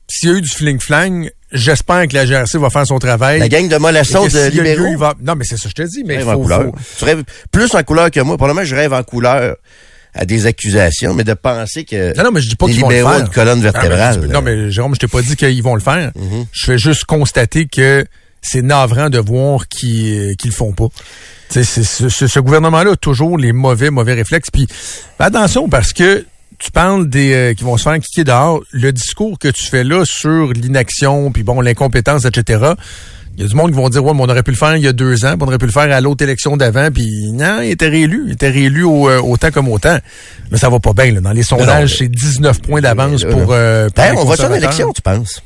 s'il 0.09 0.29
y 0.29 0.33
a 0.33 0.37
eu 0.37 0.41
du 0.41 0.49
fling-flang, 0.49 1.29
j'espère 1.51 2.07
que 2.07 2.13
la 2.13 2.25
GRC 2.25 2.57
va 2.57 2.69
faire 2.69 2.85
son 2.85 2.99
travail. 2.99 3.39
La 3.39 3.49
gang 3.49 3.67
de 3.67 3.77
mollassons 3.77 4.27
de 4.27 4.49
libéraux? 4.49 4.97
va... 4.97 5.13
Non, 5.21 5.35
mais 5.35 5.45
c'est 5.45 5.57
ça, 5.57 5.69
je 5.69 5.73
te 5.73 5.81
dis. 5.83 6.03
Mais 6.03 6.19
faut, 6.19 6.29
en 6.29 6.39
couleur. 6.39 6.71
Tu 6.97 7.05
rêves 7.05 7.23
plus 7.51 7.73
en 7.75 7.83
couleur 7.83 8.11
que 8.11 8.19
moi. 8.19 8.37
Pour 8.37 8.47
le 8.47 8.53
moment, 8.53 8.65
je 8.65 8.75
rêve 8.75 8.93
en 8.93 9.03
couleur 9.03 9.55
à 10.13 10.25
des 10.25 10.45
accusations, 10.47 11.13
mais 11.13 11.23
de 11.23 11.35
penser 11.35 11.83
que 11.83 12.17
non, 12.17 12.23
non 12.23 12.31
mais 12.31 12.41
je 12.41 12.49
dis 12.49 12.55
pas 12.55 12.65
les 12.65 12.73
libéraux 12.73 13.11
ont 13.11 13.19
une 13.19 13.29
colonne 13.29 13.61
vertébrale. 13.61 14.19
Non, 14.27 14.41
mais, 14.41 14.71
Jérôme, 14.71 14.95
je 14.95 14.99
t'ai 14.99 15.07
pas 15.07 15.21
dit 15.21 15.35
qu'ils 15.35 15.61
vont 15.63 15.75
le 15.75 15.81
faire. 15.81 16.11
Mm-hmm. 16.17 16.45
Je 16.51 16.65
fais 16.65 16.77
juste 16.77 17.05
constater 17.05 17.67
que 17.67 18.05
c'est 18.41 18.61
navrant 18.61 19.09
de 19.09 19.19
voir 19.19 19.67
qu'ils 19.67 20.29
ne 20.29 20.45
le 20.45 20.51
font 20.51 20.71
pas. 20.71 20.87
C'est, 21.49 21.63
ce, 21.63 22.09
ce 22.09 22.39
gouvernement-là 22.39 22.91
a 22.91 22.95
toujours 22.95 23.37
les 23.37 23.53
mauvais, 23.53 23.89
mauvais 23.89 24.13
réflexes. 24.13 24.49
Puis 24.51 24.67
attention, 25.19 25.67
parce 25.67 25.93
que 25.93 26.25
tu 26.59 26.71
parles 26.71 27.09
des 27.09 27.33
euh, 27.33 27.53
qui 27.53 27.63
vont 27.63 27.77
se 27.77 27.83
faire 27.83 27.97
kicker 27.99 28.25
dehors. 28.25 28.61
Le 28.71 28.91
discours 28.91 29.39
que 29.39 29.47
tu 29.47 29.65
fais 29.65 29.83
là 29.83 30.03
sur 30.05 30.51
l'inaction, 30.53 31.31
puis 31.31 31.43
bon, 31.43 31.61
l'incompétence, 31.61 32.25
etc. 32.25 32.73
Il 33.35 33.43
y 33.43 33.45
a 33.45 33.47
du 33.47 33.55
monde 33.55 33.71
qui 33.71 33.77
vont 33.77 33.87
dire 33.87 34.03
ouais, 34.03 34.13
mais 34.13 34.21
on 34.21 34.27
aurait 34.29 34.43
pu 34.43 34.51
le 34.51 34.57
faire 34.57 34.75
il 34.75 34.83
y 34.83 34.87
a 34.87 34.91
deux 34.91 35.23
ans, 35.23 35.37
puis 35.37 35.43
on 35.43 35.47
aurait 35.47 35.57
pu 35.57 35.65
le 35.65 35.71
faire 35.71 35.89
à 35.89 36.01
l'autre 36.01 36.23
élection 36.23 36.57
d'avant, 36.57 36.89
puis 36.91 37.31
non, 37.31 37.61
il 37.61 37.71
était 37.71 37.87
réélu, 37.87 38.23
il 38.27 38.33
était 38.33 38.49
réélu 38.49 38.83
au, 38.83 39.09
euh, 39.09 39.21
autant 39.21 39.51
comme 39.51 39.69
autant. 39.69 39.97
Mais 40.51 40.57
ça 40.57 40.69
va 40.69 40.79
pas 40.79 40.91
bien 40.91 41.13
là. 41.13 41.21
Dans 41.21 41.31
les 41.31 41.43
sondages, 41.43 41.97
c'est 41.97 42.09
19 42.09 42.61
points 42.61 42.81
d'avance 42.81 43.23
pour. 43.23 43.53
Euh, 43.53 43.87
ben, 43.95 44.15
on 44.17 44.25
va 44.25 44.35
sur 44.35 44.49
l'élection, 44.49 44.91
tu 44.91 45.01
penses? 45.01 45.41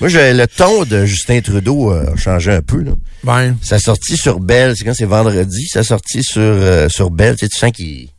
Moi, 0.00 0.10
j'ai 0.10 0.32
le 0.32 0.46
ton 0.46 0.84
de 0.84 1.06
Justin 1.06 1.40
Trudeau 1.40 1.90
a 1.90 2.14
changé 2.16 2.52
un 2.52 2.62
peu 2.62 2.82
là. 2.82 2.92
Ben. 3.24 3.56
Ça 3.62 3.80
sorti 3.80 4.16
sur 4.16 4.38
Belle, 4.38 4.74
c'est 4.76 4.84
quand 4.84 4.94
c'est 4.94 5.06
vendredi, 5.06 5.66
ça 5.66 5.82
sorti 5.82 6.22
sur 6.22 6.54
sur 6.88 7.10
Belle, 7.10 7.36
tu, 7.36 7.46
sais, 7.46 7.48
tu 7.48 7.58
sens 7.58 7.72
qu'il 7.72 8.10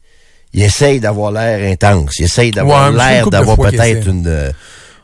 il 0.54 0.64
essaye 0.64 1.00
d'avoir 1.00 1.32
l'air 1.32 1.72
intense. 1.72 2.14
Il 2.20 2.26
essaye 2.26 2.52
d'avoir 2.52 2.92
l'air 2.92 3.30
d'avoir 3.30 3.58
peut-être 3.58 4.08
une, 4.08 4.28
euh, 4.28 4.52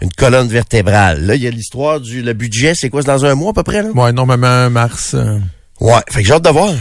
une 0.01 0.11
colonne 0.11 0.47
vertébrale. 0.47 1.25
Là, 1.25 1.35
il 1.35 1.43
y 1.43 1.47
a 1.47 1.51
l'histoire 1.51 1.99
du 1.99 2.21
le 2.21 2.33
budget. 2.33 2.73
C'est 2.75 2.89
quoi? 2.89 3.01
C'est 3.01 3.07
dans 3.07 3.25
un 3.25 3.35
mois 3.35 3.51
à 3.51 3.53
peu 3.53 3.63
près? 3.63 3.83
Là? 3.83 3.89
Ouais, 3.93 4.11
normalement 4.11 4.69
mars. 4.69 5.11
Euh. 5.13 5.37
Ouais, 5.79 5.93
fait 6.09 6.21
que 6.21 6.27
j'ai 6.27 6.33
hâte 6.33 6.43
de 6.45 6.49
voir. 6.49 6.73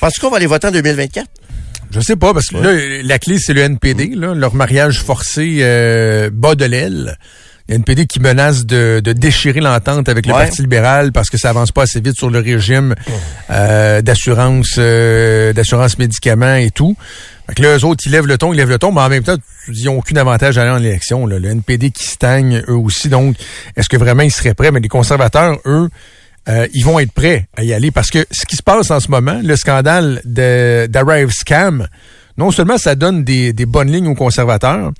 Penses-tu 0.00 0.20
qu'on 0.20 0.30
va 0.30 0.36
aller 0.38 0.46
voter 0.46 0.68
en 0.68 0.72
2024? 0.72 1.26
Je 1.90 2.00
sais 2.00 2.16
pas, 2.16 2.34
parce 2.34 2.46
que 2.48 2.56
là, 2.58 3.02
la 3.02 3.18
clé, 3.18 3.38
c'est 3.38 3.54
le 3.54 3.62
NPD. 3.62 4.12
Là, 4.14 4.34
leur 4.34 4.54
mariage 4.54 5.00
forcé 5.02 5.58
euh, 5.60 6.28
bas 6.32 6.54
de 6.54 6.64
l'aile. 6.66 7.16
Le 7.68 7.74
NPD 7.76 8.06
qui 8.06 8.20
menace 8.20 8.64
de, 8.66 9.00
de 9.04 9.12
déchirer 9.12 9.60
l'entente 9.60 10.08
avec 10.08 10.26
le 10.26 10.32
Ouais. 10.32 10.44
Parti 10.44 10.62
libéral 10.62 11.12
parce 11.12 11.28
que 11.28 11.36
ça 11.36 11.50
avance 11.50 11.70
pas 11.72 11.82
assez 11.82 12.00
vite 12.00 12.16
sur 12.16 12.30
le 12.30 12.38
régime 12.40 12.94
euh, 13.50 14.00
d'assurance 14.00 14.76
euh, 14.78 15.52
d'assurance 15.52 15.98
médicaments 15.98 16.54
et 16.56 16.70
tout. 16.70 16.96
Fait 17.48 17.54
que 17.54 17.62
là, 17.62 17.76
eux 17.78 17.84
autres, 17.84 18.04
ils 18.04 18.12
lèvent 18.12 18.26
le 18.26 18.36
ton, 18.36 18.52
ils 18.52 18.56
lèvent 18.56 18.68
le 18.68 18.78
ton, 18.78 18.92
mais 18.92 19.00
en 19.00 19.08
même 19.08 19.22
temps, 19.22 19.36
ils 19.68 19.86
n'ont 19.86 19.98
aucun 19.98 20.16
avantage 20.16 20.58
à 20.58 20.62
aller 20.62 20.70
en 20.70 20.82
élection. 20.82 21.26
Là. 21.26 21.38
Le 21.38 21.48
NPD 21.48 21.90
qui 21.90 22.04
stagne, 22.04 22.62
eux 22.68 22.76
aussi. 22.76 23.08
Donc, 23.08 23.36
est-ce 23.76 23.88
que 23.88 23.96
vraiment 23.96 24.22
ils 24.22 24.30
seraient 24.30 24.54
prêts? 24.54 24.70
Mais 24.70 24.80
les 24.80 24.88
conservateurs, 24.88 25.58
eux, 25.64 25.88
euh, 26.48 26.66
ils 26.74 26.84
vont 26.84 26.98
être 26.98 27.12
prêts 27.12 27.48
à 27.56 27.64
y 27.64 27.72
aller 27.72 27.90
parce 27.90 28.10
que 28.10 28.26
ce 28.30 28.44
qui 28.44 28.56
se 28.56 28.62
passe 28.62 28.90
en 28.90 29.00
ce 29.00 29.10
moment, 29.10 29.40
le 29.42 29.56
scandale 29.56 30.20
d'Arrive 30.24 31.30
Scam, 31.30 31.88
non 32.36 32.50
seulement 32.50 32.76
ça 32.76 32.94
donne 32.94 33.24
des, 33.24 33.52
des 33.52 33.66
bonnes 33.66 33.90
lignes 33.90 34.08
aux 34.08 34.14
conservateurs, 34.14 34.92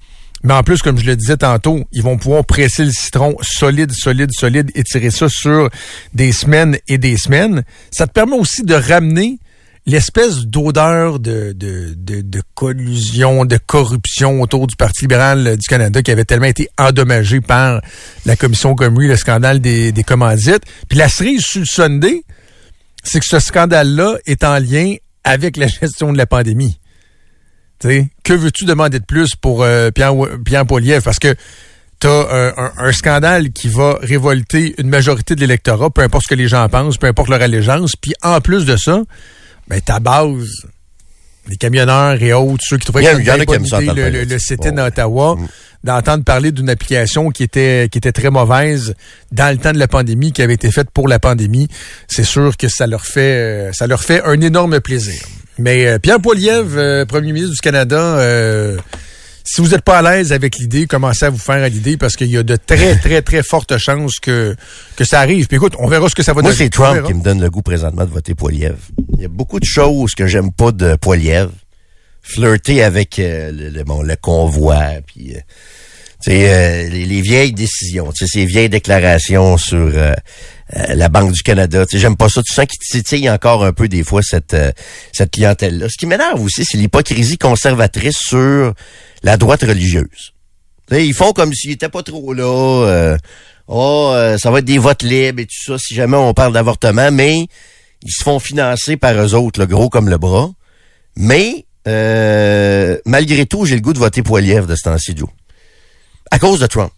mais 0.42 0.54
en 0.54 0.62
plus, 0.62 0.82
comme 0.82 0.98
je 0.98 1.04
le 1.04 1.16
disais 1.16 1.36
tantôt, 1.36 1.84
ils 1.92 2.02
vont 2.02 2.16
pouvoir 2.16 2.44
presser 2.44 2.84
le 2.84 2.92
citron 2.92 3.34
solide, 3.42 3.92
solide, 3.92 4.30
solide 4.32 4.70
et 4.74 4.84
tirer 4.84 5.10
ça 5.10 5.28
sur 5.28 5.68
des 6.14 6.32
semaines 6.32 6.78
et 6.86 6.96
des 6.98 7.16
semaines. 7.16 7.64
Ça 7.90 8.06
te 8.06 8.12
permet 8.12 8.36
aussi 8.36 8.62
de 8.62 8.74
ramener 8.74 9.38
l'espèce 9.88 10.44
d'odeur 10.44 11.18
de, 11.18 11.52
de, 11.52 11.94
de, 11.96 12.42
collusion, 12.54 13.46
de 13.46 13.56
corruption 13.56 14.42
autour 14.42 14.66
du 14.66 14.76
Parti 14.76 15.02
libéral 15.02 15.56
du 15.56 15.66
Canada 15.66 16.02
qui 16.02 16.10
avait 16.10 16.26
tellement 16.26 16.46
été 16.46 16.68
endommagé 16.78 17.40
par 17.40 17.80
la 18.26 18.36
commission 18.36 18.74
Comrie, 18.74 19.08
le 19.08 19.16
scandale 19.16 19.60
des, 19.60 19.92
commandites. 20.06 20.62
Puis 20.88 20.98
la 20.98 21.08
cerise 21.08 21.42
sur 21.42 21.60
le 21.60 21.66
Sunday, 21.66 22.22
c'est 23.02 23.18
que 23.18 23.26
ce 23.26 23.40
scandale-là 23.40 24.18
est 24.26 24.44
en 24.44 24.58
lien 24.58 24.94
avec 25.24 25.56
la 25.56 25.66
gestion 25.66 26.12
de 26.12 26.18
la 26.18 26.26
pandémie. 26.26 26.78
T'sais, 27.78 28.08
que 28.24 28.34
veux-tu 28.34 28.66
demander 28.66 28.98
de 28.98 29.04
plus 29.04 29.36
pour 29.36 29.62
euh, 29.62 29.90
Pierre, 29.90 30.12
Pierre? 30.44 30.66
Parce 31.02 31.18
que 31.18 31.34
tu 32.00 32.06
as 32.06 32.54
un, 32.56 32.72
un, 32.76 32.92
scandale 32.92 33.52
qui 33.52 33.68
va 33.68 33.98
révolter 34.02 34.74
une 34.78 34.88
majorité 34.88 35.34
de 35.34 35.40
l'électorat, 35.40 35.88
peu 35.88 36.02
importe 36.02 36.24
ce 36.24 36.28
que 36.28 36.34
les 36.34 36.48
gens 36.48 36.68
pensent, 36.68 36.98
peu 36.98 37.06
importe 37.06 37.28
leur 37.28 37.40
allégeance. 37.40 37.96
Puis 37.96 38.12
en 38.22 38.40
plus 38.40 38.66
de 38.66 38.76
ça, 38.76 39.02
ben, 39.68 39.80
ta 39.80 40.00
base, 40.00 40.66
les 41.48 41.56
camionneurs 41.56 42.20
et 42.22 42.32
autres, 42.32 42.62
ceux 42.66 42.78
qui 42.78 42.84
trouvaient 42.86 43.04
que 43.04 43.16
c'était 43.16 43.94
le, 43.94 44.10
le, 44.10 44.24
le 44.24 44.38
sit-in 44.38 44.70
Bon, 44.72 44.78
à 44.78 44.82
ouais. 44.82 44.88
Ottawa, 44.88 45.36
Mm. 45.36 45.46
d'entendre 45.84 46.24
parler 46.24 46.52
d'une 46.52 46.68
application 46.68 47.30
qui 47.30 47.42
était 47.44 47.88
qui 47.90 47.98
était 47.98 48.12
très 48.12 48.30
mauvaise 48.30 48.94
dans 49.32 49.50
le 49.52 49.58
temps 49.58 49.72
de 49.72 49.78
la 49.78 49.88
pandémie, 49.88 50.32
qui 50.32 50.42
avait 50.42 50.54
été 50.54 50.70
faite 50.70 50.90
pour 50.90 51.08
la 51.08 51.18
pandémie, 51.18 51.68
c'est 52.08 52.24
sûr 52.24 52.56
que 52.56 52.68
ça 52.68 52.86
leur 52.86 53.04
fait 53.06 53.20
euh, 53.68 53.72
ça 53.72 53.86
leur 53.86 54.02
fait 54.02 54.22
un 54.24 54.40
énorme 54.40 54.80
plaisir. 54.80 55.22
Mais 55.58 55.86
euh, 55.86 55.98
Pierre 55.98 56.20
Poilievre, 56.20 56.76
euh, 56.76 57.04
premier 57.04 57.32
ministre 57.32 57.54
du 57.54 57.60
Canada, 57.60 57.96
euh, 57.98 58.76
si 59.50 59.60
vous 59.62 59.68
n'êtes 59.68 59.82
pas 59.82 59.98
à 59.98 60.02
l'aise 60.02 60.32
avec 60.32 60.56
l'idée, 60.58 60.86
commencez 60.86 61.24
à 61.24 61.30
vous 61.30 61.38
faire 61.38 61.62
à 61.62 61.68
l'idée 61.68 61.96
parce 61.96 62.16
qu'il 62.16 62.28
y 62.30 62.36
a 62.36 62.42
de 62.42 62.56
très, 62.56 62.96
très, 63.00 63.22
très 63.22 63.42
fortes 63.42 63.76
chances 63.78 64.18
que, 64.20 64.54
que 64.96 65.04
ça 65.04 65.20
arrive. 65.20 65.46
Puis 65.46 65.56
écoute, 65.56 65.74
on 65.78 65.86
verra 65.88 66.08
ce 66.08 66.14
que 66.14 66.22
ça 66.22 66.32
va 66.34 66.42
Moi, 66.42 66.50
donner. 66.52 66.64
c'est 66.64 66.78
On 66.78 66.82
Trump 66.82 67.06
qui 67.06 67.14
me 67.14 67.22
donne 67.22 67.40
le 67.40 67.48
goût 67.50 67.62
présentement 67.62 68.04
de 68.04 68.10
voter 68.10 68.34
Poiliev. 68.34 68.76
Il 69.16 69.22
y 69.22 69.24
a 69.24 69.28
beaucoup 69.28 69.58
de 69.58 69.64
choses 69.64 70.14
que 70.14 70.26
j'aime 70.26 70.52
pas 70.52 70.70
de 70.72 70.96
Poiliev. 70.96 71.48
Flirter 72.22 72.82
avec 72.82 73.18
euh, 73.18 73.50
le, 73.52 73.70
le- 73.70 73.84
bon, 73.84 74.02
le 74.02 74.14
convoi, 74.16 74.78
puis 75.06 75.34
euh, 75.34 75.38
euh, 76.28 76.88
les, 76.90 77.06
les 77.06 77.20
vieilles 77.22 77.52
décisions, 77.54 78.10
ces 78.14 78.44
vieilles 78.44 78.68
déclarations 78.68 79.56
sur 79.56 79.78
euh, 79.94 80.12
euh, 80.76 80.94
la 80.94 81.08
Banque 81.08 81.32
du 81.32 81.42
Canada. 81.42 81.84
J'aime 81.90 82.16
pas 82.16 82.28
ça. 82.28 82.42
Tu 82.42 82.52
sens 82.52 82.66
qu'il 82.66 82.78
titille 82.78 83.30
encore 83.30 83.64
un 83.64 83.72
peu 83.72 83.88
des 83.88 84.04
fois 84.04 84.22
cette 84.22 84.54
euh, 84.54 84.72
cette 85.12 85.30
clientèle-là. 85.30 85.88
Ce 85.88 85.96
qui 85.96 86.06
m'énerve 86.06 86.42
aussi, 86.42 86.64
c'est 86.64 86.76
l'hypocrisie 86.76 87.38
conservatrice 87.38 88.18
sur 88.18 88.74
la 89.22 89.36
droite 89.36 89.62
religieuse. 89.62 90.32
Ils 90.90 91.14
font 91.14 91.32
comme 91.32 91.52
s'ils 91.52 91.72
étaient 91.72 91.88
pas 91.88 92.02
trop 92.02 92.32
là. 92.32 92.44
euh, 92.44 93.18
oh, 93.66 94.12
euh, 94.14 94.38
ça 94.38 94.50
va 94.50 94.58
être 94.60 94.64
des 94.64 94.78
votes 94.78 95.02
libres 95.02 95.40
et 95.40 95.46
tout 95.46 95.72
ça 95.72 95.78
si 95.78 95.94
jamais 95.94 96.16
on 96.16 96.34
parle 96.34 96.52
d'avortement, 96.52 97.10
mais 97.10 97.46
ils 98.02 98.10
se 98.10 98.22
font 98.22 98.38
financer 98.38 98.96
par 98.96 99.14
eux 99.14 99.34
autres, 99.34 99.60
le 99.60 99.66
gros 99.66 99.88
comme 99.88 100.08
le 100.08 100.18
bras. 100.18 100.50
Mais 101.16 101.64
malgré 103.06 103.46
tout, 103.46 103.64
j'ai 103.64 103.74
le 103.74 103.80
goût 103.80 103.94
de 103.94 103.98
voter 103.98 104.22
Poiliev 104.22 104.66
de 104.66 104.76
ce 104.76 104.82
temps-ci. 104.82 105.14
À 106.30 106.38
cause 106.38 106.60
de 106.60 106.66
Trump. 106.66 106.92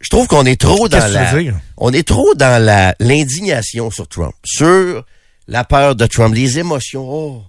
Je 0.00 0.10
trouve 0.10 0.26
qu'on 0.26 0.44
est 0.44 0.60
trop 0.60 0.88
dans 0.88 1.10
la, 1.12 1.32
on 1.78 1.92
est 1.92 2.06
trop 2.06 2.34
dans 2.34 2.62
la 2.62 2.94
l'indignation 3.00 3.90
sur 3.90 4.06
Trump, 4.06 4.34
sur 4.44 5.04
la 5.48 5.64
peur 5.64 5.96
de 5.96 6.06
Trump, 6.06 6.34
les 6.34 6.58
émotions. 6.58 7.06
Oh, 7.08 7.42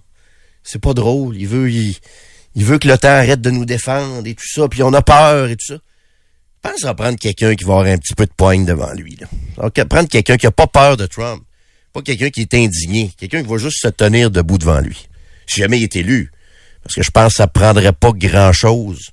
c'est 0.62 0.80
pas 0.80 0.94
drôle. 0.94 1.36
Il 1.36 1.46
veut, 1.46 1.70
il, 1.70 1.96
il 2.54 2.64
veut 2.64 2.78
que 2.78 2.88
l'OTAN 2.88 3.08
arrête 3.08 3.40
de 3.40 3.50
nous 3.50 3.64
défendre 3.64 4.26
et 4.26 4.34
tout 4.34 4.48
ça, 4.48 4.66
puis 4.68 4.82
on 4.82 4.92
a 4.92 5.02
peur 5.02 5.48
et 5.48 5.56
tout 5.56 5.74
ça. 5.74 5.78
Je 6.64 6.70
pense 6.70 6.84
à 6.84 6.94
prendre 6.94 7.18
quelqu'un 7.18 7.54
qui 7.54 7.64
va 7.64 7.74
avoir 7.74 7.86
un 7.86 7.98
petit 7.98 8.14
peu 8.14 8.26
de 8.26 8.32
poigne 8.36 8.64
devant 8.64 8.92
lui. 8.92 9.16
Là. 9.20 9.70
Prendre 9.84 10.08
quelqu'un 10.08 10.36
qui 10.36 10.46
a 10.46 10.50
pas 10.50 10.66
peur 10.66 10.96
de 10.96 11.06
Trump, 11.06 11.42
pas 11.92 12.02
quelqu'un 12.02 12.30
qui 12.30 12.40
est 12.40 12.54
indigné, 12.54 13.12
quelqu'un 13.16 13.42
qui 13.42 13.48
va 13.48 13.58
juste 13.58 13.80
se 13.80 13.88
tenir 13.88 14.30
debout 14.30 14.58
devant 14.58 14.80
lui. 14.80 15.08
Si 15.46 15.60
jamais 15.60 15.78
il 15.78 15.84
est 15.84 15.96
élu, 15.96 16.32
parce 16.82 16.94
que 16.94 17.02
je 17.02 17.10
pense 17.10 17.32
que 17.32 17.36
ça 17.36 17.46
prendrait 17.46 17.92
pas 17.92 18.12
grand-chose. 18.12 18.98
Tu 18.98 19.12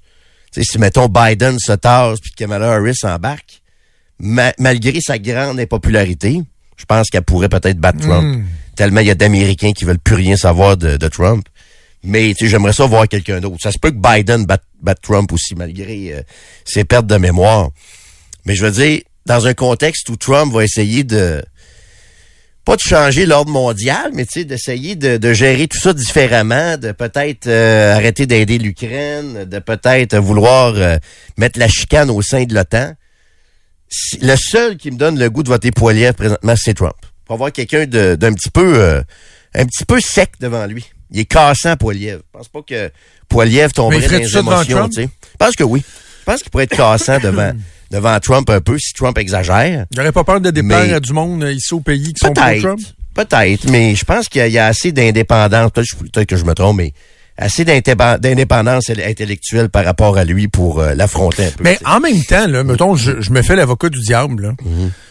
sais, 0.62 0.72
si, 0.72 0.78
mettons, 0.80 1.08
Biden 1.08 1.58
se 1.60 1.74
tasse 1.74 2.20
puis 2.20 2.32
Kamala 2.32 2.74
Harris 2.74 2.98
embarque, 3.04 3.62
ma- 4.20 4.54
malgré 4.60 5.00
sa 5.02 5.18
grande 5.20 5.60
impopularité, 5.60 6.42
je 6.78 6.86
pense 6.86 7.10
qu'elle 7.10 7.24
pourrait 7.24 7.50
peut-être 7.50 7.78
battre 7.80 8.00
Trump. 8.00 8.44
Tellement 8.76 9.00
il 9.02 9.08
y 9.08 9.12
a 9.12 9.16
d'Américains 9.16 9.72
qui 9.72 9.86
veulent 9.86 10.00
plus 10.00 10.16
rien 10.16 10.36
savoir 10.36 10.76
de, 10.78 10.98
de 10.98 11.08
Trump. 11.08 11.48
Mais 12.04 12.34
j'aimerais 12.40 12.74
ça 12.74 12.86
voir 12.86 13.08
quelqu'un 13.08 13.40
d'autre. 13.40 13.58
Ça 13.62 13.72
se 13.72 13.80
peut 13.80 13.90
que 13.92 13.96
Biden 13.98 14.46
batte, 14.46 14.64
batte 14.82 15.02
Trump 15.02 15.32
aussi, 15.32 15.56
malgré 15.56 16.14
euh, 16.14 16.22
ses 16.66 16.84
pertes 16.84 17.08
de 17.08 17.18
mémoire. 17.18 17.70
Mais 18.46 18.54
je 18.54 18.64
veux 18.66 18.72
dire, 18.72 19.02
dans 19.26 19.48
un 19.48 19.54
contexte 19.54 20.08
où 20.10 20.16
Trump 20.18 20.54
va 20.54 20.64
essayer 20.64 21.04
de 21.04 21.44
pas 22.66 22.76
de 22.76 22.82
changer 22.82 23.28
l'ordre 23.28 23.52
mondial, 23.52 24.12
mais 24.14 24.26
tu 24.26 24.40
sais, 24.40 24.44
d'essayer 24.44 24.96
de, 24.96 25.18
de 25.18 25.34
gérer 25.34 25.68
tout 25.68 25.78
ça 25.78 25.94
différemment, 25.94 26.78
de 26.78 26.92
peut-être 26.92 27.46
euh, 27.48 27.96
arrêter 27.96 28.26
d'aider 28.26 28.58
l'Ukraine, 28.58 29.46
de 29.46 29.60
peut-être 29.60 30.18
vouloir 30.18 30.74
euh, 30.76 30.98
mettre 31.38 31.60
la 31.60 31.68
chicane 31.68 32.10
au 32.10 32.24
sein 32.24 32.44
de 32.44 32.56
l'OTAN. 32.56 32.94
Le 34.22 34.36
seul 34.36 34.78
qui 34.78 34.90
me 34.90 34.98
donne 34.98 35.20
le 35.20 35.30
goût 35.30 35.44
de 35.44 35.50
voter 35.50 35.72
Poiliev 35.72 36.14
présentement, 36.14 36.56
c'est 36.58 36.74
Trump. 36.74 36.96
Pour 37.26 37.36
avoir 37.36 37.52
quelqu'un 37.52 37.86
d'un 37.86 38.34
petit 38.34 38.50
peu 38.50 38.80
euh, 38.80 39.02
un 39.54 39.66
petit 39.66 39.86
peu 39.86 40.02
sec 40.02 40.32
devant 40.40 40.66
lui. 40.66 40.86
Il 41.12 41.20
est 41.20 41.26
cassant, 41.26 41.78
Poiliev. 41.78 42.18
Je 42.18 42.38
pense 42.40 42.48
pas 42.50 42.62
que 42.64 42.92
Poiliev 43.30 43.68
Mais 43.68 43.74
tomberait 43.74 44.08
dans 44.08 44.18
les 44.18 44.38
émotions. 44.38 44.90
Je 44.92 45.08
pense 45.38 45.56
que 45.56 45.64
oui. 45.64 45.84
Je 46.20 46.32
pense 46.32 46.42
qu'il 46.42 46.50
pourrait 46.50 46.64
être 46.64 46.76
cassant 46.76 47.20
devant, 47.20 47.52
devant 47.92 48.20
Trump 48.20 48.50
un 48.50 48.62
peu 48.62 48.78
si 48.80 48.94
Trump 48.94 49.18
exagère. 49.18 49.86
J'aurais 49.96 50.12
pas 50.12 50.24
peur 50.24 50.42
de 50.42 50.52
déplaire 50.52 50.86
Mais- 50.88 50.94
à 50.94 51.00
du 51.00 51.14
monde 51.14 51.44
euh, 51.44 51.52
ici 51.54 51.74
au 51.74 51.80
pays 51.80 52.14
qui 52.14 52.26
sont 52.26 52.34
Peut-être. 52.34 52.62
Trump? 52.62 52.80
Peut-être, 53.14 53.70
mais 53.70 53.96
je 53.96 54.04
pense 54.04 54.28
qu'il 54.28 54.40
y 54.40 54.42
a- 54.44 54.48
il 54.48 54.54
y 54.54 54.60
a 54.60 54.66
assez 54.68 54.92
d'indépendance. 54.92 55.72
Peut-être 55.72 56.26
que 56.26 56.36
je 56.36 56.44
me 56.44 56.54
trompe, 56.54 56.78
mais 56.78 56.94
assez 57.38 57.64
d'indépen- 57.64 58.18
d'indépendance 58.20 58.90
intellectuelle 58.90 59.70
par 59.70 59.86
rapport 59.86 60.18
à 60.18 60.26
lui 60.26 60.48
pour 60.50 60.80
euh, 60.82 60.94
l'affronter 60.96 61.46
un 61.46 61.52
peu. 61.52 61.64
Mais 61.64 61.80
en 61.86 62.00
même 62.02 62.22
temps, 62.24 62.48
là, 62.48 62.64
mettons, 62.66 62.96
je, 62.96 63.22
je 63.22 63.32
me 63.32 63.42
fais 63.42 63.56
l'avocat 63.56 63.88
du 63.90 64.00
diable. 64.00 64.44
Là. 64.44 64.52
Tu 64.60 64.66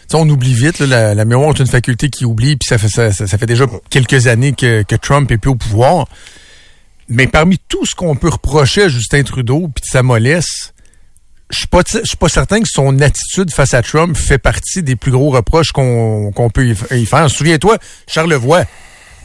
sais, 0.07 0.17
On 0.17 0.29
oublie 0.29 0.53
vite, 0.53 0.77
là, 0.79 0.85
la, 0.85 1.15
la 1.15 1.25
mémoire 1.25 1.49
est 1.55 1.59
une 1.59 1.67
faculté 1.67 2.09
qui 2.09 2.25
oublie, 2.25 2.57
puis 2.57 2.67
ça 2.67 2.77
fait, 2.77 2.89
ça, 2.89 3.11
ça- 3.11 3.25
ça 3.25 3.37
fait 3.39 3.45
déjà 3.47 3.65
quelques 3.89 4.27
années 4.27 4.53
que, 4.53 4.83
que 4.83 4.95
Trump 4.95 5.31
est 5.31 5.37
plus 5.39 5.49
au 5.51 5.55
pouvoir. 5.55 6.07
Mais 7.07 7.27
parmi 7.27 7.57
tout 7.67 7.85
ce 7.85 7.95
qu'on 7.95 8.15
peut 8.15 8.29
reprocher 8.29 8.83
à 8.83 8.87
Justin 8.87 9.23
Trudeau 9.23 9.67
puis 9.73 9.81
de 9.81 9.87
sa 9.91 10.01
mollesse, 10.03 10.73
je 11.51 11.57
suis 11.59 11.67
pas, 11.67 11.81
je 11.87 11.99
suis 12.03 12.17
pas 12.17 12.29
certain 12.29 12.59
que 12.61 12.67
son 12.69 12.99
attitude 13.01 13.51
face 13.51 13.73
à 13.73 13.81
Trump 13.81 14.15
fait 14.17 14.37
partie 14.39 14.81
des 14.83 14.95
plus 14.95 15.11
gros 15.11 15.29
reproches 15.29 15.71
qu'on 15.71 16.31
qu'on 16.31 16.49
peut 16.49 16.75
y 16.91 17.05
faire. 17.05 17.29
Souviens-toi, 17.29 17.77
Charlevoix. 18.07 18.65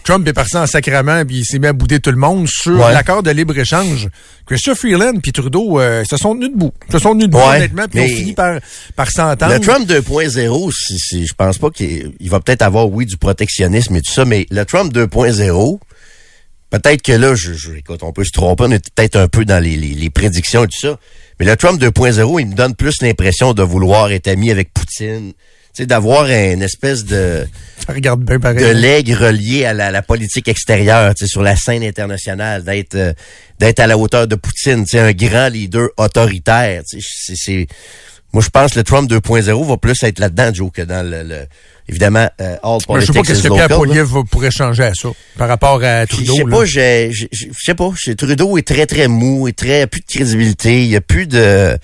Trump 0.03 0.27
est 0.27 0.33
parti 0.33 0.57
en 0.57 0.67
sacrament 0.67 1.27
puis 1.27 1.41
il 1.41 1.45
s'est 1.45 1.59
mis 1.59 1.67
à 1.67 1.75
bouder 1.75 2.01
tout 2.01 2.11
le 2.11 2.17
monde 2.17 2.49
sur 2.49 2.73
Ouais. 2.81 2.93
l'accord 2.93 3.23
de 3.23 3.31
libre-échange. 3.31 4.09
Christopher 4.47 4.79
Freeland 4.79 5.21
puis 5.23 5.31
Trudeau 5.31 5.79
euh, 5.79 6.05
se 6.11 6.17
sont 6.17 6.35
tenus 6.35 6.51
debout. 6.53 6.73
Se 6.91 6.99
sont 6.99 7.11
tenus 7.13 7.27
debout, 7.27 7.39
Ouais, 7.39 7.57
honnêtement, 7.57 7.85
puis 7.87 8.01
ont 8.01 8.07
fini 8.09 8.33
par, 8.33 8.59
par 8.97 9.11
s'entendre. 9.11 9.53
Le 9.53 9.61
Trump 9.61 9.87
2.0, 9.87 10.73
si, 10.73 10.99
si, 10.99 11.27
je 11.27 11.35
pense 11.35 11.59
pas 11.59 11.69
qu'il 11.71 12.13
il 12.19 12.31
va 12.31 12.41
peut-être 12.41 12.63
avoir, 12.63 12.89
oui, 12.89 13.05
du 13.05 13.19
protectionnisme 13.19 13.95
et 13.97 14.01
tout 14.01 14.11
ça, 14.13 14.25
mais 14.25 14.47
le 14.51 14.65
Trump 14.65 14.91
2.0, 14.93 15.79
peut-être 16.71 17.03
que 17.03 17.13
là, 17.13 17.35
je, 17.35 17.53
je- 17.53 17.73
écoute, 17.75 18.03
on 18.03 18.13
peut 18.13 18.25
se 18.25 18.33
tromper, 18.33 18.65
on 18.67 18.71
est 18.71 18.91
peut-être 18.95 19.17
un 19.17 19.29
peu 19.29 19.45
dans 19.45 19.63
les, 19.63 19.77
les, 19.77 19.89
les 19.95 20.11
prédictions 20.11 20.65
et 20.65 20.69
tout 20.69 20.81
ça, 20.81 20.99
mais 21.41 21.47
le 21.47 21.57
Trump 21.57 21.81
2.0, 21.81 22.41
il 22.41 22.47
me 22.49 22.55
donne 22.55 22.77
plus 22.77 23.03
l'impression 23.03 23.53
de 23.55 23.63
vouloir 23.65 24.13
être 24.13 24.29
ami 24.29 24.53
avec 24.53 24.73
Poutine, 24.73 25.33
tu 25.33 25.83
sais, 25.83 25.87
d'avoir 25.87 26.27
une 26.27 26.63
espèce 26.63 27.05
de, 27.05 27.47
Ça 27.87 27.93
regarde 27.93 28.23
bien 28.23 28.39
pareil. 28.39 28.59
de 28.63 28.67
legs 28.71 29.13
relié 29.13 29.65
à 29.65 29.73
la, 29.73 29.91
la 29.91 30.03
politique 30.03 30.47
extérieure, 30.49 31.15
tu 31.15 31.25
sais, 31.25 31.29
sur 31.29 31.43
la 31.43 31.57
scène 31.57 31.83
internationale, 31.83 32.63
d'être 32.63 32.95
euh, 32.95 33.13
d'être 33.59 33.81
à 33.81 33.87
la 33.87 33.97
hauteur 33.99 34.27
de 34.29 34.35
Poutine, 34.37 34.85
tu 34.85 34.91
sais, 34.91 35.01
un 35.01 35.13
grand 35.13 35.49
leader 35.49 35.89
autoritaire. 35.97 36.83
tu 36.89 37.01
sais, 37.01 37.07
C'est, 37.27 37.35
c'est- 37.37 37.67
moi, 38.33 38.43
je 38.45 38.49
pense 38.49 38.73
que 38.75 38.79
le 38.79 38.85
Trump 38.85 39.11
2.0 39.11 39.65
va 39.67 39.77
plus 39.77 40.01
être 40.05 40.21
là-dedans, 40.21 40.55
Joe, 40.55 40.71
que 40.73 40.83
dans 40.83 41.05
le, 41.05 41.25
le- 41.25 41.47
évidemment, 41.91 42.29
euh, 42.41 42.57
all 42.63 42.79
Je 42.79 42.81
sais 42.81 42.87
pas 42.87 42.95
politics 42.95 43.25
qu'est-ce 43.27 43.43
que 43.43 43.53
Pierre. 43.53 43.69
Poilievre 43.69 44.25
pourrait 44.31 44.51
changer 44.51 44.85
à 44.85 44.95
ça 44.95 45.09
par 45.37 45.49
rapport 45.49 45.83
à 45.83 46.07
Trudeau. 46.07 46.35
Je 46.35 46.39
sais 46.39 46.45
pas, 46.45 46.65
je 46.65 47.47
sais 47.59 47.75
pas, 47.75 47.91
Trudeau 48.17 48.57
est 48.57 48.67
très 48.67 48.87
très 48.87 49.09
mou, 49.09 49.49
est 49.49 49.59
très 49.59 49.87
plus 49.87 50.01
de 50.01 50.07
crédibilité, 50.07 50.83
il 50.85 50.89
y 50.89 50.97
a 50.97 51.01
plus 51.01 51.27
de 51.27 51.77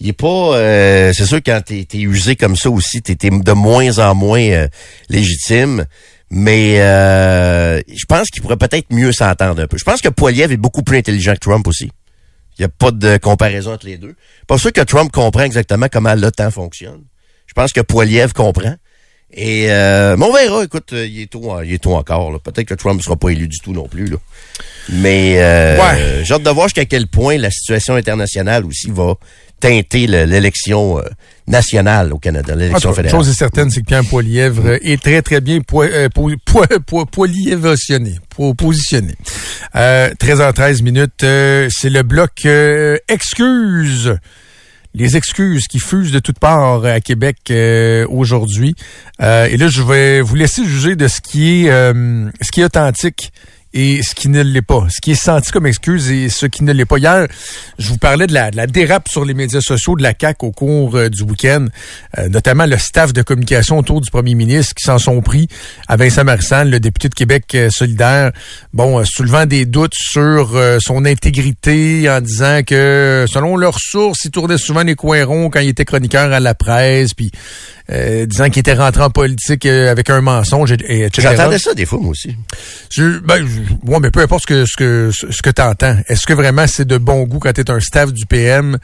il 0.00 0.08
est 0.08 0.12
pas 0.12 0.56
euh, 0.56 1.12
c'est 1.12 1.24
sûr 1.24 1.38
quand 1.38 1.60
t'es 1.64 1.86
es 1.92 1.98
usé 2.00 2.36
comme 2.36 2.56
ça 2.56 2.68
aussi, 2.68 3.00
t'es 3.00 3.14
t'es 3.14 3.30
de 3.30 3.52
moins 3.52 3.98
en 3.98 4.14
moins 4.14 4.42
euh, 4.42 4.68
légitime. 5.08 5.86
Mais 6.30 6.80
euh, 6.80 7.80
je 7.86 8.04
pense 8.06 8.28
qu'il 8.28 8.42
pourrait 8.42 8.56
peut-être 8.56 8.92
mieux 8.92 9.12
s'entendre 9.12 9.62
un 9.62 9.66
peu. 9.68 9.78
Je 9.78 9.84
pense 9.84 10.00
que 10.00 10.08
Poiliev 10.08 10.50
est 10.50 10.56
beaucoup 10.56 10.82
plus 10.82 10.98
intelligent 10.98 11.34
que 11.34 11.38
Trump 11.38 11.66
aussi. 11.68 11.90
Il 12.58 12.62
n'y 12.62 12.64
a 12.64 12.68
pas 12.68 12.90
de 12.90 13.18
comparaison 13.18 13.72
entre 13.72 13.86
les 13.86 13.98
deux. 13.98 14.14
Pas 14.48 14.58
sûr 14.58 14.72
que 14.72 14.80
Trump 14.80 15.12
comprend 15.12 15.42
exactement 15.42 15.86
comment 15.90 16.14
l'OTAN 16.14 16.50
fonctionne. 16.50 17.04
Je 17.46 17.52
pense 17.52 17.72
que 17.72 17.80
Poiliev 17.80 18.32
comprend. 18.32 18.74
Et 19.36 19.66
euh, 19.70 20.16
mais 20.16 20.26
on 20.26 20.32
verra, 20.32 20.62
écoute, 20.64 20.92
euh, 20.92 21.06
il 21.06 21.22
est 21.22 21.26
tôt, 21.30 21.52
il 21.64 21.72
est 21.74 21.78
tôt 21.82 21.94
encore. 21.94 22.30
là. 22.30 22.38
Peut-être 22.38 22.68
que 22.68 22.74
Trump 22.74 22.98
ne 22.98 23.02
sera 23.02 23.16
pas 23.16 23.30
élu 23.30 23.48
du 23.48 23.58
tout 23.58 23.72
non 23.72 23.88
plus. 23.88 24.06
Là. 24.06 24.16
Mais 24.90 25.36
euh, 25.38 25.76
Ouais. 25.78 26.22
j'ai 26.24 26.34
hâte 26.34 26.42
de 26.44 26.50
voir 26.50 26.68
jusqu'à 26.68 26.84
quel 26.84 27.08
point 27.08 27.36
la 27.38 27.50
situation 27.50 27.96
internationale 27.96 28.64
aussi 28.64 28.90
va 28.90 29.14
teinter 29.58 30.06
le- 30.06 30.24
l'élection 30.24 30.98
euh, 30.98 31.02
nationale 31.48 32.12
au 32.12 32.18
Canada, 32.18 32.54
l'élection 32.54 32.90
cas, 32.90 32.96
fédérale. 32.96 33.18
chose 33.18 33.28
est 33.28 33.32
certaine, 33.34 33.70
c'est 33.70 33.80
que 33.80 33.86
Pierre 33.86 34.04
Poilievre 34.04 34.66
euh, 34.66 34.78
est 34.82 35.02
très, 35.02 35.22
très 35.22 35.40
bien 35.40 35.60
po 35.60 35.82
euh, 35.82 36.08
po 36.14 36.30
po 36.44 36.64
positionné. 38.54 39.14
Euh, 39.74 40.10
13h13 40.20 40.82
minutes, 40.82 41.24
c'est 41.70 41.90
le 41.90 42.02
bloc 42.02 42.46
excuses. 43.08 44.14
Les 44.96 45.16
excuses 45.16 45.66
qui 45.66 45.80
fusent 45.80 46.12
de 46.12 46.20
toutes 46.20 46.38
parts 46.38 46.84
à 46.84 47.00
Québec 47.00 47.36
euh, 47.50 48.06
aujourd'hui. 48.08 48.76
Euh, 49.20 49.46
et 49.46 49.56
là, 49.56 49.66
je 49.66 49.82
vais 49.82 50.20
vous 50.20 50.36
laisser 50.36 50.64
juger 50.64 50.94
de 50.94 51.08
ce 51.08 51.20
qui 51.20 51.64
est 51.64 51.70
euh, 51.70 52.30
ce 52.40 52.52
qui 52.52 52.60
est 52.60 52.64
authentique 52.64 53.32
et 53.74 54.02
ce 54.02 54.14
qui 54.14 54.28
ne 54.28 54.40
l'est 54.40 54.62
pas. 54.62 54.86
Ce 54.88 55.00
qui 55.00 55.10
est 55.10 55.22
senti 55.22 55.50
comme 55.50 55.66
excuse 55.66 56.10
et 56.10 56.28
ce 56.28 56.46
qui 56.46 56.62
ne 56.62 56.72
l'est 56.72 56.84
pas. 56.84 56.98
Hier, 56.98 57.26
je 57.78 57.88
vous 57.88 57.98
parlais 57.98 58.28
de 58.28 58.32
la, 58.32 58.50
dérape 58.66 59.08
sur 59.08 59.24
les 59.24 59.34
médias 59.34 59.60
sociaux 59.60 59.96
de 59.96 60.02
la 60.02 60.14
CAQ 60.18 60.46
au 60.46 60.52
cours 60.52 60.94
euh, 60.94 61.10
du 61.10 61.22
week-end, 61.22 61.66
euh, 62.18 62.28
notamment 62.28 62.66
le 62.66 62.78
staff 62.78 63.12
de 63.12 63.22
communication 63.22 63.78
autour 63.78 64.00
du 64.00 64.10
premier 64.10 64.34
ministre 64.34 64.74
qui 64.74 64.84
s'en 64.84 64.98
sont 64.98 65.20
pris 65.20 65.48
à 65.88 65.96
Vincent 65.96 66.24
Marissal, 66.24 66.70
le 66.70 66.78
député 66.78 67.08
de 67.08 67.14
Québec 67.14 67.44
euh, 67.54 67.68
solidaire, 67.68 68.30
bon, 68.72 69.00
euh, 69.00 69.04
soulevant 69.04 69.44
des 69.44 69.66
doutes 69.66 69.94
sur 69.94 70.56
son 70.80 71.04
intégrité 71.04 72.08
en 72.08 72.20
disant 72.20 72.60
que, 72.64 73.26
selon 73.28 73.56
leurs 73.56 73.78
sources, 73.80 74.24
il 74.24 74.30
tournait 74.30 74.58
souvent 74.58 74.82
les 74.82 74.94
coins 74.94 75.24
ronds 75.24 75.50
quand 75.50 75.60
il 75.60 75.70
était 75.70 75.84
chroniqueur 75.84 76.32
à 76.32 76.38
la 76.38 76.54
presse, 76.54 77.14
puis 77.14 77.32
euh, 77.90 78.24
disant 78.26 78.48
qu'il 78.48 78.60
était 78.60 78.74
rentré 78.74 79.02
en 79.02 79.10
politique 79.10 79.66
euh, 79.66 79.90
avec 79.90 80.08
un 80.10 80.20
mensonge, 80.20 80.72
et, 80.72 80.76
et 80.88 81.04
etc. 81.04 81.28
J'entendais 81.36 81.58
ça 81.58 81.74
des 81.74 81.84
fois, 81.86 81.98
moi 81.98 82.10
aussi. 82.12 82.34
Je, 82.90 83.18
ben, 83.18 83.46
je- 83.46 83.90
ouais, 83.90 83.98
mais 84.00 84.10
peu 84.10 84.20
importe 84.20 84.42
ce 84.42 84.46
que 84.46 84.64
ce 84.66 84.76
que 84.76 85.10
ce 85.12 85.42
que 85.42 85.50
t'entends. 85.50 85.98
Est-ce 86.08 86.26
que 86.26 86.32
vraiment 86.32 86.66
c'est 86.66 86.86
de 86.86 86.96
bon 86.98 87.24
goût 87.24 87.38
quand 87.40 87.52
t'es 87.52 87.70
un 87.70 87.80
staff 87.80 88.12
du 88.12 88.24
PM, 88.26 88.78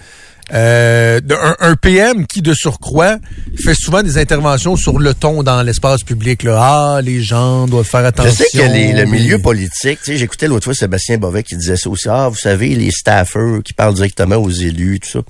euh, 0.53 1.21
de- 1.21 1.35
un, 1.35 1.57
un 1.61 1.77
PM 1.77 2.27
qui 2.27 2.43
de 2.43 2.53
surcroît 2.55 3.17
fait 3.63 3.75
souvent 3.75 4.03
des 4.03 4.19
interventions 4.19 4.77
sur 4.77 4.99
le 4.99 5.15
ton 5.15 5.43
dans 5.43 5.63
l'espace 5.63 6.03
public. 6.03 6.43
Là. 6.43 6.59
Ah, 6.61 7.01
les 7.03 7.23
gens 7.23 7.67
doivent 7.69 7.87
faire 7.87 8.01
Je 8.03 8.07
attention. 8.07 8.33
sais 8.51 8.59
que 8.59 8.65
les- 8.73 8.93
le 8.93 9.05
milieu 9.07 9.39
politique, 9.39 10.01
tu 10.01 10.13
sais, 10.13 10.17
j'écoutais 10.17 10.49
l'autre 10.49 10.65
fois 10.65 10.75
Sébastien 10.75 11.19
Bovet 11.19 11.43
qui 11.45 11.57
disait 11.57 11.77
ça 11.77 11.89
aussi. 11.89 12.09
Ah, 12.11 12.29
vous 12.29 12.37
savez, 12.37 12.75
les 12.75 12.91
staffers 12.91 13.63
qui 13.65 13.73
parlent 13.73 13.95
directement 13.95 14.37
aux 14.37 14.51
élus, 14.51 15.01
tout 15.01 15.09
ça. 15.09 15.21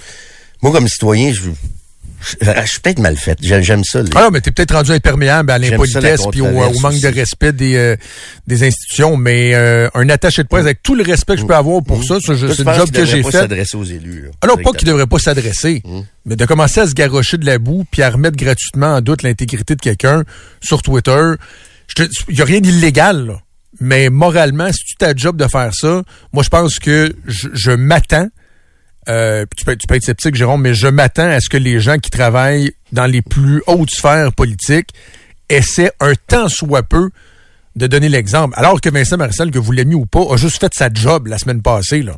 Moi, 0.62 0.72
comme 0.72 0.88
citoyen, 0.88 1.33
je, 1.33 1.42
je, 2.20 2.37
je 2.62 2.66
suis 2.70 2.80
peut-être 2.80 2.98
mal 2.98 3.16
fait. 3.16 3.38
J'aime 3.40 3.83
ça. 3.85 4.02
les- 4.02 4.11
Ah 4.14 4.22
non, 4.24 4.30
mais 4.30 4.40
t'es 4.40 4.50
peut-être 4.50 4.74
rendu 4.74 4.92
imperméable 4.92 5.50
à 5.50 5.59
l'impolitesse 5.59 6.20
puis 6.30 6.40
au, 6.42 6.80
manque 6.80 7.00
de 7.00 7.09
respect 7.09 7.52
des, 7.52 7.76
euh, 7.76 7.96
des 8.46 8.62
institutions, 8.66 9.16
mais 9.16 9.54
euh, 9.54 9.88
un 9.94 10.09
attaché 10.09 10.42
de 10.42 10.48
presse 10.48 10.62
avec 10.64 10.83
tout 10.83 10.94
le 10.94 11.02
respect 11.02 11.35
que 11.35 11.40
je 11.40 11.46
peux 11.46 11.54
avoir 11.54 11.83
pour 11.83 12.02
ça, 12.04 12.18
ça, 12.20 12.35
c'est 12.37 12.40
le 12.40 12.46
job 12.46 12.56
qu'il 12.56 12.92
que 12.92 13.00
devrait 13.00 13.06
j'ai 13.06 13.22
pas 13.22 13.30
fait. 13.30 13.38
s'adresser 13.38 13.76
aux 13.76 13.85
élus. 13.85 14.22
là, 14.24 14.28
Ah 14.42 14.46
non, 14.46 14.54
pas 14.54 14.56
directement. 14.56 14.72
qu'il 14.72 14.88
devrait 14.88 15.06
pas 15.06 15.18
s'adresser, 15.18 15.83
mais 16.26 16.37
de 16.37 16.44
commencer 16.44 16.80
à 16.80 16.87
se 16.87 16.92
garrocher 16.94 17.38
de 17.38 17.46
la 17.46 17.59
boue 17.59 17.85
puis 17.90 18.02
à 18.02 18.11
remettre 18.11 18.37
gratuitement 18.37 18.94
en 18.96 19.00
doute 19.00 19.22
l'intégrité 19.22 19.74
de 19.74 19.80
quelqu'un 19.80 20.22
sur 20.62 20.83
Twitter. 20.83 21.33
Il 22.28 22.37
y 22.38 22.42
a 22.42 22.44
rien 22.44 22.61
d'illégal, 22.61 23.26
là. 23.26 23.35
Mais 23.80 24.11
moralement, 24.11 24.70
si 24.72 24.85
tu 24.85 24.96
ta 24.96 25.14
job 25.14 25.37
de 25.37 25.46
faire 25.46 25.70
ça, 25.72 26.02
moi 26.33 26.42
je 26.42 26.48
pense 26.48 26.78
que 26.78 27.14
je, 27.26 27.48
je 27.54 27.70
m'attends. 27.70 28.28
Euh, 29.08 29.46
tu, 29.56 29.64
peux, 29.64 29.76
tu 29.76 29.86
peux 29.86 29.94
être 29.94 30.04
sceptique, 30.04 30.34
Jérôme, 30.34 30.62
mais 30.62 30.74
je 30.74 30.86
m'attends 30.86 31.28
à 31.28 31.40
ce 31.40 31.48
que 31.48 31.56
les 31.56 31.80
gens 31.80 31.98
qui 31.98 32.10
travaillent 32.10 32.72
dans 32.92 33.06
les 33.06 33.22
plus 33.22 33.62
hautes 33.66 33.90
sphères 33.90 34.32
politiques 34.32 34.90
essaient 35.48 35.92
un 36.00 36.12
tant 36.26 36.48
soit 36.48 36.82
peu 36.82 37.10
de 37.76 37.86
donner 37.86 38.08
l'exemple. 38.08 38.54
Alors 38.56 38.80
que 38.80 38.90
Vincent 38.90 39.16
Marcel, 39.16 39.50
que 39.50 39.58
vous 39.58 39.72
l'aimiez 39.72 39.94
ou 39.94 40.06
pas, 40.06 40.24
a 40.30 40.36
juste 40.36 40.60
fait 40.60 40.72
sa 40.74 40.92
job 40.92 41.26
la 41.26 41.38
semaine 41.38 41.62
passée. 41.62 42.02
Là. 42.02 42.16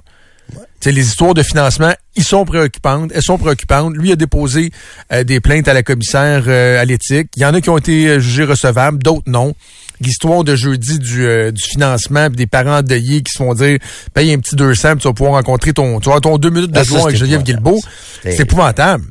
Tu 0.50 0.56
sais, 0.80 0.92
les 0.92 1.06
histoires 1.06 1.34
de 1.34 1.42
financement, 1.42 1.92
ils 2.16 2.24
sont 2.24 2.44
préoccupantes, 2.44 3.12
elles 3.14 3.22
sont 3.22 3.38
préoccupantes. 3.38 3.94
Lui 3.96 4.12
a 4.12 4.16
déposé 4.16 4.70
euh, 5.12 5.24
des 5.24 5.40
plaintes 5.40 5.68
à 5.68 5.74
la 5.74 5.82
commissaire 5.82 6.44
euh, 6.48 6.80
à 6.80 6.84
l'éthique. 6.84 7.28
Il 7.36 7.42
y 7.42 7.46
en 7.46 7.54
a 7.54 7.60
qui 7.60 7.70
ont 7.70 7.78
été 7.78 8.08
euh, 8.08 8.18
jugés 8.18 8.44
recevables, 8.44 8.98
d'autres 9.02 9.30
non. 9.30 9.54
L'histoire 10.02 10.44
de 10.44 10.54
jeudi 10.56 10.98
du, 10.98 11.24
euh, 11.24 11.50
du 11.52 11.62
financement, 11.62 12.28
puis 12.28 12.36
des 12.36 12.46
parents 12.46 12.78
endeuillés 12.78 13.22
qui 13.22 13.30
se 13.32 13.38
font 13.38 13.54
dire 13.54 13.78
paye 14.14 14.32
un 14.32 14.38
petit 14.38 14.56
200, 14.56 14.90
puis 14.92 14.98
tu 15.02 15.08
vas 15.08 15.14
pouvoir 15.14 15.34
rencontrer 15.34 15.72
ton, 15.72 16.00
tu 16.00 16.06
vas 16.10 16.16
avoir 16.16 16.20
ton 16.20 16.38
deux 16.38 16.50
minutes 16.50 16.70
de 16.72 16.78
Ah, 16.78 16.84
joie 16.84 17.02
avec 17.04 17.16
Geneviève. 17.16 17.42
Guilbeault. 17.42 17.80
C'est 18.22 18.40
épouvantable. 18.40 19.04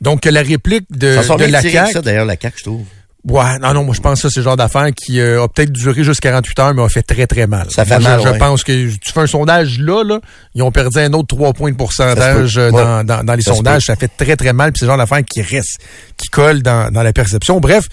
Donc, 0.00 0.24
la 0.24 0.42
réplique 0.42 0.86
de, 0.90 1.20
Ça 1.22 1.36
de 1.36 1.44
la 1.44 1.62
de 1.62 1.68
CAQ, 1.68 1.92
ça, 1.92 2.02
d'ailleurs, 2.02 2.26
la 2.26 2.36
CAQ, 2.40 2.58
je 2.58 2.62
trouve. 2.64 2.82
Ouais, 3.26 3.58
non, 3.58 3.72
non, 3.72 3.84
moi 3.84 3.94
je 3.94 4.02
pense 4.02 4.20
que 4.20 4.28
ça, 4.28 4.34
c'est 4.34 4.40
le 4.40 4.44
genre 4.44 4.56
d'affaire 4.58 4.86
qui 4.94 5.18
euh, 5.18 5.42
a 5.42 5.48
peut-être 5.48 5.72
duré 5.72 6.04
juste 6.04 6.20
48 6.20 6.58
heures, 6.58 6.74
mais 6.74 6.82
a 6.82 6.90
fait 6.90 7.00
très, 7.02 7.26
très 7.26 7.46
mal. 7.46 7.68
Ça 7.70 7.86
fait 7.86 7.98
Moi, 7.98 8.10
mal, 8.10 8.20
Je, 8.22 8.28
ouais. 8.28 8.36
pense 8.38 8.62
que 8.62 8.86
tu 8.88 9.12
fais 9.14 9.20
un 9.20 9.26
sondage 9.26 9.78
là, 9.78 10.04
là, 10.04 10.20
ils 10.54 10.62
ont 10.62 10.70
perdu 10.70 10.98
un 10.98 11.10
autre 11.14 11.34
3 11.34 11.54
points 11.54 11.70
de 11.72 11.76
pourcentage 11.76 12.56
dans, 12.56 12.70
Ouais. 12.98 13.04
dans, 13.04 13.24
dans 13.24 13.34
les 13.34 13.40
Ça 13.40 13.54
sondages. 13.54 13.84
Ça 13.84 13.96
fait 13.96 14.10
très, 14.14 14.36
très 14.36 14.52
mal, 14.52 14.72
puis 14.72 14.80
c'est 14.80 14.84
le 14.84 14.90
genre 14.90 14.98
d'affaire 14.98 15.24
qui 15.24 15.40
reste, 15.40 15.78
qui 16.18 16.28
colle 16.28 16.60
dans, 16.62 16.92
dans 16.92 17.02
la 17.02 17.14
perception. 17.14 17.60
Bref, 17.60 17.88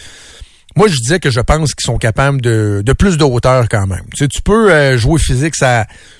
moi, 0.75 0.87
je 0.87 0.95
disais 0.95 1.19
que 1.19 1.29
je 1.29 1.39
pense 1.39 1.73
qu'ils 1.73 1.85
sont 1.85 1.97
capables 1.97 2.41
de, 2.41 2.81
de 2.85 2.93
plus 2.93 3.17
de 3.17 3.23
hauteur 3.23 3.67
quand 3.69 3.87
même. 3.87 4.03
Tu 4.15 4.23
sais, 4.23 4.27
tu 4.27 4.41
peux 4.41 4.71
euh, 4.71 4.97
jouer 4.97 5.19
physique 5.19 5.55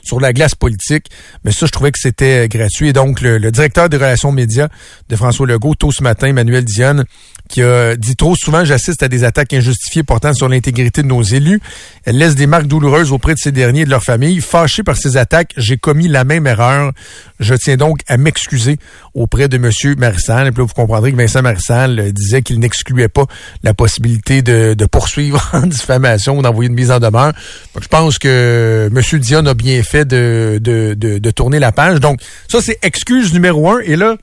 sur 0.04 0.20
la 0.20 0.34
glace 0.34 0.56
politique, 0.56 1.08
mais 1.44 1.52
ça, 1.52 1.66
je 1.66 1.72
trouvais 1.72 1.92
que 1.92 2.00
c'était 2.00 2.46
euh, 2.46 2.48
gratuit. 2.48 2.90
Et 2.90 2.94
donc, 2.94 3.22
le, 3.22 3.38
le 3.38 3.52
directeur 3.52 3.90
des 3.90 3.98
relations 3.98 4.32
médias 4.32 4.68
de 5.10 5.16
François 5.16 5.48
Legault, 5.48 5.76
tôt 5.76 5.92
ce 5.92 6.04
matin, 6.04 6.28
Emmanuel 6.28 6.66
Dionne, 6.66 7.06
qui 7.52 7.62
a 7.62 7.96
dit 7.96 8.16
trop 8.16 8.36
souvent, 8.36 8.66
j'assiste 8.66 9.04
à 9.04 9.08
des 9.08 9.24
attaques 9.24 9.54
injustifiées 9.54 10.04
portant 10.04 10.34
sur 10.34 10.50
l'intégrité 10.50 11.04
de 11.04 11.08
nos 11.08 11.22
élus. 11.22 11.60
Elle 12.06 12.18
laisse 12.18 12.36
des 12.36 12.48
marques 12.48 12.68
douloureuses 12.68 13.12
auprès 13.12 13.34
de 13.34 13.40
ces 13.40 13.52
derniers 13.52 13.82
et 13.82 13.86
de 13.86 13.90
leur 13.90 14.04
famille. 14.04 14.42
Fâché 14.42 14.82
par 14.82 14.98
ces 14.98 15.18
attaques, 15.18 15.54
j'ai 15.58 15.78
commis 15.78 16.08
la 16.08 16.24
même 16.24 16.48
erreur. 16.48 16.94
Je 17.40 17.54
tiens 17.54 17.76
donc 17.76 18.00
à 18.08 18.18
m'excuser 18.18 18.78
auprès 19.14 19.50
de 19.50 19.58
Monsieur 19.58 19.96
Marissal. 19.96 20.48
Et 20.48 20.52
puis 20.52 20.62
là, 20.62 20.66
vous 20.66 20.74
comprendrez 20.74 21.12
que 21.12 21.18
Vincent 21.18 21.42
Marissal 21.42 22.00
euh, 22.00 22.12
disait 22.12 22.42
qu'il 22.42 22.60
n'excluait 22.60 23.10
pas 23.10 23.26
la 23.64 23.74
possibilité 23.74 24.42
de, 24.42 24.74
poursuivre 24.86 25.50
en 25.54 25.68
diffamation 25.68 26.38
ou 26.38 26.42
d'envoyer 26.42 26.70
une 26.70 26.76
mise 26.76 26.92
en 26.92 27.00
demeure. 27.00 27.34
Je 27.80 27.88
pense 27.88 28.18
que 28.18 28.90
Monsieur 28.92 29.20
Dion 29.20 29.46
a 29.46 29.54
bien 29.54 29.84
fait 29.84 30.06
de, 30.06 30.60
de 30.62 31.32
tourner 31.32 31.60
la 31.60 31.72
page. 31.72 32.00
Donc, 32.00 32.22
ça, 32.48 32.62
c'est 32.62 32.80
excuse 32.82 33.34
numéro 33.34 33.70
un. 33.70 33.80
Et 33.80 33.96
là, 33.96 34.16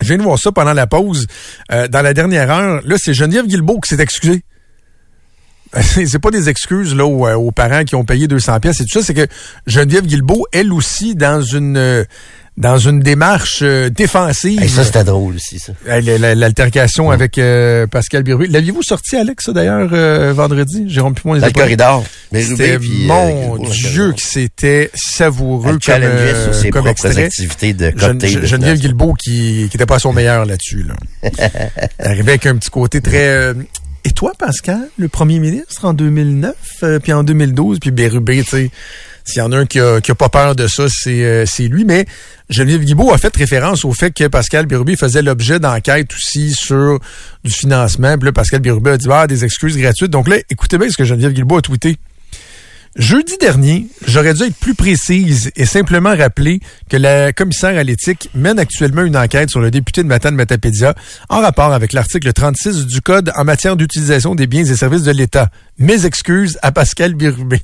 je 0.00 0.08
viens 0.08 0.18
de 0.18 0.22
voir 0.22 0.38
ça 0.38 0.52
pendant 0.52 0.72
la 0.72 0.86
pause. 0.86 1.26
Euh, 1.70 1.88
dans 1.88 2.02
la 2.02 2.14
dernière 2.14 2.50
heure, 2.50 2.80
là, 2.84 2.96
c'est 2.98 3.14
Geneviève 3.14 3.46
Guilbeault 3.46 3.80
qui 3.80 3.94
s'est 3.94 4.02
excusée. 4.02 4.42
C'est 5.80 6.18
pas 6.18 6.30
des 6.30 6.50
excuses 6.50 6.94
là 6.94 7.06
aux, 7.06 7.26
euh, 7.26 7.50
parents 7.50 7.84
qui 7.84 7.94
ont 7.94 8.04
payé 8.04 8.28
200 8.28 8.60
pièces 8.60 8.82
et 8.82 8.84
tout 8.84 9.00
ça, 9.00 9.02
c'est 9.02 9.14
que 9.14 9.26
Geneviève 9.66 10.04
Guilbeault, 10.04 10.44
elle 10.52 10.70
aussi, 10.70 11.14
dans 11.14 11.40
une 11.40 11.78
euh, 11.78 12.04
dans 12.58 12.76
une 12.76 13.00
démarche 13.00 13.60
euh, 13.62 13.88
défensive. 13.88 14.60
Hey, 14.62 14.68
ça, 14.68 14.84
c'était 14.84 15.04
drôle 15.04 15.36
aussi, 15.36 15.58
ça. 15.58 15.72
Euh, 15.88 16.00
la- 16.02 16.18
la- 16.18 16.34
L'altercation 16.34 17.10
avec 17.10 17.38
euh, 17.38 17.86
Pascal 17.86 18.22
Birubé. 18.22 18.46
L'aviez-vous 18.46 18.82
sorti, 18.82 19.16
Alex, 19.16 19.46
ça, 19.46 19.52
d'ailleurs, 19.52 19.88
euh, 19.92 20.32
vendredi? 20.34 20.84
Jérôme 20.88 21.14
Pimon, 21.14 21.34
les 21.34 21.40
Dans 21.40 21.46
le 21.46 21.52
corridor. 21.52 22.04
Mais 22.30 22.42
C'était, 22.42 22.76
euh, 22.76 22.78
mon 23.06 23.56
Dieu, 23.58 24.12
que 24.12 24.20
c'était 24.20 24.90
savoureux 24.94 25.78
Elle 25.88 25.94
comme, 25.94 26.02
euh, 26.04 26.44
sur 26.44 26.54
ses 26.54 26.70
comme 26.70 26.84
propres 26.84 27.06
extrait. 27.06 27.24
activités 27.24 27.72
de 27.72 27.90
cocktail. 27.90 28.46
Geneviève. 28.46 28.78
Guilbeault 28.78 29.14
qui, 29.14 29.68
qui 29.70 29.76
était 29.76 29.86
pas 29.86 29.96
à 29.96 29.98
son 30.00 30.12
meilleur 30.12 30.44
là-dessus. 30.44 30.84
Là. 30.84 31.30
Arrivait 31.98 32.32
avec 32.32 32.46
un 32.46 32.56
petit 32.56 32.70
côté 32.70 33.00
très... 33.00 33.54
et 34.04 34.10
toi, 34.10 34.32
Pascal, 34.38 34.88
le 34.98 35.08
premier 35.08 35.38
ministre 35.38 35.84
en 35.84 35.94
2009, 35.94 36.54
euh, 36.82 36.98
puis 36.98 37.12
en 37.12 37.22
2012, 37.22 37.78
puis 37.78 37.90
Bérubé, 37.90 38.42
tu 38.42 38.50
sais, 38.50 38.70
s'il 39.24 39.38
y 39.38 39.42
en 39.42 39.52
a 39.52 39.58
un 39.58 39.66
qui 39.66 39.78
a, 39.78 40.00
pas 40.16 40.28
peur 40.28 40.56
de 40.56 40.66
ça, 40.66 40.86
c'est 40.88 41.24
euh, 41.24 41.44
lui. 41.68 41.84
Mais 41.84 42.06
Geneviève 42.50 42.82
Guilbeault 42.82 43.12
a 43.12 43.18
fait 43.18 43.34
référence 43.36 43.84
au 43.84 43.92
fait 43.92 44.10
que 44.10 44.26
Pascal 44.26 44.66
Bérubé 44.66 44.96
faisait 44.96 45.22
l'objet 45.22 45.60
d'enquêtes 45.60 46.12
aussi 46.14 46.52
sur 46.52 46.98
du 47.44 47.52
financement. 47.52 48.16
Puis 48.18 48.26
là, 48.26 48.32
Pascal 48.32 48.60
Bérubé 48.60 48.90
a 48.90 48.96
dit, 48.96 49.06
ah, 49.10 49.28
des 49.28 49.44
excuses 49.44 49.76
gratuites. 49.76 50.10
Donc 50.10 50.28
là, 50.28 50.36
écoutez 50.50 50.78
bien 50.78 50.90
ce 50.90 50.96
que 50.96 51.04
Geneviève 51.04 51.32
Guilbeault 51.32 51.58
a 51.58 51.62
tweeté. 51.62 51.96
Jeudi 52.96 53.38
dernier, 53.38 53.86
j'aurais 54.06 54.34
dû 54.34 54.42
être 54.42 54.54
plus 54.54 54.74
précise 54.74 55.50
et 55.56 55.64
simplement 55.64 56.14
rappeler 56.14 56.60
que 56.90 56.98
la 56.98 57.32
commissaire 57.32 57.78
à 57.78 57.82
l'éthique 57.82 58.28
mène 58.34 58.58
actuellement 58.58 59.02
une 59.02 59.16
enquête 59.16 59.48
sur 59.48 59.60
le 59.60 59.70
député 59.70 60.02
de 60.02 60.08
Matane 60.08 60.34
Matapédia 60.34 60.94
en 61.30 61.40
rapport 61.40 61.72
avec 61.72 61.94
l'article 61.94 62.30
36 62.34 62.84
du 62.84 63.00
Code 63.00 63.32
en 63.34 63.44
matière 63.44 63.76
d'utilisation 63.76 64.34
des 64.34 64.46
biens 64.46 64.66
et 64.66 64.76
services 64.76 65.04
de 65.04 65.10
l'État. 65.10 65.48
Mes 65.78 66.04
excuses 66.04 66.58
à 66.60 66.70
Pascal 66.70 67.14
Birubé. 67.14 67.62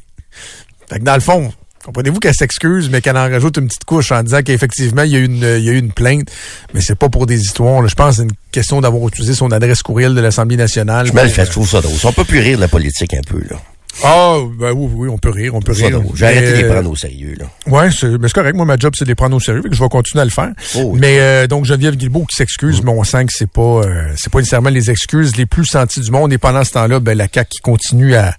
Fait 0.88 0.98
que 0.98 1.04
dans 1.04 1.14
le 1.14 1.20
fond, 1.20 1.52
comprenez-vous 1.84 2.20
qu'elle 2.20 2.34
s'excuse, 2.34 2.88
mais 2.88 3.02
qu'elle 3.02 3.18
en 3.18 3.28
rajoute 3.28 3.58
une 3.58 3.66
petite 3.66 3.84
couche 3.84 4.12
en 4.12 4.22
disant 4.22 4.40
qu'effectivement, 4.42 5.02
il 5.02 5.10
y 5.10 5.16
a 5.16 5.18
eu 5.18 5.26
une, 5.26 5.42
il 5.58 5.64
y 5.64 5.68
a 5.68 5.72
eu 5.72 5.78
une 5.78 5.92
plainte, 5.92 6.30
mais 6.72 6.80
c'est 6.80 6.94
pas 6.94 7.10
pour 7.10 7.26
des 7.26 7.38
histoires. 7.38 7.82
là. 7.82 7.88
Je 7.88 7.94
pense 7.94 8.12
que 8.12 8.16
c'est 8.16 8.22
une 8.22 8.36
question 8.50 8.80
d'avoir 8.80 9.06
utilisé 9.06 9.34
son 9.34 9.52
adresse 9.52 9.82
courriel 9.82 10.14
de 10.14 10.20
l'Assemblée 10.22 10.56
nationale. 10.56 11.08
Je 11.08 11.12
fais, 11.12 11.42
euh, 11.42 11.44
je 11.44 11.50
trouve 11.50 11.68
ça 11.68 11.82
drôle. 11.82 11.98
On 12.02 12.12
peut 12.14 12.24
plus 12.24 12.40
rire 12.40 12.56
de 12.56 12.62
la 12.62 12.68
politique 12.68 13.12
un 13.12 13.20
peu, 13.20 13.42
là. 13.50 13.58
Ah, 14.04 14.38
ben 14.58 14.70
oui, 14.72 14.90
oui, 14.94 15.08
on 15.08 15.18
peut 15.18 15.30
rire, 15.30 15.54
on 15.54 15.60
peut 15.60 15.74
Ça, 15.74 15.86
rire. 15.86 16.00
J'ai 16.14 16.26
arrêté 16.26 16.52
de 16.52 16.56
les 16.58 16.68
prendre 16.68 16.90
au 16.90 16.96
sérieux, 16.96 17.34
là. 17.38 17.46
Ouais, 17.66 17.90
c'est 17.90 18.06
mais 18.06 18.28
c'est 18.28 18.34
correct. 18.34 18.54
Moi, 18.54 18.64
ma 18.64 18.76
job, 18.76 18.94
c'est 18.96 19.04
de 19.04 19.08
les 19.08 19.14
prendre 19.14 19.34
au 19.36 19.40
sérieux. 19.40 19.62
que 19.62 19.74
je 19.74 19.82
vais 19.82 19.88
continuer 19.88 20.22
à 20.22 20.24
le 20.24 20.30
faire. 20.30 20.52
Oh 20.76 20.90
oui. 20.92 21.00
Mais 21.00 21.18
euh, 21.18 21.46
donc, 21.46 21.64
Geneviève 21.64 21.96
Guilbeault 21.96 22.26
qui 22.26 22.36
s'excuse, 22.36 22.82
mais 22.82 22.90
on 22.90 23.02
sent 23.02 23.24
que 23.26 23.32
c'est 23.32 23.50
pas 23.50 23.62
euh, 23.62 24.12
c'est 24.16 24.32
pas 24.32 24.38
nécessairement 24.38 24.70
les 24.70 24.90
excuses 24.90 25.36
les 25.36 25.46
plus 25.46 25.66
senties 25.66 26.00
du 26.00 26.10
monde. 26.10 26.32
Et 26.32 26.38
pendant 26.38 26.62
ce 26.64 26.72
temps-là, 26.72 27.00
ben, 27.00 27.16
la 27.16 27.26
CAQ 27.32 27.48
qui 27.50 27.58
continue 27.60 28.14
à... 28.14 28.34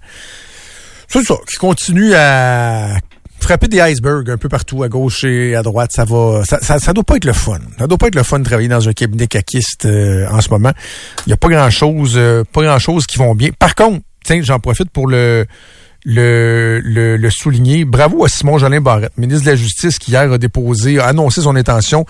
C'est 1.08 1.24
ça, 1.24 1.34
qui 1.48 1.56
continue 1.56 2.14
à 2.14 2.96
frapper 3.40 3.68
des 3.68 3.80
icebergs 3.80 4.30
un 4.30 4.36
peu 4.36 4.48
partout, 4.48 4.82
à 4.82 4.88
gauche 4.88 5.24
et 5.24 5.56
à 5.56 5.62
droite. 5.62 5.90
Ça 5.92 6.04
va... 6.04 6.42
Ça, 6.44 6.58
ça, 6.62 6.78
ça 6.78 6.92
doit 6.92 7.04
pas 7.04 7.16
être 7.16 7.24
le 7.24 7.32
fun. 7.32 7.58
Ça 7.78 7.86
doit 7.86 7.98
pas 7.98 8.06
être 8.06 8.14
le 8.14 8.22
fun 8.22 8.38
de 8.38 8.44
travailler 8.44 8.68
dans 8.68 8.88
un 8.88 8.92
cabinet 8.92 9.26
caquiste 9.26 9.86
euh, 9.86 10.26
en 10.30 10.40
ce 10.40 10.48
moment. 10.50 10.72
Il 11.26 11.30
y 11.30 11.32
a 11.32 11.36
pas 11.36 11.48
grand-chose 11.48 12.14
euh, 12.16 12.44
pas 12.50 12.62
grand-chose 12.62 13.06
qui 13.06 13.18
vont 13.18 13.34
bien. 13.34 13.50
Par 13.58 13.74
contre, 13.74 14.00
tiens, 14.24 14.40
j'en 14.42 14.58
profite 14.58 14.90
pour 14.90 15.08
le 15.08 15.46
le, 16.04 16.80
le, 16.82 17.30
souligner. 17.30 17.84
Bravo 17.84 18.24
à 18.24 18.28
Simon 18.28 18.58
Jolin 18.58 18.80
Barrette, 18.80 19.16
ministre 19.18 19.44
de 19.44 19.50
la 19.50 19.56
Justice, 19.56 19.98
qui 19.98 20.12
hier 20.12 20.32
a 20.32 20.38
déposé, 20.38 20.98
a 20.98 21.06
annoncé 21.06 21.42
son 21.42 21.56
intention 21.56 22.06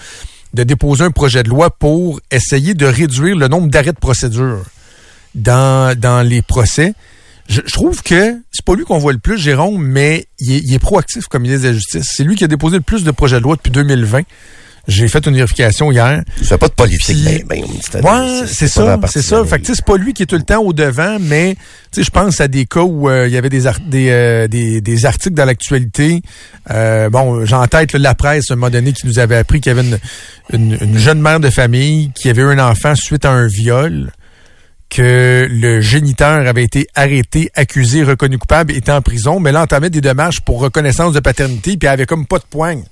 de 0.54 0.64
déposer 0.64 1.04
un 1.04 1.10
projet 1.10 1.42
de 1.42 1.48
loi 1.48 1.70
pour 1.70 2.20
essayer 2.30 2.74
de 2.74 2.86
réduire 2.86 3.36
le 3.36 3.48
nombre 3.48 3.68
d'arrêts 3.68 3.92
de 3.92 3.98
procédure 3.98 4.64
dans, 5.34 5.96
dans 5.96 6.26
les 6.26 6.42
procès. 6.42 6.94
Je, 7.48 7.60
je 7.64 7.72
trouve 7.72 8.02
que 8.02 8.36
c'est 8.50 8.64
pas 8.64 8.74
lui 8.74 8.84
qu'on 8.84 8.98
voit 8.98 9.12
le 9.12 9.18
plus, 9.18 9.38
Jérôme, 9.38 9.84
mais 9.84 10.26
il 10.38 10.52
est, 10.52 10.58
il 10.58 10.74
est 10.74 10.78
proactif 10.78 11.26
comme 11.26 11.42
ministre 11.42 11.64
de 11.64 11.68
la 11.68 11.74
Justice. 11.74 12.12
C'est 12.16 12.24
lui 12.24 12.36
qui 12.36 12.44
a 12.44 12.48
déposé 12.48 12.76
le 12.76 12.82
plus 12.82 13.04
de 13.04 13.10
projets 13.10 13.38
de 13.38 13.42
loi 13.42 13.56
depuis 13.56 13.70
2020. 13.70 14.22
J'ai 14.88 15.08
fait 15.08 15.24
une 15.26 15.34
vérification 15.36 15.92
hier. 15.92 16.22
Tu 16.38 16.44
fais 16.44 16.58
pas 16.58 16.68
de 16.68 16.72
politique, 16.72 17.16
Puis- 17.16 17.44
ben, 17.46 17.60
ben, 17.60 17.64
c'est- 17.82 18.00
Ouais, 18.02 18.46
c'est 18.46 18.68
ça, 18.68 18.98
c'est 19.12 19.22
ça. 19.22 19.44
Fait 19.44 19.56
que 19.58 19.66
tu 19.66 19.66
sais, 19.68 19.74
c'est 19.76 19.84
pas 19.84 19.96
lui 19.96 20.14
qui 20.14 20.22
est 20.22 20.26
tout 20.26 20.36
le 20.36 20.42
temps 20.42 20.60
au 20.62 20.72
devant, 20.72 21.18
mais 21.20 21.54
tu 21.92 22.00
sais, 22.00 22.02
je 22.04 22.10
pense 22.10 22.40
à 22.40 22.48
des 22.48 22.66
cas 22.66 22.80
où 22.82 23.08
euh, 23.08 23.26
il 23.28 23.32
y 23.32 23.36
avait 23.36 23.48
des 23.50 23.66
ar- 23.66 23.78
des, 23.86 24.08
euh, 24.10 24.48
des, 24.48 24.80
des 24.80 25.06
articles 25.06 25.34
dans 25.34 25.44
l'actualité. 25.44 26.22
Euh, 26.70 27.10
bon, 27.10 27.44
j'ai 27.44 27.54
en 27.54 27.66
tête 27.66 27.92
là, 27.92 27.98
la 27.98 28.14
presse 28.14 28.50
à 28.50 28.54
un 28.54 28.56
moment 28.56 28.70
donné 28.70 28.92
qui 28.92 29.06
nous 29.06 29.18
avait 29.18 29.36
appris 29.36 29.60
qu'il 29.60 29.70
y 29.74 29.78
avait 29.78 29.86
une, 29.88 29.98
une, 30.52 30.78
une 30.80 30.98
jeune 30.98 31.20
mère 31.20 31.40
de 31.40 31.50
famille 31.50 32.10
qui 32.14 32.28
avait 32.28 32.42
eu 32.42 32.46
un 32.50 32.58
enfant 32.58 32.94
suite 32.94 33.24
à 33.24 33.30
un 33.32 33.46
viol 33.46 34.10
que 34.90 35.46
le 35.48 35.80
géniteur 35.80 36.46
avait 36.46 36.64
été 36.64 36.86
arrêté, 36.94 37.50
accusé, 37.54 38.02
reconnu 38.02 38.38
coupable, 38.38 38.72
était 38.72 38.92
en 38.92 39.00
prison, 39.00 39.40
mais 39.40 39.52
là 39.52 39.62
entamait 39.62 39.88
des 39.88 40.00
démarches 40.00 40.40
pour 40.40 40.60
reconnaissance 40.60 41.14
de 41.14 41.20
paternité, 41.20 41.76
puis 41.76 41.88
avait 41.88 42.06
comme 42.06 42.26
pas 42.26 42.38
de 42.38 42.44
poigne. 42.44 42.82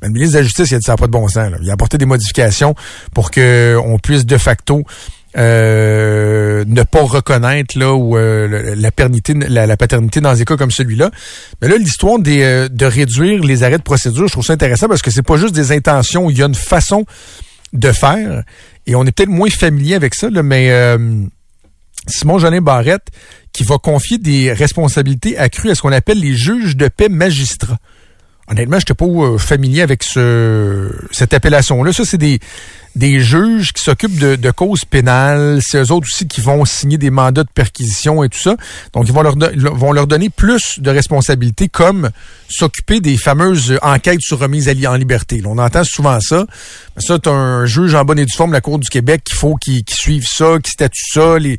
Mais 0.00 0.08
le 0.08 0.14
ministre 0.14 0.34
de 0.34 0.38
la 0.38 0.44
Justice, 0.44 0.70
il 0.70 0.76
a 0.76 0.78
dit 0.78 0.84
ça 0.84 0.92
n'a 0.92 0.96
pas 0.96 1.06
de 1.06 1.12
bon 1.12 1.28
sens. 1.28 1.50
là. 1.50 1.58
Il 1.60 1.68
a 1.68 1.74
apporté 1.74 1.98
des 1.98 2.06
modifications 2.06 2.74
pour 3.12 3.30
que 3.30 3.76
on 3.84 3.98
puisse 3.98 4.24
de 4.24 4.38
facto 4.38 4.84
euh, 5.36 6.64
ne 6.66 6.82
pas 6.82 7.02
reconnaître 7.02 7.78
là 7.78 7.94
où 7.94 8.16
euh, 8.16 8.74
la, 8.76 8.90
paternité, 8.90 9.34
la, 9.34 9.76
paternité 9.76 10.20
dans 10.20 10.34
des 10.34 10.44
cas 10.44 10.56
comme 10.56 10.70
celui-là. 10.70 11.10
Mais 11.60 11.68
là, 11.68 11.76
l'histoire 11.76 12.18
euh, 12.26 12.68
de 12.68 12.86
réduire 12.86 13.42
les 13.42 13.62
arrêts 13.62 13.78
de 13.78 13.82
procédure, 13.82 14.26
je 14.26 14.32
trouve 14.32 14.44
ça 14.44 14.52
intéressant 14.52 14.88
parce 14.88 15.02
que 15.02 15.10
c'est 15.10 15.22
pas 15.22 15.36
juste 15.36 15.54
des 15.54 15.72
intentions, 15.72 16.30
il 16.30 16.38
y 16.38 16.42
a 16.42 16.46
une 16.46 16.54
façon 16.54 17.04
de 17.72 17.92
faire. 17.92 18.44
Et 18.86 18.94
on 18.94 19.04
est 19.04 19.12
peut-être 19.12 19.28
moins 19.28 19.50
familier 19.50 19.94
avec 19.94 20.14
ça, 20.14 20.30
là, 20.30 20.42
mais 20.42 20.70
euh, 20.70 20.98
Simon 22.06 22.38
Jolin 22.38 22.60
Barrette 22.60 23.08
qui 23.52 23.64
va 23.64 23.78
confier 23.78 24.18
des 24.18 24.52
responsabilités 24.52 25.36
accrues 25.38 25.70
à 25.70 25.74
ce 25.74 25.82
qu'on 25.82 25.92
appelle 25.92 26.20
les 26.20 26.34
juges 26.34 26.76
de 26.76 26.88
paix 26.88 27.08
magistrats. 27.08 27.78
Honnêtement, 28.50 28.78
je 28.78 28.82
n'étais 28.82 28.94
pas 28.94 29.06
euh, 29.06 29.38
familier 29.38 29.80
avec 29.80 30.02
ce, 30.02 30.90
cette 31.12 31.32
appellation-là. 31.32 31.92
Ça, 31.92 32.04
c'est 32.04 32.18
des, 32.18 32.40
des 32.96 33.20
juges 33.20 33.72
qui 33.72 33.80
s'occupent 33.80 34.18
de, 34.18 34.34
de 34.34 34.50
causes 34.50 34.84
pénales. 34.84 35.60
C'est 35.62 35.78
eux 35.78 35.92
autres 35.92 36.08
aussi 36.10 36.26
qui 36.26 36.40
vont 36.40 36.64
signer 36.64 36.98
des 36.98 37.10
mandats 37.10 37.44
de 37.44 37.50
perquisition 37.54 38.24
et 38.24 38.28
tout 38.28 38.40
ça. 38.40 38.56
Donc, 38.92 39.06
ils 39.06 39.12
vont 39.12 39.22
leur, 39.22 39.36
vont 39.36 39.92
leur 39.92 40.08
donner 40.08 40.30
plus 40.30 40.80
de 40.80 40.90
responsabilités 40.90 41.68
comme 41.68 42.10
s'occuper 42.48 43.00
des 43.00 43.16
fameuses 43.16 43.78
enquêtes 43.82 44.20
sur 44.20 44.40
remise 44.40 44.68
en 44.68 44.96
liberté. 44.96 45.40
On 45.46 45.58
entend 45.58 45.84
souvent 45.84 46.18
ça. 46.20 46.44
Mais 46.96 47.02
ça, 47.02 47.20
t'as 47.20 47.30
un 47.30 47.66
juge 47.66 47.94
en 47.94 48.04
bonne 48.04 48.18
et 48.18 48.26
due 48.26 48.34
forme 48.36 48.52
la 48.52 48.60
Cour 48.60 48.80
du 48.80 48.88
Québec 48.88 49.22
qu'il 49.22 49.36
faut 49.36 49.54
qu'il 49.54 49.84
qu'il 49.84 49.96
suive 49.96 50.26
ça, 50.26 50.56
qu'il 50.60 50.72
statue 50.72 51.04
ça, 51.12 51.38
les, 51.38 51.58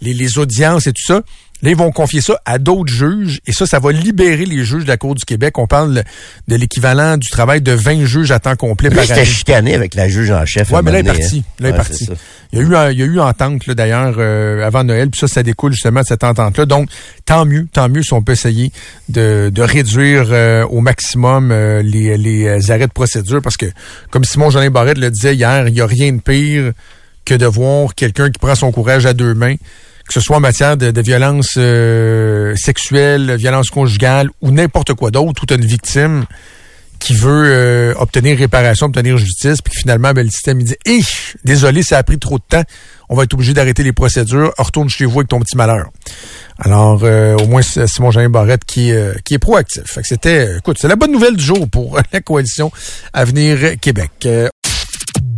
les, 0.00 0.14
les 0.14 0.38
audiences 0.38 0.86
et 0.86 0.92
tout 0.94 1.04
ça. 1.04 1.20
Là, 1.62 1.70
ils 1.70 1.76
vont 1.76 1.90
confier 1.92 2.20
ça 2.22 2.40
à 2.46 2.58
d'autres 2.58 2.92
juges 2.92 3.40
et 3.46 3.52
ça, 3.52 3.66
ça 3.66 3.78
va 3.78 3.92
libérer 3.92 4.46
les 4.46 4.64
juges 4.64 4.84
de 4.84 4.88
la 4.88 4.96
Cour 4.96 5.14
du 5.14 5.24
Québec. 5.24 5.58
On 5.58 5.66
parle 5.66 6.02
de 6.48 6.56
l'équivalent 6.56 7.16
du 7.18 7.28
travail 7.28 7.60
de 7.60 7.72
20 7.72 8.06
juges 8.06 8.30
à 8.30 8.38
temps 8.38 8.56
complet 8.56 8.88
Lui, 8.88 8.96
par 8.96 9.10
année. 9.10 9.24
chicané 9.26 9.74
avec 9.74 9.94
la 9.94 10.08
juge 10.08 10.30
en 10.30 10.44
chef. 10.46 10.70
Ouais, 10.70 10.78
un 10.78 10.82
mais 10.82 10.92
là, 10.92 10.98
il 11.00 11.00
est 11.00 11.04
donné, 11.10 11.18
parti. 11.18 11.38
hein. 11.46 11.52
Là, 11.60 11.68
il 11.68 11.68
est 11.68 11.70
Ouais, 11.72 11.76
parti. 11.76 12.08
Il 12.52 12.58
y 12.58 12.62
a 12.62 12.64
eu, 12.64 12.74
un- 12.76 12.90
il 12.90 12.98
y 12.98 13.02
a 13.02 13.06
eu 13.06 13.20
entente, 13.20 13.66
là, 13.66 13.74
d'ailleurs, 13.74 14.14
euh, 14.18 14.66
avant 14.66 14.84
Noël, 14.84 15.10
puis 15.10 15.20
ça, 15.20 15.28
ça 15.28 15.42
découle 15.42 15.72
justement 15.72 16.00
de 16.00 16.06
cette 16.06 16.24
entente-là. 16.24 16.64
Donc, 16.66 16.88
tant 17.26 17.44
mieux, 17.44 17.66
tant 17.72 17.88
mieux 17.88 18.02
si 18.02 18.12
on 18.14 18.22
peut 18.22 18.32
essayer 18.32 18.72
de, 19.08 19.50
de 19.54 19.62
réduire 19.62 20.28
euh, 20.30 20.64
au 20.66 20.80
maximum 20.80 21.52
euh, 21.52 21.82
les, 21.82 22.16
les 22.16 22.70
arrêts 22.70 22.86
de 22.88 22.92
procédure, 22.92 23.42
parce 23.42 23.56
que, 23.56 23.66
comme 24.10 24.24
Simon 24.24 24.50
Jolin 24.50 24.70
Barrette 24.70 24.98
le 24.98 25.10
disait 25.10 25.34
hier, 25.34 25.68
il 25.68 25.74
n'y 25.74 25.80
a 25.80 25.86
rien 25.86 26.12
de 26.12 26.20
pire 26.20 26.72
que 27.24 27.34
de 27.34 27.46
voir 27.46 27.94
quelqu'un 27.94 28.30
qui 28.30 28.38
prend 28.38 28.54
son 28.54 28.72
courage 28.72 29.06
à 29.06 29.12
deux 29.12 29.34
mains, 29.34 29.56
que 30.10 30.14
ce 30.14 30.20
soit 30.20 30.38
en 30.38 30.40
matière 30.40 30.76
de, 30.76 30.90
de 30.90 31.02
violence 31.02 31.54
euh, 31.56 32.56
sexuelle, 32.56 33.36
violence 33.36 33.70
conjugale 33.70 34.28
ou 34.40 34.50
n'importe 34.50 34.92
quoi 34.94 35.12
d'autre, 35.12 35.44
où 35.44 35.46
tu 35.46 35.54
une 35.54 35.64
victime 35.64 36.24
qui 36.98 37.14
veut 37.14 37.46
euh, 37.46 37.94
obtenir 37.96 38.36
réparation, 38.36 38.86
obtenir 38.86 39.16
justice, 39.18 39.62
puis 39.62 39.72
finalement, 39.72 40.12
ben, 40.12 40.24
le 40.24 40.30
système 40.30 40.60
dit 40.64 40.74
Hé, 40.84 41.00
désolé, 41.44 41.84
ça 41.84 41.96
a 41.96 42.02
pris 42.02 42.18
trop 42.18 42.38
de 42.38 42.44
temps, 42.46 42.64
on 43.08 43.14
va 43.14 43.22
être 43.22 43.34
obligé 43.34 43.54
d'arrêter 43.54 43.84
les 43.84 43.92
procédures, 43.92 44.52
retourne 44.58 44.88
chez 44.88 45.04
vous 45.04 45.20
avec 45.20 45.28
ton 45.28 45.38
petit 45.38 45.56
malheur. 45.56 45.90
Alors, 46.58 47.04
euh, 47.04 47.36
au 47.36 47.46
moins, 47.46 47.62
c'est 47.62 47.86
Simon 47.86 48.10
Jean 48.10 48.28
Barrette 48.28 48.64
qui, 48.64 48.90
euh, 48.90 49.14
qui 49.24 49.34
est 49.34 49.38
proactif. 49.38 49.96
C'était, 50.02 50.56
écoute, 50.58 50.78
c'est 50.80 50.88
la 50.88 50.96
bonne 50.96 51.12
nouvelle 51.12 51.36
du 51.36 51.44
jour 51.44 51.70
pour 51.70 52.00
la 52.12 52.20
coalition 52.20 52.72
Avenir 53.12 53.78
Québec. 53.80 54.10
Euh, 54.26 54.48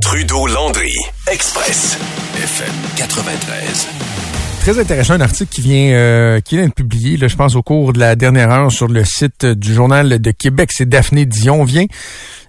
Trudeau-Landry, 0.00 0.94
Express, 1.30 1.98
FM 2.42 2.72
93. 2.96 4.01
Très 4.62 4.78
intéressant, 4.78 5.14
un 5.14 5.20
article 5.20 5.52
qui 5.52 5.60
vient, 5.60 5.92
euh, 5.92 6.38
qui 6.38 6.54
vient 6.54 6.64
d'être 6.64 6.76
publié, 6.76 7.16
là, 7.16 7.26
je 7.26 7.34
pense, 7.34 7.56
au 7.56 7.62
cours 7.62 7.92
de 7.92 7.98
la 7.98 8.14
dernière 8.14 8.48
heure 8.52 8.70
sur 8.70 8.86
le 8.86 9.04
site 9.04 9.44
du 9.44 9.74
Journal 9.74 10.20
de 10.20 10.30
Québec. 10.30 10.70
C'est 10.72 10.88
Daphné 10.88 11.26
Dion 11.26 11.64
vient, 11.64 11.86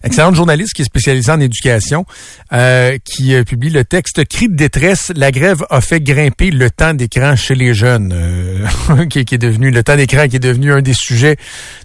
excellente 0.03 0.35
journaliste 0.35 0.73
qui 0.73 0.83
est 0.83 0.85
spécialisée 0.85 1.31
en 1.31 1.39
éducation, 1.39 2.05
euh, 2.51 2.99
qui 3.03 3.33
euh, 3.33 3.43
publie 3.43 3.71
le 3.71 3.83
texte 3.83 4.25
Cri 4.25 4.47
de 4.47 4.55
détresse, 4.55 5.11
la 5.15 5.31
grève 5.31 5.65
a 5.71 5.81
fait 5.81 6.01
grimper 6.01 6.51
le 6.51 6.69
temps 6.69 6.93
d'écran 6.93 7.35
chez 7.35 7.55
les 7.55 7.73
jeunes, 7.73 8.13
euh, 8.13 9.05
qui 9.09 9.19
est 9.19 9.37
devenu, 9.39 9.71
le 9.71 9.81
temps 9.81 9.95
d'écran 9.95 10.27
qui 10.27 10.35
est 10.35 10.39
devenu 10.39 10.71
un 10.71 10.83
des 10.83 10.93
sujets 10.93 11.37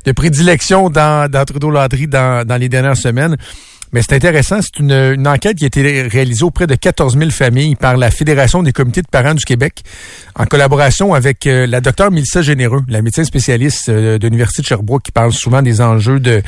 de 0.05 0.13
prédilection 0.13 0.91
dans, 0.91 1.31
dans 1.31 1.47
Trudeau-Landry 1.47 2.07
dans, 2.07 2.47
dans 2.47 2.57
les 2.59 2.69
dernières 2.69 2.99
semaines. 2.99 3.39
Mais 3.93 4.03
c'est 4.03 4.15
intéressant, 4.15 4.61
c'est 4.61 4.79
une, 4.81 5.27
enquête 5.27 5.57
qui 5.57 5.65
a 5.65 5.67
été 5.67 6.03
réalisée 6.03 6.45
auprès 6.45 6.67
de 6.67 6.75
14 6.75 7.17
000 7.19 7.31
familles 7.31 7.75
par 7.75 7.97
la 7.97 8.11
Fédération 8.11 8.63
des 8.63 8.73
comités 8.73 9.03
de 9.03 9.09
parents 9.09 9.35
du 9.35 9.45
Québec, 9.45 9.83
en 10.35 10.45
collaboration 10.47 11.15
avec 11.15 11.47
euh, 11.47 11.67
la 11.67 11.81
docteure 11.81 12.11
Mélissa 12.11 12.43
Généreux, 12.43 12.83
la 12.89 13.03
médecin 13.03 13.25
spécialiste 13.25 13.89
euh, 13.89 14.19
de 14.19 14.27
l'Université 14.27 14.63
de 14.63 14.67
Sherbrooke 14.67 15.03
qui 15.03 15.13
parle 15.13 15.33
souvent 15.33 15.63
des 15.63 15.81
enjeux 15.81 16.21
de, 16.21 16.43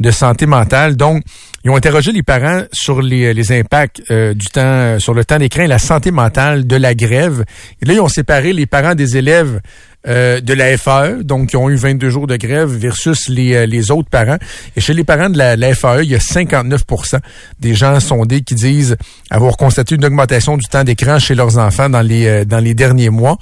de 0.00 0.10
santé 0.10 0.46
mentale. 0.46 0.96
Donc, 0.96 1.22
ils 1.62 1.70
ont 1.70 1.76
interrogé 1.76 2.10
les 2.12 2.22
parents 2.22 2.62
sur 2.72 3.02
les, 3.02 3.34
les 3.34 3.52
impacts 3.52 4.02
euh, 4.10 4.32
du 4.32 4.46
temps, 4.46 4.62
euh, 4.62 4.98
sur 4.98 5.12
le 5.12 5.26
temps 5.26 5.36
d'écran 5.36 5.62
et 5.62 5.66
la 5.66 5.78
santé 5.78 6.10
mentale 6.10 6.66
de 6.66 6.76
la 6.76 6.94
grève. 6.94 7.44
Et 7.82 7.84
là, 7.84 7.92
ils 7.92 8.00
ont 8.00 8.08
séparé 8.08 8.54
les 8.54 8.64
parents 8.64 8.94
des 8.94 9.18
élèves 9.18 9.60
euh, 10.08 10.40
de 10.40 10.54
la 10.54 10.78
FAE, 10.78 11.22
donc 11.22 11.50
qui 11.50 11.56
ont 11.56 11.68
eu 11.68 11.76
22 11.76 12.08
jours 12.08 12.26
de 12.26 12.36
grève 12.36 12.70
versus 12.70 13.28
les, 13.28 13.54
euh, 13.54 13.66
les 13.66 13.90
autres 13.90 14.08
parents. 14.08 14.38
Et 14.74 14.80
chez 14.80 14.94
les 14.94 15.04
parents 15.04 15.28
de 15.28 15.36
la, 15.36 15.56
la 15.56 15.74
FAE, 15.74 16.02
il 16.02 16.10
y 16.10 16.14
a 16.14 16.18
59% 16.18 17.18
des 17.58 17.74
gens 17.74 18.00
sondés 18.00 18.40
qui 18.40 18.54
disent 18.54 18.96
avoir 19.30 19.58
constaté 19.58 19.96
une 19.96 20.04
augmentation 20.04 20.56
du 20.56 20.66
temps 20.66 20.84
d'écran 20.84 21.18
chez 21.18 21.34
leurs 21.34 21.58
enfants 21.58 21.90
dans 21.90 22.00
les, 22.00 22.26
euh, 22.26 22.44
dans 22.46 22.60
les 22.60 22.72
derniers 22.72 23.10
mois. 23.10 23.36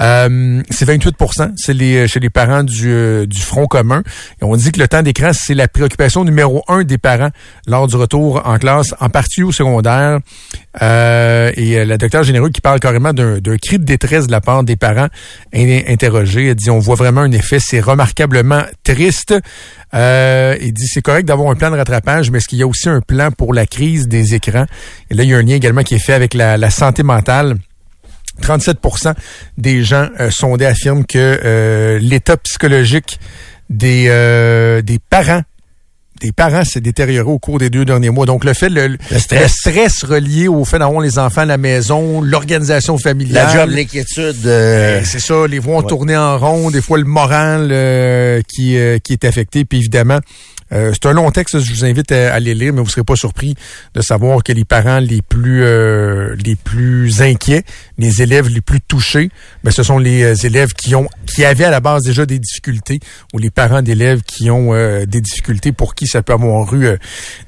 Euh, 0.00 0.62
c'est 0.70 0.88
28% 0.88 1.52
c'est 1.56 1.74
les, 1.74 2.08
chez 2.08 2.18
les 2.18 2.30
parents 2.30 2.64
du, 2.64 3.26
du 3.26 3.40
Front 3.40 3.66
commun. 3.66 4.02
On 4.40 4.56
dit 4.56 4.72
que 4.72 4.80
le 4.80 4.88
temps 4.88 5.02
d'écran, 5.02 5.30
c'est 5.32 5.54
la 5.54 5.68
préoccupation 5.68 6.24
numéro 6.24 6.64
un 6.66 6.82
des 6.82 6.98
parents 6.98 7.30
lors 7.66 7.86
du 7.86 7.96
retour 7.96 8.42
en 8.44 8.58
classe, 8.58 8.94
en 9.00 9.10
partie 9.10 9.42
au 9.42 9.52
secondaire. 9.52 10.18
Euh, 10.80 11.52
et 11.56 11.84
la 11.84 11.98
docteure 11.98 12.22
Généreux 12.22 12.48
qui 12.48 12.62
parle 12.62 12.80
carrément 12.80 13.12
d'un 13.12 13.58
cri 13.58 13.78
de 13.78 13.84
détresse 13.84 14.26
de 14.26 14.32
la 14.32 14.40
part 14.40 14.64
des 14.64 14.76
parents, 14.76 15.08
interrogée. 15.92 16.48
Elle 16.48 16.54
dit, 16.54 16.70
on 16.70 16.78
voit 16.78 16.94
vraiment 16.94 17.22
un 17.22 17.32
effet, 17.32 17.58
c'est 17.60 17.80
remarquablement 17.80 18.62
triste. 18.82 19.34
Euh, 19.94 20.56
il 20.60 20.72
dit, 20.72 20.86
c'est 20.86 21.02
correct 21.02 21.26
d'avoir 21.26 21.50
un 21.50 21.54
plan 21.54 21.70
de 21.70 21.76
rattrapage, 21.76 22.30
mais 22.30 22.38
est-ce 22.38 22.48
qu'il 22.48 22.58
y 22.58 22.62
a 22.62 22.66
aussi 22.66 22.88
un 22.88 23.00
plan 23.00 23.30
pour 23.30 23.54
la 23.54 23.66
crise 23.66 24.08
des 24.08 24.34
écrans? 24.34 24.66
Et 25.10 25.14
là, 25.14 25.24
il 25.24 25.30
y 25.30 25.34
a 25.34 25.38
un 25.38 25.42
lien 25.42 25.56
également 25.56 25.82
qui 25.82 25.94
est 25.94 26.04
fait 26.04 26.14
avec 26.14 26.34
la, 26.34 26.70
santé 26.70 27.02
mentale. 27.02 27.56
37% 28.40 29.14
des 29.58 29.84
gens 29.84 30.08
euh, 30.18 30.30
sondés 30.30 30.64
affirment 30.64 31.04
que 31.04 31.18
euh, 31.44 31.98
l'état 31.98 32.38
psychologique 32.38 33.20
des, 33.68 34.04
des 34.82 34.98
parents 34.98 35.42
des 36.22 36.30
parents 36.30 36.64
s'est 36.64 36.80
détérioré 36.80 37.28
au 37.28 37.40
cours 37.40 37.58
des 37.58 37.68
deux 37.68 37.84
derniers 37.84 38.10
mois. 38.10 38.26
Donc, 38.26 38.44
le 38.44 38.54
fait, 38.54 38.68
le, 38.68 38.96
stress. 39.18 40.04
relié 40.04 40.46
au 40.46 40.64
fait 40.64 40.78
d'avoir 40.78 41.00
les 41.00 41.18
enfants 41.18 41.40
à 41.40 41.46
la 41.46 41.58
maison, 41.58 42.22
l'organisation 42.22 42.96
familiale. 42.96 43.48
La 43.48 43.52
job, 43.52 43.70
l'inquiétude. 43.70 44.46
Euh, 44.46 45.02
c'est 45.04 45.18
ça, 45.18 45.46
les 45.48 45.58
voix 45.58 45.82
tourner 45.82 46.16
en 46.16 46.38
rond, 46.38 46.70
des 46.70 46.80
fois 46.80 46.98
le 46.98 47.04
moral 47.04 47.70
euh, 47.72 48.40
qui, 48.46 48.76
euh, 48.76 48.98
qui 48.98 49.14
est 49.14 49.24
affecté. 49.24 49.64
Puis 49.64 49.78
évidemment, 49.78 50.20
euh, 50.72 50.92
c'est 50.92 51.06
un 51.08 51.12
long 51.12 51.30
texte, 51.30 51.58
je 51.58 51.72
vous 51.72 51.84
invite 51.84 52.12
à, 52.12 52.32
aller 52.32 52.54
lire, 52.54 52.72
mais 52.72 52.80
vous 52.80 52.86
ne 52.86 52.90
serez 52.90 53.04
pas 53.04 53.16
surpris 53.16 53.54
de 53.94 54.00
savoir 54.00 54.42
que 54.42 54.52
les 54.52 54.64
parents 54.64 54.98
les 54.98 55.22
plus 55.22 55.64
euh, 55.64 56.34
les 56.44 56.56
plus 56.56 57.20
inquiets, 57.22 57.64
les 57.98 58.22
élèves 58.22 58.48
les 58.48 58.60
plus 58.60 58.80
touchés, 58.80 59.30
ben, 59.64 59.70
ce 59.70 59.82
sont 59.82 59.98
les 59.98 60.22
euh, 60.22 60.34
élèves 60.46 60.72
qui 60.72 60.94
ont 60.94 61.08
qui 61.26 61.44
avaient 61.44 61.64
à 61.64 61.70
la 61.70 61.80
base 61.80 62.04
déjà 62.04 62.26
des 62.26 62.38
difficultés 62.38 63.00
ou 63.32 63.38
les 63.38 63.50
parents 63.50 63.82
d'élèves 63.82 64.22
qui 64.22 64.50
ont 64.50 64.72
des 64.72 65.20
difficultés 65.20 65.72
pour 65.72 65.94
qui 65.94 66.06
ça 66.06 66.22
peut 66.22 66.32
avoir 66.32 66.72
eu 66.74 66.88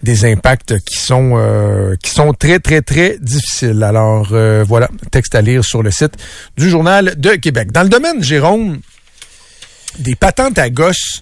des 0.03 0.25
impacts 0.25 0.79
qui 0.81 0.97
sont 0.97 1.97
qui 2.03 2.11
sont 2.11 2.33
très 2.33 2.59
très 2.59 2.83
très 2.83 3.19
difficiles. 3.21 3.83
Alors 3.83 4.35
voilà, 4.65 4.89
texte 5.11 5.35
à 5.35 5.43
lire 5.43 5.65
sur 5.65 5.83
le 5.83 5.91
site 5.91 6.15
du 6.57 6.69
journal 6.69 7.15
de 7.17 7.31
Québec. 7.31 7.73
Dans 7.73 7.83
le 7.83 7.89
domaine 7.89 8.23
Jérôme, 8.23 8.81
des 9.99 10.15
patentes 10.15 10.59
à 10.59 10.71
gosses 10.71 11.21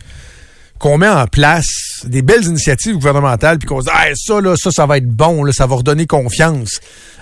qu'on 0.82 0.98
met 0.98 1.08
en 1.08 1.28
place 1.28 2.00
des 2.04 2.22
belles 2.22 2.44
initiatives 2.44 2.94
gouvernementales, 2.94 3.58
puis 3.58 3.68
qu'on 3.68 3.80
se 3.80 3.86
dit 3.86 4.20
ça, 4.20 4.40
là, 4.40 4.56
ça, 4.56 4.72
ça 4.72 4.84
va 4.84 4.98
être 4.98 5.08
bon, 5.08 5.50
ça 5.52 5.64
va 5.68 5.76
redonner 5.76 6.08
confiance 6.08 6.80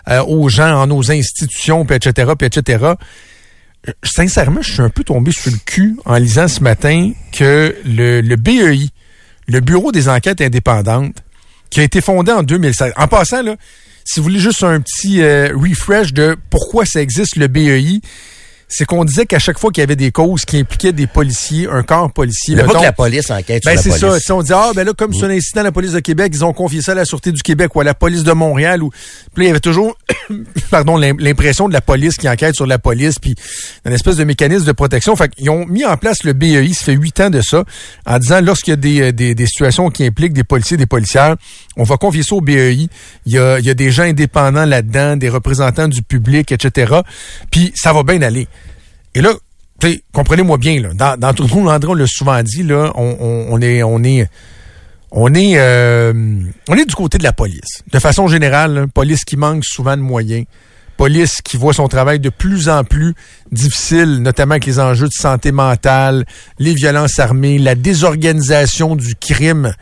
euh, 0.08 0.24
aux 0.24 0.48
gens, 0.48 0.80
en 0.80 0.86
nos 0.86 1.12
institutions, 1.12 1.84
puis 1.84 1.96
etc., 1.96 2.32
puis 2.38 2.46
etc. 2.46 2.94
Sincèrement, 4.02 4.62
je 4.62 4.72
suis 4.72 4.80
un 4.80 4.88
peu 4.88 5.04
tombé 5.04 5.30
sur 5.30 5.52
le 5.52 5.58
cul 5.66 5.98
en 6.06 6.16
lisant 6.16 6.48
ce 6.48 6.62
matin 6.62 7.12
que 7.32 7.76
le, 7.84 8.22
le 8.22 8.36
BEI, 8.36 8.88
le 9.46 9.60
Bureau 9.60 9.92
des 9.92 10.08
enquêtes 10.08 10.40
indépendantes, 10.40 11.22
qui 11.68 11.80
a 11.80 11.82
été 11.82 12.00
fondé 12.00 12.32
en 12.32 12.42
2016. 12.42 12.94
En 12.96 13.08
passant, 13.08 13.42
là, 13.42 13.56
si 14.04 14.20
vous 14.20 14.24
voulez 14.24 14.40
juste 14.40 14.64
un 14.64 14.80
petit 14.80 15.20
euh, 15.20 15.54
refresh 15.54 16.14
de 16.14 16.34
pourquoi 16.48 16.86
ça 16.86 17.02
existe, 17.02 17.36
le 17.36 17.46
BEI, 17.46 18.00
c'est 18.70 18.84
qu'on 18.84 19.04
disait 19.04 19.26
qu'à 19.26 19.40
chaque 19.40 19.58
fois 19.58 19.72
qu'il 19.72 19.82
y 19.82 19.84
avait 19.84 19.96
des 19.96 20.12
causes 20.12 20.44
qui 20.44 20.56
impliquaient 20.58 20.92
des 20.92 21.08
policiers, 21.08 21.68
un 21.68 21.82
corps 21.82 22.12
policier. 22.12 22.54
Mais 22.54 22.62
pas 22.62 22.74
que 22.74 22.82
la 22.82 22.92
police 22.92 23.28
enquête 23.30 23.64
ben 23.64 23.76
sur 23.76 23.90
la 23.90 23.98
police. 23.98 24.22
c'est 24.22 24.26
ça. 24.26 24.34
On 24.36 24.42
dit, 24.42 24.52
ah, 24.54 24.70
ben 24.74 24.86
là, 24.86 24.92
comme 24.96 25.12
c'est 25.12 25.26
un 25.26 25.30
incident 25.30 25.62
à 25.62 25.64
la 25.64 25.72
police 25.72 25.92
de 25.92 25.98
Québec, 25.98 26.30
ils 26.34 26.44
ont 26.44 26.52
confié 26.52 26.80
ça 26.80 26.92
à 26.92 26.94
la 26.94 27.04
Sûreté 27.04 27.32
du 27.32 27.42
Québec 27.42 27.74
ou 27.74 27.80
à 27.80 27.84
la 27.84 27.94
police 27.94 28.22
de 28.22 28.32
Montréal. 28.32 28.84
Ou... 28.84 28.90
Puis 29.34 29.42
là, 29.42 29.44
il 29.44 29.46
y 29.46 29.50
avait 29.50 29.60
toujours, 29.60 29.98
pardon, 30.70 30.96
l'impression 30.96 31.68
de 31.68 31.72
la 31.72 31.80
police 31.80 32.16
qui 32.16 32.28
enquête 32.28 32.54
sur 32.54 32.66
la 32.66 32.78
police, 32.78 33.18
puis 33.18 33.34
une 33.84 33.92
espèce 33.92 34.16
de 34.16 34.24
mécanisme 34.24 34.64
de 34.64 34.72
protection. 34.72 35.16
Fait 35.16 35.28
qu'ils 35.28 35.50
ont 35.50 35.66
mis 35.66 35.84
en 35.84 35.96
place 35.96 36.22
le 36.22 36.32
BEI, 36.32 36.72
ça 36.72 36.84
fait 36.84 36.94
huit 36.94 37.18
ans 37.18 37.30
de 37.30 37.40
ça, 37.40 37.64
en 38.06 38.18
disant, 38.18 38.40
lorsqu'il 38.40 38.70
y 38.70 38.74
a 38.74 38.76
des, 38.76 39.00
euh, 39.00 39.12
des, 39.12 39.34
des, 39.34 39.46
situations 39.46 39.90
qui 39.90 40.06
impliquent 40.06 40.32
des 40.32 40.44
policiers, 40.44 40.76
des 40.76 40.86
policières, 40.86 41.34
on 41.76 41.82
va 41.82 41.96
confier 41.96 42.22
ça 42.22 42.36
au 42.36 42.40
BEI. 42.40 42.88
Il 43.26 43.32
y 43.32 43.38
a, 43.38 43.58
il 43.58 43.66
y 43.66 43.70
a 43.70 43.74
des 43.74 43.90
gens 43.90 44.04
indépendants 44.04 44.64
là-dedans, 44.64 45.16
des 45.16 45.28
représentants 45.28 45.88
du 45.88 46.02
public, 46.02 46.52
etc. 46.52 47.00
Puis 47.50 47.72
ça 47.74 47.92
va 47.92 48.04
bien 48.04 48.22
aller. 48.22 48.46
Et 49.14 49.20
là, 49.20 49.32
comprenez-moi 50.12 50.58
bien, 50.58 50.80
là, 50.80 51.16
dans, 51.16 51.34
tout 51.34 51.42
le 51.42 51.48
monde, 51.48 51.84
on 51.86 51.94
l'a 51.94 52.06
souvent 52.06 52.42
dit, 52.42 52.62
là, 52.62 52.92
on, 52.94 53.46
on, 53.50 53.60
est, 53.60 53.82
on 53.82 54.02
est, 54.04 54.28
on 55.10 55.34
est, 55.34 55.58
euh, 55.58 56.12
on 56.68 56.74
est 56.76 56.84
du 56.84 56.94
côté 56.94 57.18
de 57.18 57.24
la 57.24 57.32
police. 57.32 57.82
De 57.92 57.98
façon 57.98 58.28
générale, 58.28 58.86
police 58.92 59.24
qui 59.24 59.36
manque 59.36 59.64
souvent 59.64 59.96
de 59.96 60.02
moyens, 60.02 60.44
police 60.96 61.40
qui 61.42 61.56
voit 61.56 61.72
son 61.72 61.88
travail 61.88 62.20
de 62.20 62.28
plus 62.28 62.68
en 62.68 62.84
plus 62.84 63.14
difficile, 63.50 64.22
notamment 64.22 64.52
avec 64.52 64.66
les 64.66 64.78
enjeux 64.78 65.08
de 65.08 65.12
santé 65.12 65.50
mentale, 65.50 66.24
les 66.58 66.74
violences 66.74 67.18
armées, 67.18 67.58
la 67.58 67.74
désorganisation 67.74 68.96
du 68.96 69.14
crime 69.16 69.74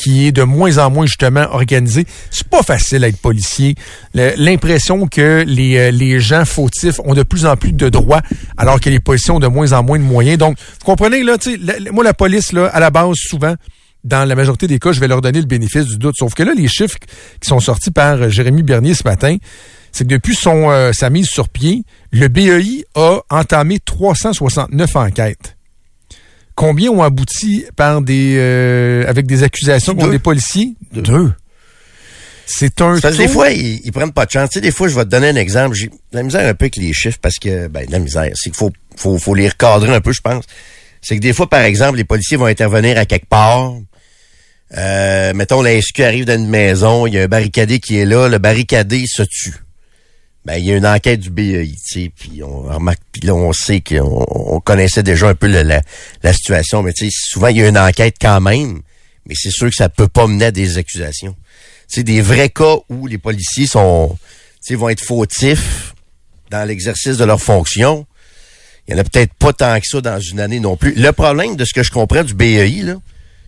qui 0.00 0.26
est 0.26 0.32
de 0.32 0.42
moins 0.42 0.78
en 0.78 0.90
moins 0.90 1.06
justement 1.06 1.46
organisé. 1.50 2.06
C'est 2.30 2.48
pas 2.48 2.62
facile 2.62 3.00
d'être 3.00 3.18
policier. 3.18 3.74
L'impression 4.14 5.06
que 5.06 5.44
les, 5.46 5.76
euh, 5.76 5.90
les 5.90 6.20
gens 6.20 6.44
fautifs 6.44 7.00
ont 7.04 7.14
de 7.14 7.22
plus 7.22 7.44
en 7.44 7.56
plus 7.56 7.72
de 7.72 7.88
droits, 7.88 8.22
alors 8.56 8.80
que 8.80 8.88
les 8.88 9.00
policiers 9.00 9.32
ont 9.32 9.40
de 9.40 9.46
moins 9.46 9.72
en 9.72 9.82
moins 9.82 9.98
de 9.98 10.04
moyens. 10.04 10.38
Donc, 10.38 10.56
vous 10.58 10.84
comprenez, 10.86 11.22
là, 11.22 11.36
sais, 11.38 11.58
moi, 11.92 12.02
la 12.02 12.14
police, 12.14 12.52
à 12.54 12.80
la 12.80 12.90
base, 12.90 13.16
souvent, 13.16 13.54
dans 14.04 14.26
la 14.26 14.34
majorité 14.34 14.66
des 14.66 14.78
cas, 14.78 14.92
je 14.92 15.00
vais 15.00 15.08
leur 15.08 15.20
donner 15.20 15.40
le 15.40 15.46
bénéfice 15.46 15.84
du 15.84 15.98
doute. 15.98 16.14
Sauf 16.18 16.32
que 16.34 16.42
là, 16.42 16.52
les 16.56 16.68
chiffres 16.68 16.96
qui 17.40 17.48
sont 17.48 17.60
sortis 17.60 17.90
par 17.90 18.14
euh, 18.14 18.28
Jérémy 18.30 18.62
Bernier 18.62 18.94
ce 18.94 19.04
matin, 19.04 19.36
c'est 19.92 20.04
que 20.04 20.10
depuis 20.10 20.34
son, 20.34 20.70
euh, 20.70 20.92
sa 20.92 21.10
mise 21.10 21.26
sur 21.26 21.48
pied, 21.50 21.84
le 22.10 22.28
BEI 22.28 22.86
a 22.94 23.18
entamé 23.28 23.78
369 23.80 24.96
enquêtes. 24.96 25.56
Combien 26.60 26.90
ont 26.90 27.02
abouti 27.02 27.64
par 27.74 28.02
des 28.02 28.34
euh, 28.36 29.06
avec 29.08 29.24
des 29.26 29.44
accusations 29.44 29.94
contre 29.94 30.10
des 30.10 30.18
policiers? 30.18 30.74
Deux. 30.92 31.32
C'est 32.44 32.82
un 32.82 32.98
Des 32.98 33.28
fois, 33.28 33.50
ils, 33.50 33.90
prennent 33.92 34.12
pas 34.12 34.26
de 34.26 34.30
chance. 34.32 34.50
Tu 34.50 34.58
sais, 34.58 34.60
des 34.60 34.70
fois, 34.70 34.86
je 34.88 34.94
vais 34.94 35.04
te 35.04 35.08
donner 35.08 35.28
un 35.28 35.36
exemple. 35.36 35.74
J'ai 35.74 35.88
la 36.12 36.22
misère 36.22 36.46
un 36.46 36.52
peu 36.52 36.64
avec 36.64 36.76
les 36.76 36.92
chiffres 36.92 37.16
parce 37.22 37.38
que, 37.38 37.68
ben, 37.68 37.86
la 37.88 37.98
misère, 37.98 38.28
c'est 38.34 38.50
qu'il 38.50 38.58
faut, 38.58 38.70
faut, 38.94 39.16
faut 39.16 39.34
les 39.34 39.48
recadrer 39.48 39.94
un 39.94 40.02
peu, 40.02 40.12
je 40.12 40.20
pense. 40.20 40.44
C'est 41.00 41.16
que 41.16 41.22
des 41.22 41.32
fois, 41.32 41.48
par 41.48 41.62
exemple, 41.62 41.96
les 41.96 42.04
policiers 42.04 42.36
vont 42.36 42.44
intervenir 42.44 42.98
à 42.98 43.06
quelque 43.06 43.28
part. 43.30 43.72
Euh, 44.76 45.32
mettons, 45.32 45.62
la 45.62 45.80
SQ 45.80 46.00
arrive 46.00 46.24
dans 46.26 46.38
une 46.38 46.50
maison, 46.50 47.06
il 47.06 47.14
y 47.14 47.18
a 47.18 47.22
un 47.22 47.26
barricadé 47.26 47.80
qui 47.80 47.96
est 47.96 48.04
là, 48.04 48.28
le 48.28 48.36
barricadé 48.36 49.06
se 49.06 49.22
tue 49.22 49.54
ben 50.44 50.56
il 50.56 50.64
y 50.64 50.72
a 50.72 50.76
une 50.76 50.86
enquête 50.86 51.20
du 51.20 51.30
BEI, 51.30 51.74
sais, 51.76 52.10
puis 52.16 52.42
on 52.42 52.62
remarque, 52.62 53.02
puis 53.12 53.22
là 53.22 53.34
on 53.34 53.52
sait 53.52 53.80
qu'on 53.80 54.24
on 54.28 54.60
connaissait 54.60 55.02
déjà 55.02 55.28
un 55.28 55.34
peu 55.34 55.46
la, 55.46 55.82
la, 56.22 56.32
situation, 56.32 56.82
mais 56.82 56.92
sais, 56.94 57.08
souvent 57.10 57.48
il 57.48 57.58
y 57.58 57.62
a 57.62 57.68
une 57.68 57.78
enquête 57.78 58.16
quand 58.20 58.40
même, 58.40 58.80
mais 59.26 59.34
c'est 59.36 59.50
sûr 59.50 59.68
que 59.68 59.74
ça 59.74 59.88
peut 59.88 60.08
pas 60.08 60.26
mener 60.26 60.46
à 60.46 60.50
des 60.50 60.78
accusations. 60.78 61.36
C'est 61.88 62.04
des 62.04 62.22
vrais 62.22 62.48
cas 62.48 62.76
où 62.88 63.06
les 63.06 63.18
policiers 63.18 63.66
sont, 63.66 64.16
sais, 64.60 64.76
vont 64.76 64.88
être 64.88 65.04
fautifs 65.04 65.94
dans 66.50 66.66
l'exercice 66.66 67.16
de 67.16 67.24
leur 67.24 67.40
fonction. 67.40 68.06
Il 68.88 68.94
y 68.94 68.96
en 68.96 69.00
a 69.00 69.04
peut-être 69.04 69.34
pas 69.34 69.52
tant 69.52 69.78
que 69.78 69.86
ça 69.86 70.00
dans 70.00 70.20
une 70.20 70.40
année 70.40 70.60
non 70.60 70.76
plus. 70.76 70.94
Le 70.94 71.12
problème 71.12 71.56
de 71.56 71.64
ce 71.64 71.74
que 71.74 71.82
je 71.82 71.90
comprends 71.90 72.24
du 72.24 72.34
BEI, 72.34 72.82
là, 72.82 72.94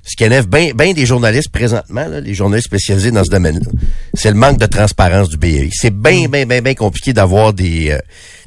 ce 0.05 0.17
qui 0.17 0.25
énerve 0.25 0.49
bien 0.49 0.73
ben 0.75 0.93
des 0.93 1.07
journalistes 1.07 1.51
présentement, 1.51 2.07
les 2.09 2.35
journalistes 2.35 2.67
spécialisés 2.67 3.11
dans 3.13 3.25
ce 3.25 3.31
domaine-là, 3.31 3.71
c'est 4.15 4.31
le 4.31 4.37
manque 4.37 4.59
de 4.59 4.67
transparence 4.67 5.29
du 5.29 5.37
BEI. 5.37 5.71
C'est 5.73 5.95
bien, 5.95 6.29
bien, 6.29 6.45
bien, 6.45 6.61
bien 6.61 6.75
compliqué 6.75 7.13
d'avoir 7.13 7.53
des, 7.53 7.91
euh, 7.91 7.99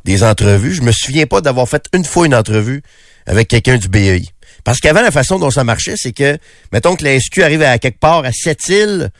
des 0.03 0.23
entrevues. 0.23 0.73
Je 0.73 0.81
me 0.81 0.91
souviens 0.91 1.25
pas 1.25 1.41
d'avoir 1.41 1.67
fait 1.69 1.85
une 1.93 2.03
fois 2.03 2.25
une 2.25 2.35
entrevue 2.35 2.81
avec 3.25 3.47
quelqu'un 3.47 3.77
du 3.77 3.87
BEI. 3.87 4.23
Parce 4.65 4.79
qu'avant, 4.79 5.01
la 5.01 5.11
façon 5.11 5.39
dont 5.39 5.51
ça 5.51 5.63
marchait, 5.63 5.95
c'est 5.95 6.11
que, 6.11 6.37
mettons 6.73 6.95
que 6.95 7.03
la 7.03 7.19
SQ 7.19 7.43
arrive 7.43 7.61
à 7.61 7.77
quelque 7.77 7.99
part 7.99 8.25
à 8.25 8.31
cette 8.33 8.67
île, 8.67 9.11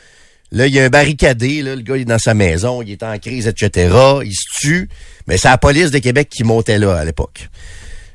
là, 0.52 0.68
il 0.68 0.74
y 0.74 0.80
a 0.80 0.84
un 0.84 0.90
barricadé, 0.90 1.62
là, 1.62 1.76
le 1.76 1.82
gars 1.82 1.98
il 1.98 2.02
est 2.02 2.06
dans 2.06 2.20
sa 2.20 2.34
maison, 2.34 2.82
il 2.82 2.92
est 2.92 3.04
en 3.04 3.18
crise, 3.20 3.48
etc., 3.48 3.96
il 4.24 4.34
se 4.34 4.60
tue, 4.60 4.90
mais 5.28 5.38
c'est 5.38 5.48
la 5.48 5.58
police 5.58 5.92
de 5.92 6.00
Québec 6.00 6.30
qui 6.30 6.44
montait 6.44 6.80
là 6.80 6.96
à 6.96 7.06
l'époque. 7.06 7.48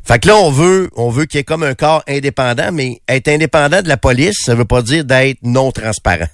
Fait 0.04 0.18
que 0.18 0.28
là, 0.28 0.36
on 0.36 0.50
veut, 0.50 0.90
on 0.96 1.10
veut 1.10 1.26
qu'il 1.26 1.38
y 1.38 1.40
ait 1.40 1.44
comme 1.44 1.62
un 1.62 1.74
corps 1.74 2.02
indépendant, 2.08 2.72
mais 2.72 3.00
être 3.08 3.28
indépendant 3.28 3.82
de 3.82 3.88
la 3.88 3.96
police, 3.96 4.36
ça 4.44 4.54
veut 4.54 4.64
pas 4.64 4.82
dire 4.82 5.04
d'être 5.04 5.38
non 5.42 5.70
transparent. 5.72 6.26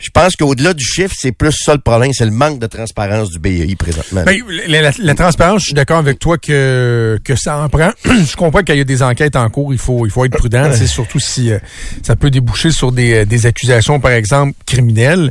Je 0.00 0.08
pense 0.08 0.34
qu'au-delà 0.34 0.72
du 0.72 0.82
chiffre, 0.82 1.14
c'est 1.16 1.30
plus 1.30 1.52
ça 1.52 1.74
le 1.74 1.80
problème, 1.80 2.12
c'est 2.14 2.24
le 2.24 2.30
manque 2.30 2.58
de 2.58 2.66
transparence 2.66 3.28
du 3.28 3.38
BEI 3.38 3.76
présentement. 3.76 4.22
Ben, 4.24 4.40
la, 4.66 5.14
transparence, 5.14 5.60
je 5.60 5.66
suis 5.66 5.74
d'accord 5.74 5.98
avec 5.98 6.18
toi 6.18 6.38
que, 6.38 7.20
que 7.22 7.36
ça 7.36 7.58
en 7.58 7.68
prend. 7.68 7.90
je 8.04 8.34
comprends 8.34 8.62
qu'il 8.62 8.76
y 8.76 8.80
a 8.80 8.84
des 8.84 9.02
enquêtes 9.02 9.36
en 9.36 9.50
cours, 9.50 9.74
il 9.74 9.78
faut, 9.78 10.06
il 10.06 10.10
faut 10.10 10.24
être 10.24 10.38
prudent, 10.38 10.70
c'est 10.74 10.86
surtout 10.86 11.20
si 11.20 11.52
euh, 11.52 11.58
ça 12.02 12.16
peut 12.16 12.30
déboucher 12.30 12.70
sur 12.70 12.92
des, 12.92 13.12
euh, 13.12 13.24
des 13.26 13.44
accusations, 13.44 14.00
par 14.00 14.12
exemple, 14.12 14.54
criminelles. 14.64 15.30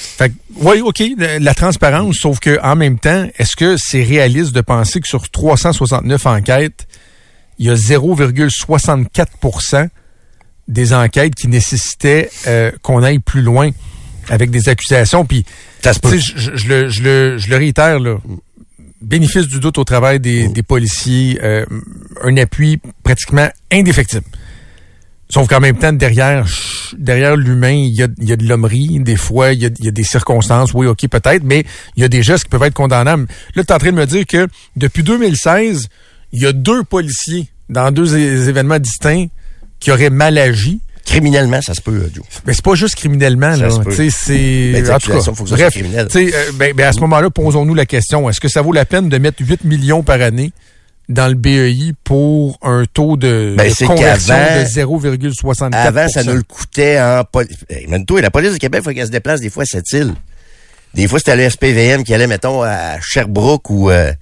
Fait 0.00 0.32
oui, 0.56 0.80
OK, 0.80 1.02
la 1.18 1.54
transparence, 1.54 2.16
sauf 2.16 2.40
que 2.40 2.58
en 2.62 2.76
même 2.76 2.98
temps, 2.98 3.26
est-ce 3.38 3.56
que 3.56 3.76
c'est 3.78 4.02
réaliste 4.02 4.52
de 4.52 4.60
penser 4.60 5.00
que 5.00 5.08
sur 5.08 5.28
369 5.28 6.26
enquêtes, 6.26 6.86
il 7.58 7.66
y 7.66 7.70
a 7.70 7.74
0,64% 7.74 9.88
des 10.68 10.92
enquêtes 10.92 11.34
qui 11.34 11.48
nécessitaient 11.48 12.30
euh, 12.46 12.70
qu'on 12.82 13.02
aille 13.02 13.18
plus 13.18 13.42
loin 13.42 13.70
avec 14.28 14.50
des 14.50 14.68
accusations? 14.68 15.24
Puis, 15.24 15.44
je, 16.36 16.52
je, 16.54 16.68
le, 16.68 16.88
je, 16.88 17.02
le, 17.02 17.38
je 17.38 17.50
le 17.50 17.56
réitère, 17.56 17.98
là, 17.98 18.18
bénéfice 19.00 19.46
du 19.46 19.60
doute 19.60 19.78
au 19.78 19.84
travail 19.84 20.20
des, 20.20 20.48
des 20.48 20.62
policiers, 20.62 21.38
euh, 21.42 21.64
un 22.22 22.36
appui 22.36 22.78
pratiquement 23.02 23.48
indéfectible. 23.72 24.26
Sauf 25.32 25.46
qu'en 25.46 25.60
même 25.60 25.78
temps, 25.78 25.92
derrière, 25.92 26.46
derrière 26.98 27.36
l'humain, 27.36 27.70
il 27.70 27.94
y 27.94 28.02
a, 28.02 28.08
y 28.18 28.32
a 28.32 28.36
de 28.36 28.44
l'hommerie. 28.44 28.98
Des 29.00 29.16
fois, 29.16 29.52
il 29.52 29.62
y 29.62 29.66
a, 29.66 29.70
y 29.78 29.88
a, 29.88 29.92
des 29.92 30.02
circonstances, 30.02 30.74
oui, 30.74 30.86
OK, 30.86 31.06
peut-être, 31.08 31.44
mais 31.44 31.64
il 31.96 32.02
y 32.02 32.04
a 32.04 32.08
des 32.08 32.22
gestes 32.22 32.44
qui 32.44 32.50
peuvent 32.50 32.64
être 32.64 32.74
condamnables. 32.74 33.26
Là, 33.54 33.62
tu 33.62 33.70
es 33.70 33.72
en 33.72 33.78
train 33.78 33.92
de 33.92 33.96
me 33.96 34.06
dire 34.06 34.26
que 34.26 34.48
depuis 34.76 35.04
2016, 35.04 35.88
il 36.32 36.42
y 36.42 36.46
a 36.46 36.52
deux 36.52 36.82
policiers 36.82 37.48
dans 37.68 37.92
deux 37.92 38.16
événements 38.16 38.78
distincts 38.80 39.26
qui 39.78 39.92
auraient 39.92 40.10
mal 40.10 40.36
agi. 40.36 40.80
Criminellement, 41.06 41.60
ça 41.62 41.74
se 41.74 41.80
peut, 41.80 42.10
Joe. 42.14 42.24
Mais 42.46 42.52
c'est 42.52 42.64
pas 42.64 42.74
juste 42.74 42.94
criminellement, 42.94 43.56
Ça 43.56 43.68
là. 43.68 43.70
c'est. 44.10 44.72
Ben, 44.72 44.90
en 44.90 44.98
tout 44.98 45.10
cas, 45.10 45.20
faut 45.20 45.44
que 45.44 45.50
ça 45.50 45.56
bref, 45.56 45.72
soit 45.72 45.80
criminel. 45.80 46.08
euh, 46.14 46.52
ben, 46.54 46.72
ben, 46.74 46.86
à 46.86 46.92
ce 46.92 47.00
moment-là, 47.00 47.30
posons-nous 47.30 47.74
la 47.74 47.86
question 47.86 48.28
est-ce 48.28 48.40
que 48.40 48.48
ça 48.48 48.62
vaut 48.62 48.72
la 48.72 48.84
peine 48.84 49.08
de 49.08 49.18
mettre 49.18 49.38
8 49.40 49.64
millions 49.64 50.02
par 50.02 50.20
année 50.20 50.52
dans 51.10 51.28
le 51.28 51.34
BEI 51.34 51.92
pour 52.04 52.58
un 52.62 52.84
taux 52.92 53.16
de, 53.18 53.54
Ben, 53.58 53.68
de 53.68 53.74
c'est 53.74 53.84
conversion 53.84 54.34
de 54.34 54.64
0,64 54.64 55.74
Avant, 55.74 56.08
ça 56.08 56.22
nous 56.24 56.34
le 56.34 56.42
coûtait 56.42 56.98
en. 57.00 57.24
Hey, 57.68 57.86
Manito, 57.88 58.18
la 58.18 58.30
police 58.30 58.52
du 58.52 58.58
Québec, 58.58 58.80
il 58.82 58.84
faut 58.88 58.94
qu'elle 58.94 59.06
se 59.06 59.10
déplace 59.12 59.40
des 59.40 59.50
fois 59.50 59.64
à 59.64 59.66
cette 59.66 59.90
île. 59.92 60.14
Des 60.94 61.06
fois, 61.06 61.18
c'était 61.18 61.36
le 61.36 61.48
SPVM 61.50 62.02
qui 62.04 62.14
allait, 62.14 62.26
mettons, 62.26 62.62
à 62.62 62.98
Sherbrooke 63.00 63.70
ou... 63.70 63.90
Euh, 63.90 64.12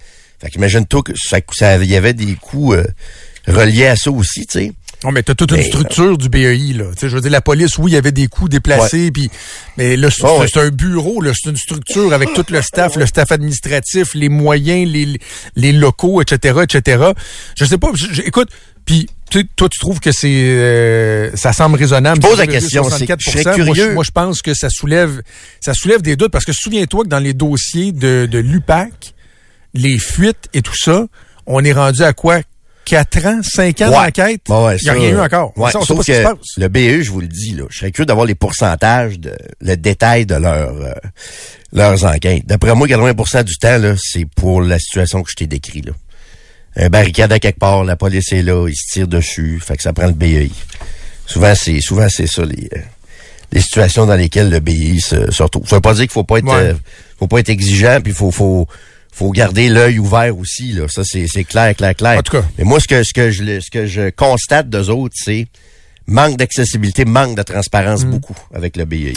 fait 0.40 0.50
qu'imagine-toi 0.50 1.02
que 1.02 1.12
ça, 1.16 1.38
ça- 1.52 1.76
il 1.78 1.90
y 1.90 1.96
avait 1.96 2.12
des 2.14 2.34
coûts 2.34 2.74
euh, 2.74 2.84
reliés 3.46 3.86
à 3.86 3.96
ça 3.96 4.10
aussi, 4.10 4.46
tu 4.46 4.58
sais. 4.58 4.72
Non, 5.04 5.12
mais 5.12 5.22
t'as 5.22 5.34
toute 5.34 5.52
une 5.52 5.62
structure 5.62 6.18
du 6.18 6.28
BEI, 6.28 6.72
là. 6.74 6.86
Tu 6.98 7.08
je 7.08 7.14
veux 7.14 7.20
dire, 7.20 7.30
la 7.30 7.40
police, 7.40 7.78
oui, 7.78 7.92
il 7.92 7.94
y 7.94 7.96
avait 7.96 8.10
des 8.12 8.26
coûts 8.26 8.48
déplacés, 8.48 9.10
puis 9.12 9.30
mais 9.76 9.96
là, 9.96 10.10
c'est 10.10 10.24
Oh, 10.24 10.40
ouais. 10.40 10.48
un 10.60 10.70
bureau, 10.70 11.20
là, 11.20 11.30
c'est 11.40 11.50
une 11.50 11.56
structure 11.56 12.12
avec 12.12 12.32
tout 12.34 12.44
le 12.50 12.60
staff, 12.62 12.96
le 12.96 13.06
staff 13.06 13.30
administratif, 13.30 14.14
les 14.14 14.28
moyens, 14.28 14.90
les, 14.90 15.20
les 15.54 15.72
locaux, 15.72 16.20
etc., 16.20 16.60
etc. 16.64 17.04
Je 17.56 17.64
sais 17.64 17.78
pas, 17.78 17.90
je- 17.94 18.12
je- 18.12 18.22
écoute, 18.22 18.48
puis 18.84 19.06
tu 19.30 19.46
toi, 19.54 19.68
tu 19.68 19.78
trouves 19.78 20.00
que 20.00 20.10
c'est 20.10 20.26
euh, 20.32 21.30
ça 21.36 21.52
semble 21.52 21.76
raisonnable. 21.78 22.20
Je 22.22 22.26
pose 22.28 22.38
la 22.38 22.46
question, 22.48 22.82
c'est 22.90 23.06
que 23.06 23.14
je 23.20 23.30
serais 23.30 23.42
64%. 23.42 23.44
Moi, 23.44 23.74
je- 23.76 23.80
curieux. 23.80 23.94
Moi, 23.94 24.04
je 24.04 24.10
pense 24.10 24.42
que 24.42 24.54
ça 24.54 24.68
soulève 24.70 25.22
ça 25.60 25.74
soulève 25.74 26.02
des 26.02 26.16
doutes, 26.16 26.32
parce 26.32 26.44
que 26.44 26.52
souviens-toi 26.52 27.04
que 27.04 27.08
dans 27.08 27.18
les 27.20 27.34
dossiers 27.34 27.92
de, 27.92 28.26
de 28.28 28.38
l'UPAC, 28.38 29.14
les 29.74 29.98
fuites 29.98 30.48
et 30.54 30.62
tout 30.62 30.76
ça, 30.76 31.04
on 31.46 31.62
est 31.64 31.72
rendu 31.72 32.02
à 32.02 32.12
quoi? 32.14 32.40
4 32.88 33.26
ans, 33.26 33.40
5 33.42 33.80
ans 33.82 33.88
Ouais. 33.90 34.06
d'enquête? 34.06 34.40
Ouais, 34.48 34.76
il 34.80 34.84
n'y 34.84 34.88
a 34.88 34.92
rien 34.94 35.10
eu 35.10 35.20
encore. 35.20 35.52
Ouais, 35.56 35.70
Ça, 35.70 35.78
on 35.78 35.82
sait 35.82 35.86
sauf 35.88 35.96
pas 35.98 36.02
ce 36.02 36.12
qui 36.12 36.16
se 36.16 36.22
que 36.22 36.24
passe. 36.26 36.56
le 36.56 36.68
BE, 36.68 37.02
je 37.02 37.10
vous 37.10 37.20
le 37.20 37.28
dis, 37.28 37.52
là, 37.54 37.64
je 37.70 37.78
serais 37.78 37.90
curieux 37.92 38.06
d'avoir 38.06 38.26
les 38.26 38.34
pourcentages, 38.34 39.18
de, 39.18 39.36
le 39.60 39.76
détail 39.76 40.24
de 40.26 40.34
leur, 40.36 40.70
euh, 40.74 40.92
leurs 41.72 42.04
enquêtes. 42.04 42.46
D'après 42.46 42.74
moi, 42.74 42.86
80% 42.88 43.44
du 43.44 43.56
temps, 43.58 43.78
là, 43.78 43.94
c'est 43.98 44.24
pour 44.24 44.62
la 44.62 44.78
situation 44.78 45.22
que 45.22 45.30
je 45.30 45.36
t'ai 45.36 45.46
décrit. 45.46 45.82
Là. 45.82 45.92
Un 46.76 46.88
barricade 46.88 47.32
à 47.32 47.38
quelque 47.38 47.58
part, 47.58 47.84
la 47.84 47.96
police 47.96 48.32
est 48.32 48.42
là, 48.42 48.66
ils 48.68 48.74
se 48.76 48.92
tirent 48.92 49.08
dessus, 49.08 49.60
fait 49.64 49.76
que 49.76 49.82
ça 49.82 49.92
prend 49.92 50.06
le 50.06 50.12
BEI. 50.12 50.50
Souvent, 51.26 51.54
c'est 51.54 51.80
souvent 51.80 52.08
c'est 52.08 52.26
ça 52.26 52.44
les, 52.44 52.68
euh, 52.76 52.80
les 53.52 53.60
situations 53.60 54.06
dans 54.06 54.14
lesquelles 54.14 54.48
le 54.50 54.60
BEI 54.60 54.98
se, 55.00 55.30
se 55.30 55.42
retrouve. 55.42 55.68
Ça 55.68 55.76
veut 55.76 55.82
pas 55.82 55.92
dire 55.94 56.02
qu'il 56.04 56.12
faut 56.12 56.24
pas 56.24 56.38
être 56.38 56.46
Ouais. 56.46 56.54
euh, 56.68 56.74
faut 57.18 57.26
pas 57.26 57.40
être 57.40 57.48
exigeant, 57.50 57.98
puis 58.02 58.12
faut 58.12 58.30
faut 58.30 58.66
faut 59.18 59.30
garder 59.32 59.68
l'œil 59.68 59.98
ouvert 59.98 60.36
aussi 60.38 60.72
là. 60.72 60.86
Ça 60.88 61.02
c'est 61.04 61.44
clair, 61.44 61.74
clair, 61.74 61.94
clair. 61.96 62.18
En 62.18 62.22
tout 62.22 62.32
cas. 62.32 62.44
Mais 62.56 62.64
moi, 62.64 62.78
ce 62.78 62.86
que, 62.86 63.02
ce 63.02 63.12
que 63.12 63.30
je, 63.30 63.60
ce 63.60 63.70
que 63.70 63.86
je 63.86 64.10
constate 64.10 64.70
d'eux 64.70 64.90
autres, 64.90 65.16
c'est 65.18 65.48
manque 66.06 66.36
d'accessibilité, 66.36 67.04
manque 67.04 67.36
de 67.36 67.42
transparence 67.42 68.04
Mm. 68.04 68.10
beaucoup 68.10 68.36
avec 68.54 68.76
le 68.76 68.84
BI. 68.84 69.12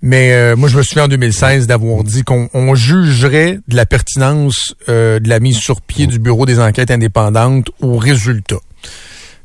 Mais 0.00 0.32
euh, 0.32 0.56
moi, 0.56 0.68
je 0.68 0.76
me 0.76 0.82
souviens 0.82 1.04
en 1.04 1.08
2016 1.08 1.66
d'avoir 1.66 2.02
dit 2.04 2.22
qu'on 2.22 2.48
on 2.54 2.74
jugerait 2.74 3.58
de 3.68 3.76
la 3.76 3.86
pertinence 3.86 4.74
euh, 4.88 5.20
de 5.20 5.28
la 5.28 5.38
mise 5.40 5.58
sur 5.58 5.80
pied 5.80 6.06
du 6.06 6.18
Bureau 6.18 6.46
des 6.46 6.58
enquêtes 6.58 6.90
indépendantes 6.90 7.70
aux 7.80 7.98
résultats. 7.98 8.60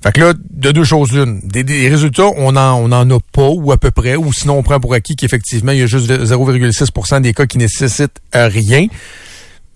Fait 0.04 0.12
que 0.12 0.22
là, 0.22 0.34
de 0.52 0.72
deux 0.72 0.84
choses 0.84 1.12
l'une. 1.12 1.42
Des, 1.44 1.64
des 1.64 1.90
résultats, 1.90 2.30
on 2.38 2.56
en, 2.56 2.76
on 2.76 2.92
en 2.92 3.10
a 3.10 3.20
pas, 3.32 3.50
ou 3.50 3.72
à 3.72 3.78
peu 3.78 3.92
près, 3.92 4.16
ou 4.16 4.32
sinon 4.32 4.60
on 4.60 4.64
prend 4.64 4.80
pour 4.80 4.94
acquis 4.94 5.16
qu'effectivement, 5.16 5.72
il 5.72 5.80
y 5.80 5.84
a 5.84 5.88
juste 5.88 6.10
0,6% 6.10 7.22
des 7.22 7.34
cas 7.34 7.46
qui 7.48 7.58
nécessitent 7.58 8.20
euh, 8.36 8.48
rien. 8.48 8.88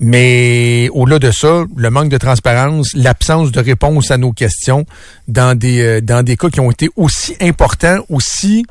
Mais 0.03 0.89
au-delà 0.93 1.19
de 1.19 1.29
ça, 1.29 1.63
le 1.77 1.89
manque 1.91 2.09
de 2.09 2.17
transparence, 2.17 2.89
l'absence 2.95 3.51
de 3.51 3.59
réponse 3.59 4.09
à 4.09 4.17
nos 4.17 4.33
questions 4.33 4.83
dans 5.27 5.55
des 5.55 5.79
euh, 5.79 6.01
dans 6.01 6.23
des 6.23 6.35
cas 6.37 6.49
qui 6.49 6.59
ont 6.59 6.71
été 6.71 6.89
aussi 6.95 7.35
importants, 7.39 7.99
aussi 8.09 8.65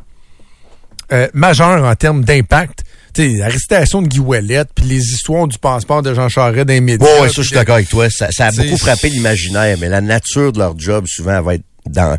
euh, 1.12 1.28
majeurs 1.32 1.84
en 1.84 1.94
termes 1.94 2.24
d'impact. 2.24 2.82
Tu 3.14 3.30
sais, 3.30 3.38
l'arrestation 3.38 4.02
de 4.02 4.08
Guy 4.08 4.18
Ouellet, 4.18 4.64
puis 4.74 4.84
les 4.84 4.98
histoires 4.98 5.46
du 5.46 5.56
passeport 5.56 6.02
de 6.02 6.14
Jean 6.14 6.28
Charest 6.28 6.66
dans 6.66 6.72
les 6.72 6.80
médias. 6.80 7.06
Ouais, 7.20 7.28
ça, 7.28 7.34
je 7.36 7.42
suis 7.42 7.54
d'accord 7.54 7.76
avec 7.76 7.88
toi. 7.88 8.10
Ça, 8.10 8.32
ça 8.32 8.46
a 8.46 8.52
beaucoup 8.52 8.76
frappé 8.76 9.08
l'imaginaire, 9.08 9.76
mais 9.80 9.88
la 9.88 10.00
nature 10.00 10.52
de 10.52 10.58
leur 10.58 10.76
job, 10.78 11.06
souvent, 11.06 11.38
elle 11.38 11.44
va 11.44 11.54
être 11.54 11.64
dans 11.86 12.18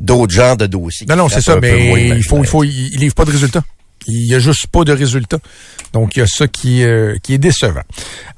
d'autres 0.00 0.34
genres 0.34 0.56
de 0.56 0.66
dossiers. 0.66 1.06
Non, 1.08 1.14
non, 1.14 1.28
c'est 1.28 1.40
ça, 1.40 1.60
mais 1.60 2.16
il 2.16 2.24
faut, 2.24 2.38
il 2.38 2.46
faut, 2.46 2.64
il, 2.64 2.90
il 2.92 2.98
livre 2.98 3.14
pas 3.14 3.24
de 3.24 3.30
résultats. 3.30 3.62
Il 4.06 4.30
y 4.30 4.34
a 4.34 4.38
juste 4.38 4.66
pas 4.68 4.84
de 4.84 4.92
résultats. 4.92 5.38
Donc, 5.92 6.16
il 6.16 6.20
y 6.20 6.22
a 6.22 6.26
ça 6.26 6.46
qui, 6.48 6.84
euh, 6.84 7.16
qui 7.22 7.34
est 7.34 7.38
décevant. 7.38 7.82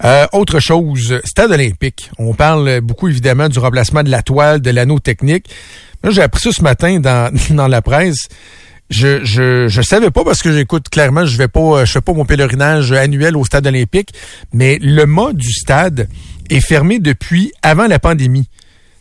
Euh, 0.04 0.26
autre 0.32 0.60
chose, 0.60 1.20
stade 1.24 1.52
olympique. 1.52 2.10
On 2.18 2.34
parle 2.34 2.80
beaucoup, 2.80 3.08
évidemment, 3.08 3.48
du 3.48 3.58
remplacement 3.58 4.02
de 4.02 4.10
la 4.10 4.22
toile, 4.22 4.60
de 4.60 4.70
l'anneau 4.70 4.98
technique. 4.98 5.46
Là, 6.02 6.10
j'ai 6.10 6.22
appris 6.22 6.40
ça 6.40 6.50
ce 6.52 6.62
matin 6.62 7.00
dans, 7.00 7.32
dans 7.50 7.68
la 7.68 7.82
presse. 7.82 8.28
Je, 8.88 9.24
je, 9.24 9.68
je 9.68 9.82
savais 9.82 10.10
pas 10.10 10.24
parce 10.24 10.42
que 10.42 10.52
j'écoute 10.52 10.88
clairement, 10.88 11.24
je 11.24 11.36
vais 11.38 11.46
pas, 11.46 11.84
je 11.84 11.92
fais 11.92 12.00
pas 12.00 12.12
mon 12.12 12.24
pèlerinage 12.24 12.90
annuel 12.90 13.36
au 13.36 13.44
stade 13.44 13.64
olympique, 13.68 14.10
mais 14.52 14.80
le 14.82 15.06
mât 15.06 15.32
du 15.32 15.52
stade 15.52 16.08
est 16.50 16.60
fermé 16.60 16.98
depuis 16.98 17.52
avant 17.62 17.86
la 17.86 18.00
pandémie 18.00 18.48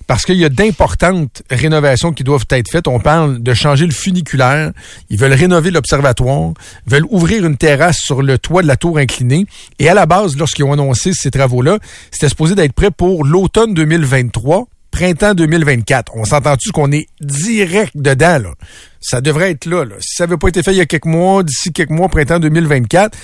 parce 0.10 0.26
qu'il 0.26 0.38
y 0.38 0.44
a 0.44 0.50
d'importantes 0.50 1.44
rénovations 1.52 2.14
qui 2.14 2.24
doivent 2.24 2.48
être 2.50 2.72
faites. 2.72 2.88
On 2.88 3.00
parle 3.00 3.44
de 3.44 3.54
changer 3.54 3.86
le 3.86 3.92
funiculaire. 3.92 4.72
Ils 5.12 5.20
veulent 5.20 5.34
rénover 5.34 5.70
l'observatoire. 5.70 6.54
Veulent 6.88 7.06
ouvrir 7.12 7.46
une 7.46 7.58
terrasse 7.58 8.00
sur 8.00 8.24
le 8.24 8.40
toit 8.40 8.64
de 8.64 8.68
la 8.68 8.76
tour 8.76 8.98
inclinée. 8.98 9.46
Et 9.78 9.88
à 9.88 9.94
la 9.94 10.08
base, 10.08 10.36
lorsqu'ils 10.36 10.66
ont 10.66 10.74
annoncé 10.74 11.12
ces 11.14 11.30
travaux-là, 11.30 11.78
c'était 12.10 12.28
supposé 12.28 12.56
d'être 12.56 12.74
prêt 12.74 12.90
pour 12.90 13.24
l'automne 13.24 13.76
2023, 13.76 14.66
printemps 14.90 15.36
2024. 15.36 16.14
On 16.16 16.26
s'entend-tu 16.26 16.72
qu'on 16.72 16.92
est 16.92 17.06
direct 17.22 17.92
dedans, 17.94 18.40
là? 18.40 18.54
Ça 19.00 19.22
devrait 19.22 19.52
être 19.52 19.68
là, 19.68 19.86
là. 19.86 19.94
Si 20.00 20.16
ça 20.16 20.26
n'avait 20.26 20.38
pas 20.38 20.48
été 20.48 20.64
fait 20.64 20.72
il 20.72 20.78
y 20.78 20.82
a 20.82 20.88
quelques 20.88 21.06
mois, 21.06 21.44
d'ici 21.44 21.72
quelques 21.72 21.92
mois, 21.92 22.10
printemps 22.10 22.40
2024, 22.40 23.16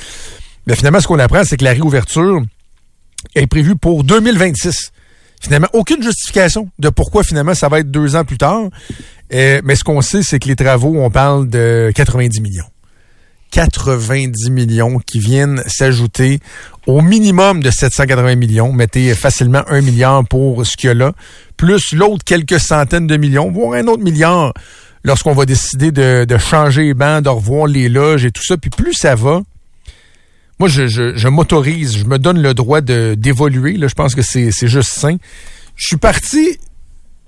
ben 0.67 0.75
finalement, 0.75 0.99
ce 0.99 1.07
qu'on 1.07 1.17
apprend, 1.17 1.43
c'est 1.45 1.57
que 1.57 1.63
la 1.63 1.73
réouverture 1.73 2.43
est 3.33 3.47
prévue 3.47 3.75
pour 3.75 4.03
2026 4.03 4.91
finalement 5.41 5.67
aucune 5.73 6.01
justification 6.01 6.69
de 6.79 6.89
pourquoi 6.89 7.23
finalement 7.23 7.53
ça 7.53 7.69
va 7.69 7.79
être 7.79 7.91
deux 7.91 8.15
ans 8.15 8.23
plus 8.23 8.37
tard. 8.37 8.69
Euh, 9.33 9.61
mais 9.63 9.75
ce 9.75 9.83
qu'on 9.83 10.01
sait, 10.01 10.23
c'est 10.23 10.39
que 10.39 10.47
les 10.47 10.55
travaux, 10.55 10.95
on 10.97 11.09
parle 11.09 11.49
de 11.49 11.91
90 11.95 12.41
millions. 12.41 12.65
90 13.51 14.49
millions 14.49 14.99
qui 14.99 15.19
viennent 15.19 15.63
s'ajouter 15.65 16.39
au 16.87 17.01
minimum 17.01 17.63
de 17.63 17.71
780 17.71 18.35
millions. 18.35 18.73
Mettez 18.73 19.15
facilement 19.15 19.63
un 19.69 19.81
milliard 19.81 20.25
pour 20.27 20.65
ce 20.65 20.75
qu'il 20.75 20.87
y 20.87 20.91
a 20.91 20.93
là, 20.93 21.13
plus 21.55 21.93
l'autre 21.93 22.23
quelques 22.25 22.59
centaines 22.59 23.07
de 23.07 23.17
millions, 23.17 23.51
voire 23.51 23.73
un 23.73 23.87
autre 23.87 24.03
milliard 24.03 24.53
lorsqu'on 25.03 25.33
va 25.33 25.45
décider 25.45 25.91
de, 25.91 26.25
de 26.25 26.37
changer 26.37 26.83
les 26.83 26.93
bancs, 26.93 27.23
de 27.23 27.29
revoir 27.29 27.67
les 27.67 27.87
loges 27.87 28.25
et 28.25 28.31
tout 28.31 28.43
ça. 28.43 28.57
Puis 28.57 28.71
plus 28.71 28.93
ça 28.93 29.15
va, 29.15 29.41
moi, 30.59 30.69
je, 30.69 30.87
je, 30.87 31.15
je 31.15 31.27
m'autorise, 31.27 31.97
je 31.97 32.05
me 32.05 32.17
donne 32.17 32.41
le 32.41 32.53
droit 32.53 32.81
d'évoluer. 32.81 33.77
Je 33.79 33.93
pense 33.93 34.15
que 34.15 34.21
c'est 34.21 34.51
juste 34.67 34.89
sain. 34.89 35.17
Je 35.75 35.87
suis 35.87 35.97
parti 35.97 36.57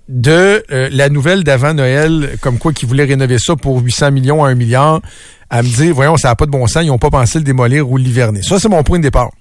de 0.07 0.63
euh, 0.71 0.89
la 0.91 1.09
nouvelle 1.09 1.43
d'avant 1.43 1.73
Noël, 1.73 2.37
comme 2.41 2.57
quoi 2.57 2.71
qu'ils 2.71 2.87
voulaient 2.87 3.03
rénover 3.03 3.39
ça 3.39 3.55
pour 3.57 3.81
800 3.81 4.11
millions 4.11 4.43
à 4.43 4.49
1 4.49 4.55
milliard, 4.55 5.01
à 5.49 5.61
me 5.61 5.67
dire, 5.67 5.93
voyons, 5.93 6.15
ça 6.15 6.29
n'a 6.29 6.35
pas 6.35 6.45
de 6.45 6.51
bon 6.51 6.65
sens, 6.67 6.83
ils 6.83 6.87
n'ont 6.87 6.97
pas 6.97 7.09
pensé 7.09 7.39
le 7.39 7.43
démolir 7.43 7.89
ou 7.89 7.97
l'hiverner. 7.97 8.41
Ça, 8.41 8.59
c'est 8.59 8.69
mon 8.69 8.83
point 8.83 8.99
de 8.99 9.03
départ. 9.03 9.31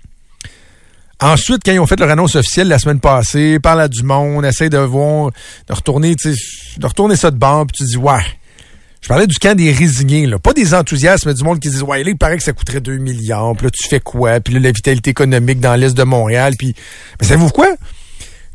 Ensuite, 1.21 1.63
quand 1.65 1.73
ils 1.73 1.79
ont 1.79 1.87
fait 1.87 1.99
leur 1.99 2.11
annonce 2.11 2.35
officielle 2.35 2.69
la 2.69 2.79
semaine 2.79 3.01
passée, 3.01 3.59
parle 3.61 3.81
à 3.81 3.89
du 3.89 4.03
monde, 4.03 4.45
essaie 4.45 4.69
de 4.69 4.79
voir, 4.79 5.31
de 5.69 5.73
retourner, 5.73 6.15
de 6.15 6.87
retourner 6.87 7.17
ça 7.17 7.31
de 7.31 7.39
bord, 7.39 7.67
puis 7.67 7.77
tu 7.79 7.85
dis, 7.85 7.97
ouais, 7.97 8.21
je 9.07 9.09
parlais 9.09 9.29
du 9.29 9.39
camp 9.39 9.55
des 9.57 9.71
résignés, 9.71 10.27
là. 10.27 10.41
pas 10.41 10.53
des 10.53 10.75
enthousiastes, 10.75 11.27
mais 11.27 11.35
du 11.35 11.45
monde 11.45 11.61
qui 11.61 11.71
disent 11.71 11.85
Ouais, 11.85 12.03
là, 12.03 12.11
il 12.11 12.19
paraît 12.19 12.37
que 12.39 12.43
ça 12.43 12.53
coûterait 12.53 12.81
2 12.81 12.97
milliards, 12.97 13.55
puis 13.57 13.67
là, 13.67 13.71
tu 13.71 13.87
fais 13.89 14.01
quoi? 14.01 14.41
Puis 14.41 14.53
là, 14.53 14.59
la 14.59 14.73
vitalité 14.73 15.11
économique 15.11 15.61
dans 15.61 15.77
l'Est 15.77 15.97
de 15.97 16.03
Montréal, 16.03 16.55
puis. 16.59 16.75
Mais 17.21 17.27
savez-vous 17.29 17.51
quoi? 17.51 17.69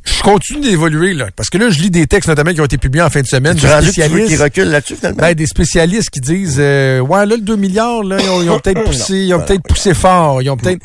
Je 0.03 0.21
continue 0.21 0.59
d'évoluer, 0.59 1.13
là. 1.13 1.29
Parce 1.33 1.49
que 1.49 1.57
là, 1.57 1.69
je 1.69 1.79
lis 1.79 1.89
des 1.89 2.05
textes, 2.05 2.27
notamment, 2.27 2.51
qui 2.53 2.59
ont 2.59 2.65
été 2.65 2.77
publiés 2.77 3.01
en 3.01 3.09
fin 3.09 3.21
de 3.21 3.27
semaine. 3.27 3.53
Des 3.53 3.61
spécialistes- 3.61 4.27
qu'ils 4.27 4.41
reculent 4.41 4.69
là-dessus, 4.71 4.95
finalement? 4.97 5.21
ben, 5.21 5.33
des 5.35 5.45
spécialistes 5.47 6.09
qui 6.09 6.19
disent 6.19 6.57
euh, 6.59 6.99
Ouais, 6.99 7.25
là, 7.25 7.37
le 7.37 7.41
2 7.41 7.55
milliards, 7.55 8.03
là, 8.03 8.17
ils 8.19 8.29
ont, 8.29 8.41
ils 8.43 8.49
ont 8.49 8.59
peut-être 8.59 8.83
poussé, 8.85 9.19
ils 9.19 9.33
ont 9.33 9.39
peut-être 9.39 9.63
poussé 9.63 9.93
fort, 9.93 10.41
ils 10.41 10.49
ont 10.49 10.57
peut-être. 10.57 10.81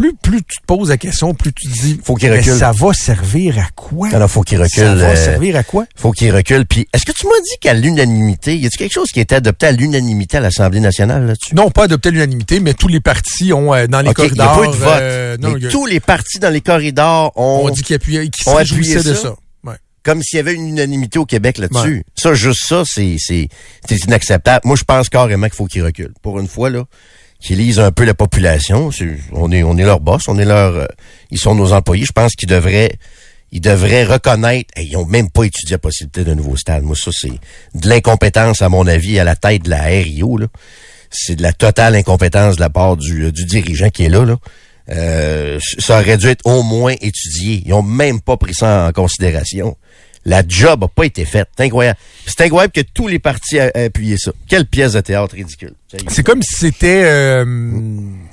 Plus, 0.00 0.14
plus 0.14 0.42
tu 0.44 0.58
te 0.60 0.64
poses 0.66 0.90
la 0.90 0.96
question, 0.96 1.34
plus 1.34 1.52
tu 1.52 1.66
te 1.68 1.72
dis 1.72 2.00
Faut 2.04 2.14
qu'ils 2.14 2.30
Mais 2.30 2.38
reculent. 2.38 2.56
ça 2.56 2.70
va 2.70 2.92
servir 2.92 3.58
à 3.58 3.68
quoi? 3.74 4.08
Alors, 4.12 4.30
faut 4.30 4.42
qu'ils 4.42 4.58
Ça 4.58 4.64
reculent. 4.64 5.00
va 5.00 5.08
euh, 5.10 5.16
servir 5.16 5.56
à 5.56 5.64
quoi? 5.64 5.86
faut 5.96 6.12
qu'ils 6.12 6.32
reculent. 6.32 6.66
Puis, 6.66 6.86
est-ce 6.94 7.04
que 7.04 7.10
tu 7.12 7.26
m'as 7.26 7.32
dit 7.42 7.58
qu'à 7.60 7.74
l'unanimité, 7.74 8.56
y 8.56 8.66
a-t-il 8.66 8.78
quelque 8.78 8.92
chose 8.92 9.10
qui 9.10 9.18
a 9.18 9.22
été 9.22 9.34
adopté 9.34 9.66
à 9.66 9.72
l'unanimité 9.72 10.36
à 10.36 10.40
l'Assemblée 10.40 10.78
nationale 10.80 11.26
là-dessus? 11.26 11.54
Non, 11.54 11.70
pas 11.70 11.84
adopté 11.84 12.10
à 12.10 12.12
l'unanimité, 12.12 12.60
mais 12.60 12.74
tous 12.74 12.86
les 12.88 13.00
partis 13.00 13.52
ont 13.52 13.74
euh, 13.74 13.86
dans 13.88 14.00
les 14.02 14.10
OK, 14.10 14.18
il 14.20 14.32
n'y 14.34 14.40
a 14.40 14.46
corridors. 14.46 14.56
pas 14.60 14.64
eu 14.64 14.70
de 14.70 14.84
vote. 14.84 14.98
euh, 15.02 15.36
non, 15.40 15.54
mais 15.60 15.66
a- 15.66 15.70
tous 15.70 15.86
les 15.86 15.98
partis 16.00 16.38
dans 16.38 16.50
les 16.50 16.60
corridors 16.60 17.32
ont, 17.36 17.62
on 17.64 17.70
dit 17.70 17.82
qu'il 17.82 17.96
appuyait, 17.96 18.28
qu'il 18.28 18.48
ont 18.48 18.64
se 18.64 18.74
de 19.08 19.14
ça? 19.14 19.22
ça. 19.22 19.34
Comme 20.04 20.22
s'il 20.22 20.36
y 20.36 20.40
avait 20.40 20.54
une 20.54 20.68
unanimité 20.68 21.18
au 21.18 21.26
Québec 21.26 21.58
là-dessus. 21.58 21.96
Ouais. 21.96 22.04
Ça, 22.14 22.32
juste 22.32 22.60
ça, 22.66 22.84
c'est, 22.86 23.16
c'est, 23.18 23.48
c'est 23.86 23.96
inacceptable. 24.04 24.60
Moi, 24.64 24.76
je 24.76 24.84
pense 24.84 25.08
carrément 25.10 25.48
qu'il 25.48 25.56
faut 25.56 25.66
qu'ils 25.66 25.82
reculent. 25.84 26.14
Pour 26.22 26.38
une 26.40 26.46
fois, 26.48 26.70
là, 26.70 26.84
qu'ils 27.40 27.58
lisent 27.58 27.80
un 27.80 27.92
peu 27.92 28.04
la 28.04 28.14
population. 28.14 28.90
On 29.32 29.50
est, 29.52 29.62
on 29.62 29.76
est 29.76 29.84
leur 29.84 30.00
boss, 30.00 30.28
on 30.28 30.38
est 30.38 30.44
leur, 30.44 30.74
euh, 30.74 30.86
ils 31.30 31.38
sont 31.38 31.54
nos 31.54 31.72
employés. 31.72 32.04
Je 32.04 32.12
pense 32.12 32.34
qu'ils 32.34 32.48
devraient, 32.48 32.92
ils 33.52 33.60
devraient 33.60 34.04
reconnaître, 34.04 34.70
ils 34.76 34.96
ont 34.96 35.06
même 35.06 35.30
pas 35.30 35.44
étudié 35.44 35.74
la 35.74 35.78
possibilité 35.78 36.24
d'un 36.24 36.34
nouveau 36.34 36.56
stade. 36.56 36.82
Moi, 36.82 36.96
ça, 36.96 37.10
c'est 37.12 37.30
de 37.74 37.88
l'incompétence, 37.88 38.62
à 38.62 38.68
mon 38.68 38.86
avis, 38.86 39.18
à 39.18 39.24
la 39.24 39.36
tête 39.36 39.62
de 39.62 39.70
la 39.70 39.82
RIO. 39.82 40.38
C'est 41.10 41.36
de 41.36 41.42
la 41.42 41.52
totale 41.52 41.94
incompétence 41.94 42.56
de 42.56 42.60
la 42.60 42.70
part 42.70 42.96
du, 42.96 43.32
du 43.32 43.44
dirigeant 43.44 43.88
qui 43.88 44.04
est 44.04 44.10
là. 44.10 44.24
là. 44.24 44.36
Euh, 44.90 45.58
ça 45.78 46.00
aurait 46.00 46.16
dû 46.16 46.28
être 46.28 46.46
au 46.46 46.62
moins 46.62 46.94
étudié. 47.00 47.62
Ils 47.64 47.72
ont 47.74 47.82
même 47.82 48.20
pas 48.20 48.36
pris 48.36 48.54
ça 48.54 48.86
en 48.88 48.92
considération. 48.92 49.76
La 50.24 50.42
job 50.46 50.84
a 50.84 50.88
pas 50.88 51.04
été 51.04 51.24
faite. 51.24 51.48
C'est 51.56 51.64
incroyable. 51.64 51.98
C'est 52.26 52.42
incroyable 52.42 52.72
que 52.72 52.80
tous 52.80 53.08
les 53.08 53.18
partis 53.18 53.56
aient 53.56 53.84
appuyé 53.84 54.16
ça. 54.18 54.32
Quelle 54.48 54.66
pièce 54.66 54.92
de 54.92 55.00
théâtre 55.00 55.34
ridicule. 55.34 55.72
C'est 56.08 56.22
comme 56.22 56.42
si 56.42 56.54
c'était 56.54 57.02
euh, 57.04 57.44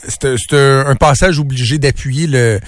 c'était 0.07 0.57
un 0.57 0.95
passage 0.95 1.39
obligé 1.39 1.77
d'appuyer 1.77 2.27
le 2.27 2.59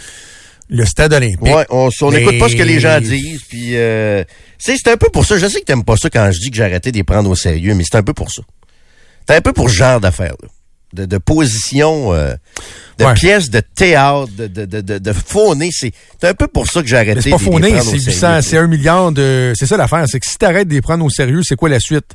le 0.70 0.86
stade 0.86 1.14
olympique. 1.14 1.42
Ouais, 1.42 1.66
on 1.70 1.90
n'écoute 2.12 2.40
pas 2.40 2.50
ce 2.50 2.56
que 2.56 2.64
les 2.64 2.80
gens 2.80 3.00
disent. 3.00 3.44
Puis 3.48 3.76
euh, 3.76 4.24
c'est 4.58 4.88
un 4.88 4.98
peu 4.98 5.10
pour 5.10 5.26
ça. 5.26 5.38
Je 5.38 5.48
sais 5.48 5.60
que 5.60 5.66
t'aimes 5.66 5.84
pas 5.84 5.98
ça 5.98 6.10
quand 6.10 6.30
je 6.32 6.40
dis 6.40 6.50
que 6.50 6.58
j'ai 6.58 6.64
arrêté 6.64 6.92
de 6.92 6.98
les 6.98 7.04
prendre 7.04 7.30
au 7.30 7.36
sérieux, 7.36 7.74
mais 7.74 7.84
c'est 7.84 7.98
un 7.98 8.04
peu 8.04 8.14
pour 8.14 8.32
ça. 8.32 8.42
C'est 9.28 9.36
un 9.36 9.42
peu 9.42 9.54
pour 9.54 9.70
ce 9.70 9.76
genre 9.76 10.00
d'affaires. 10.00 10.36
De, 10.94 11.04
de 11.06 11.18
position, 11.18 12.14
euh, 12.14 12.34
de 12.98 13.04
Ouais. 13.04 13.14
pièces 13.14 13.50
de 13.50 13.60
théâtre, 13.60 14.30
de, 14.38 14.48
de, 14.48 14.64
de, 14.82 14.98
de, 15.00 15.14
fauner. 15.14 15.70
C'est 15.72 15.92
un 16.24 16.34
peu 16.34 16.48
pour 16.48 16.66
ça 16.66 16.82
que 16.82 16.88
j'ai 16.88 16.96
arrêté 16.96 17.20
c'est 17.22 17.30
pas 17.30 17.36
au 17.36 17.40
c'est 17.40 18.00
sérieux. 18.00 18.06
800, 18.06 18.42
c'est 18.42 18.58
un 18.58 18.68
milliard 18.68 19.12
de. 19.12 19.52
C'est 19.56 19.66
ça 19.66 19.76
l'affaire, 19.76 20.06
c'est 20.08 20.20
que 20.22 20.26
si 20.26 20.38
t'arrêtes 20.38 20.70
de 20.70 20.74
les 20.74 20.82
prendre 20.82 21.04
au 21.04 21.10
sérieux, 21.10 21.42
c'est 21.44 21.58
quoi 21.58 21.68
la 21.68 21.82
suite? 21.82 22.06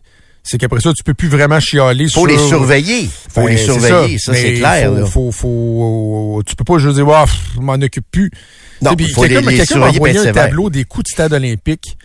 C'est 0.43 0.57
qu'après 0.59 0.81
ça, 0.81 0.93
tu 0.95 1.05
peux 1.05 1.13
plus 1.15 1.29
vraiment 1.29 1.61
chialer 1.61 2.07
Faut 2.07 2.21
sur. 2.21 2.27
les 2.27 2.39
surveiller. 2.39 3.09
Faut 3.29 3.43
Ben, 3.43 3.51
les 3.51 3.59
surveiller. 3.59 4.19
Ça, 4.19 4.33
c'est 4.35 4.55
clair. 4.55 4.89
Faut, 4.89 4.97
là. 4.97 5.07
faut, 5.07 5.33
faut- 5.33 6.43
tu 6.47 6.57
peux 6.57 6.65
pas 6.65 6.79
juste 6.79 6.95
dire, 6.97 7.07
pff, 7.07 7.39
je 7.55 7.61
m'en 7.61 7.75
occupe 7.75 8.07
plus. 8.11 8.31
Non, 8.81 8.97
quelqu'un 8.97 9.23
les- 9.27 9.59
m'a- 9.59 9.65
surveiller, 9.67 9.97
envoyé 9.99 10.19
un 10.19 10.33
tableau 10.33 10.71
des 10.71 10.85
coûts 10.85 11.03
de 11.03 11.09
stade 11.09 11.33
olympique 11.35 11.97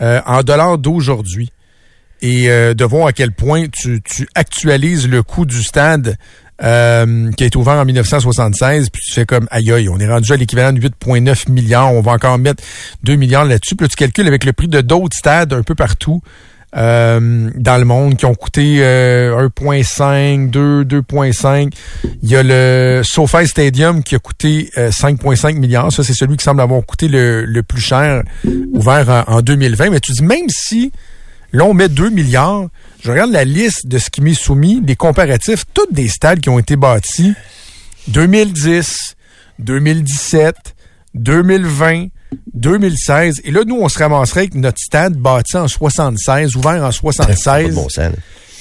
euh, 0.00 0.20
en 0.24 0.42
dollars 0.42 0.78
d'aujourd'hui. 0.78 1.50
Et 2.22 2.50
euh, 2.50 2.72
de 2.72 2.84
voir 2.84 3.08
à 3.08 3.12
quel 3.12 3.32
point 3.32 3.66
tu, 3.68 4.00
tu 4.02 4.28
actualises 4.34 5.08
le 5.08 5.22
coût 5.22 5.44
du 5.44 5.62
stade 5.62 6.16
euh, 6.62 7.30
qui 7.32 7.42
a 7.42 7.46
été 7.46 7.58
ouvert 7.58 7.74
en 7.74 7.84
1976, 7.84 8.90
puis 8.90 9.02
tu 9.04 9.12
fais 9.12 9.26
comme 9.26 9.48
aïe 9.50 9.72
aïe, 9.72 9.88
on 9.88 9.98
est 9.98 10.08
rendu 10.08 10.32
à 10.32 10.36
l'équivalent 10.36 10.72
de 10.72 10.80
8,9 10.80 11.50
milliards, 11.50 11.92
on 11.92 12.00
va 12.00 12.12
encore 12.12 12.38
mettre 12.38 12.62
2 13.02 13.16
milliards 13.16 13.44
là-dessus. 13.44 13.74
Puis 13.74 13.86
là, 13.86 13.88
tu 13.88 13.96
calcules 13.96 14.28
avec 14.28 14.44
le 14.44 14.52
prix 14.52 14.68
de 14.68 14.80
d'autres 14.80 15.16
stades 15.16 15.52
un 15.52 15.62
peu 15.62 15.74
partout 15.74 16.22
euh, 16.74 17.50
dans 17.54 17.76
le 17.76 17.84
monde 17.84 18.16
qui 18.16 18.24
ont 18.24 18.34
coûté 18.34 18.78
euh, 18.78 19.48
1,5, 19.48 20.50
2, 20.50 20.84
2,5. 20.84 21.72
Il 22.22 22.30
y 22.30 22.36
a 22.36 22.42
le 22.42 23.02
SoFi 23.04 23.46
Stadium 23.46 24.02
qui 24.02 24.14
a 24.14 24.18
coûté 24.18 24.70
euh, 24.78 24.90
5,5 24.90 25.58
milliards. 25.58 25.92
Ça, 25.92 26.02
c'est 26.02 26.14
celui 26.14 26.36
qui 26.36 26.44
semble 26.44 26.60
avoir 26.60 26.84
coûté 26.86 27.08
le, 27.08 27.44
le 27.44 27.62
plus 27.62 27.82
cher, 27.82 28.22
ouvert 28.72 29.24
en 29.26 29.42
2020. 29.42 29.90
Mais 29.90 30.00
tu 30.00 30.12
dis, 30.12 30.22
même 30.22 30.48
si 30.48 30.92
là, 31.52 31.64
on 31.64 31.74
met 31.74 31.88
2 31.88 32.10
milliards, 32.10 32.68
je 33.02 33.10
regarde 33.10 33.30
la 33.30 33.44
liste 33.44 33.86
de 33.86 33.98
ce 33.98 34.10
qui 34.10 34.20
m'est 34.20 34.34
soumis, 34.34 34.82
les 34.86 34.96
comparatifs, 34.96 35.64
tous 35.72 35.86
des 35.90 36.08
stades 36.08 36.40
qui 36.40 36.48
ont 36.48 36.58
été 36.58 36.76
bâtis 36.76 37.34
2010, 38.08 39.16
2017, 39.58 40.56
2020, 41.14 42.06
2016. 42.54 43.42
Et 43.44 43.50
là, 43.50 43.62
nous, 43.66 43.76
on 43.76 43.88
se 43.88 43.98
ramasserait 43.98 44.40
avec 44.40 44.54
notre 44.54 44.78
stade 44.78 45.14
bâti 45.14 45.56
en 45.56 45.68
76, 45.68 46.56
ouvert 46.56 46.82
en 46.82 46.90
Pas 47.02 47.12
76 47.12 47.68
de 47.68 47.74
bon 47.74 47.88
sens. 47.88 48.12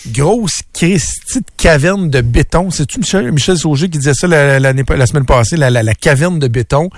grosse 0.08 0.62
de 0.74 1.42
caverne 1.58 2.10
de 2.10 2.22
béton. 2.22 2.72
C'est-tu 2.72 3.00
Michel, 3.00 3.32
Michel 3.32 3.58
Sauger 3.58 3.89
qui 3.89 3.98
disait 3.98 4.14
ça 4.14 4.28
la, 4.28 4.60
semaine 5.06 5.26
passée, 5.26 5.58
la, 5.58 5.96
caverne 5.96 6.39
de 6.39 6.48
béton 6.48 6.89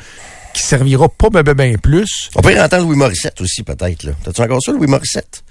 qui 0.53 0.61
servira 0.61 1.09
pas 1.09 1.29
ben, 1.29 1.41
ben, 1.41 1.55
ben 1.55 1.77
plus. 1.77 2.29
On 2.35 2.41
peut 2.41 2.53
y 2.53 2.59
entendre 2.59 2.85
Louis 2.85 2.95
Morissette 2.95 3.41
aussi, 3.41 3.63
peut-être. 3.63 4.07
T'as-tu 4.23 4.41
encore 4.41 4.61
ça, 4.61 4.71
Louis 4.71 4.87
Morissette? 4.87 5.43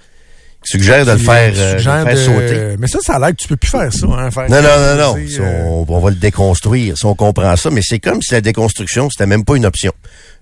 Suggère 0.63 1.05
de 1.05 1.11
le 1.11 1.17
faire, 1.17 1.53
euh, 1.55 1.71
de 1.73 1.77
le 1.77 1.81
faire 1.81 2.17
sauter. 2.17 2.75
Mais 2.79 2.87
ça, 2.87 2.99
ça 3.01 3.15
a 3.15 3.19
l'air 3.19 3.29
que 3.29 3.35
tu 3.35 3.47
peux 3.47 3.55
plus 3.57 3.69
faire 3.69 3.91
ça. 3.93 4.05
Hein, 4.07 4.31
faire 4.31 4.49
Non, 4.49 4.61
non, 4.61 4.61
non, 4.61 4.95
non. 4.97 5.15
euh, 5.39 5.63
on, 5.65 5.85
on 5.87 5.99
va 5.99 6.09
le 6.09 6.15
déconstruire. 6.15 6.97
Si 6.97 7.05
on 7.05 7.15
comprend 7.15 7.55
ça, 7.55 7.69
mais 7.69 7.81
c'est 7.83 7.99
comme 7.99 8.21
si 8.21 8.33
la 8.33 8.41
déconstruction, 8.41 9.09
c'était 9.09 9.25
même 9.25 9.43
pas 9.45 9.55
une 9.55 9.65
option. 9.65 9.91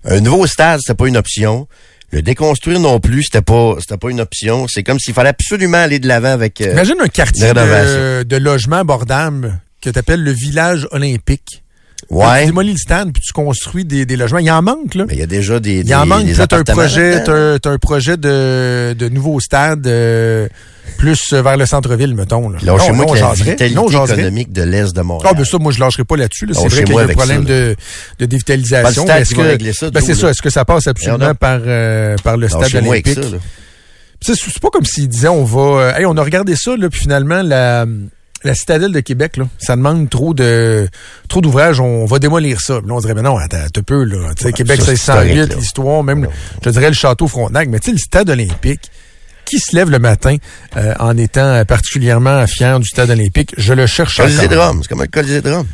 Un 0.04 0.20
nouveau 0.20 0.46
stade, 0.46 0.80
c'était 0.80 0.96
pas 0.96 1.06
une 1.08 1.16
option. 1.16 1.66
Le 2.10 2.20
déconstruire 2.22 2.78
non 2.78 3.00
plus, 3.00 3.22
c'était 3.24 3.40
pas, 3.42 3.76
c'était 3.80 3.96
pas 3.96 4.10
une 4.10 4.20
option. 4.20 4.66
C'est 4.68 4.82
comme 4.82 4.98
s'il 4.98 5.14
fallait 5.14 5.30
absolument 5.30 5.78
aller 5.78 5.98
de 5.98 6.06
l'avant 6.08 6.32
avec. 6.32 6.60
euh, 6.60 6.72
Imagine 6.72 6.96
un 7.00 7.08
quartier 7.08 7.52
de 7.52 8.36
logement 8.36 8.76
abordable 8.76 9.60
que 9.80 9.90
tu 9.90 9.98
appelles 9.98 10.22
le 10.22 10.30
village 10.32 10.86
olympique. 10.92 11.61
Ouais. 12.12 12.40
Tu 12.40 12.46
démolis 12.46 12.72
le 12.72 12.78
stade 12.78 13.12
puis 13.12 13.22
tu 13.22 13.32
construis 13.32 13.84
des, 13.84 14.06
des 14.06 14.16
logements. 14.16 14.38
Il 14.38 14.50
en 14.50 14.62
manque, 14.62 14.94
là. 14.94 15.04
Mais 15.08 15.14
il 15.14 15.18
y 15.20 15.22
a 15.22 15.26
déjà 15.26 15.58
des. 15.60 15.80
Il 15.80 15.94
en 15.94 16.02
des- 16.02 16.08
manque. 16.08 16.36
là, 16.36 16.46
t'as 16.46 16.58
un 16.58 16.64
projet, 16.64 17.10
là-dedans. 17.12 17.32
t'as, 17.32 17.58
t'as 17.58 17.70
un 17.70 17.78
projet 17.78 18.16
de, 18.16 18.94
de 18.98 19.08
nouveau 19.08 19.40
stade 19.40 19.86
euh, 19.86 20.46
plus 20.98 21.32
vers 21.32 21.56
le 21.56 21.66
centre-ville, 21.66 22.14
mettons. 22.14 22.48
Là. 22.50 22.58
Là, 22.62 22.78
chez 22.78 22.90
Non, 22.90 22.94
moi, 22.96 23.06
non, 23.06 23.12
que 23.14 23.18
la 23.18 23.32
vitalité 23.32 23.70
Non, 23.70 23.88
économique 23.88 24.52
de 24.52 24.62
l'Est 24.62 24.94
de 24.94 25.00
Montréal. 25.02 25.32
Ah, 25.34 25.38
ben 25.38 25.44
ça, 25.44 25.58
moi, 25.58 25.72
je 25.72 25.80
lâcherai 25.80 26.04
pas 26.04 26.16
là-dessus. 26.16 26.46
Là. 26.46 26.54
C'est 26.54 26.68
vrai 26.68 26.84
qu'il 26.84 26.94
y 26.94 26.98
a 26.98 27.02
un 27.02 27.08
problème 27.08 27.42
ça, 27.46 27.52
de, 27.52 27.76
de 28.18 28.26
dévitalisation. 28.26 29.04
Mais 29.06 29.20
est-ce 29.22 29.34
que- 29.34 29.90
ben, 29.90 30.02
c'est 30.04 30.14
ça. 30.14 30.30
Est-ce 30.30 30.42
que 30.42 30.50
ça 30.50 30.64
passe 30.64 30.86
absolument 30.86 31.34
par, 31.34 31.60
euh, 31.64 32.16
par 32.22 32.36
le 32.36 32.48
stade 32.48 32.74
olympique? 32.74 33.18
C'est 34.20 34.60
pas 34.60 34.70
comme 34.70 34.84
s'il 34.84 35.08
disait 35.08 35.28
on 35.28 35.44
va. 35.44 35.60
euh, 35.80 35.94
hey, 35.96 36.06
on 36.06 36.16
a 36.16 36.22
regardé 36.22 36.54
ça, 36.56 36.76
là, 36.76 36.88
puis 36.88 37.00
finalement, 37.00 37.42
la, 37.42 37.86
la 38.44 38.54
citadelle 38.54 38.92
de 38.92 39.00
Québec, 39.00 39.36
là, 39.36 39.44
ça 39.58 39.76
demande 39.76 40.08
trop 40.10 40.34
de 40.34 40.88
trop 41.28 41.40
d'ouvrages, 41.40 41.80
on 41.80 42.04
va 42.06 42.18
démolir 42.18 42.60
ça. 42.60 42.74
Là, 42.74 42.80
on 42.90 43.00
dirait, 43.00 43.14
mais 43.14 43.22
non, 43.22 43.36
attends, 43.38 43.56
un 43.58 43.82
peu, 43.82 44.04
là. 44.04 44.28
Ouais, 44.44 44.52
Québec, 44.52 44.80
ça, 44.80 44.86
c'est 44.86 44.96
c'est 44.96 45.12
correct, 45.12 45.28
108, 45.34 45.48
là. 45.50 45.54
l'histoire, 45.56 46.02
même, 46.02 46.28
je 46.64 46.70
dirais 46.70 46.88
le 46.88 46.94
château 46.94 47.28
Frontenac, 47.28 47.68
mais 47.68 47.78
tu 47.78 47.86
sais, 47.86 47.92
le 47.92 47.98
stade 47.98 48.30
olympique. 48.30 48.90
Qui 49.44 49.58
se 49.58 49.74
lève 49.74 49.90
le 49.90 49.98
matin 49.98 50.36
euh, 50.76 50.94
en 51.00 51.16
étant 51.18 51.40
euh, 51.42 51.64
particulièrement 51.64 52.46
fier 52.46 52.78
du 52.78 52.86
stade 52.86 53.10
olympique? 53.10 53.52
Je 53.58 53.74
le 53.74 53.86
cherche 53.86 54.16
Colisée 54.16 54.46
de. 54.48 54.56
Rome. 54.56 54.78
C'est 54.82 54.88
comme 54.88 55.02
le 55.02 55.08
Colisée 55.08 55.42
de 55.42 55.50
Rome. 55.50 55.66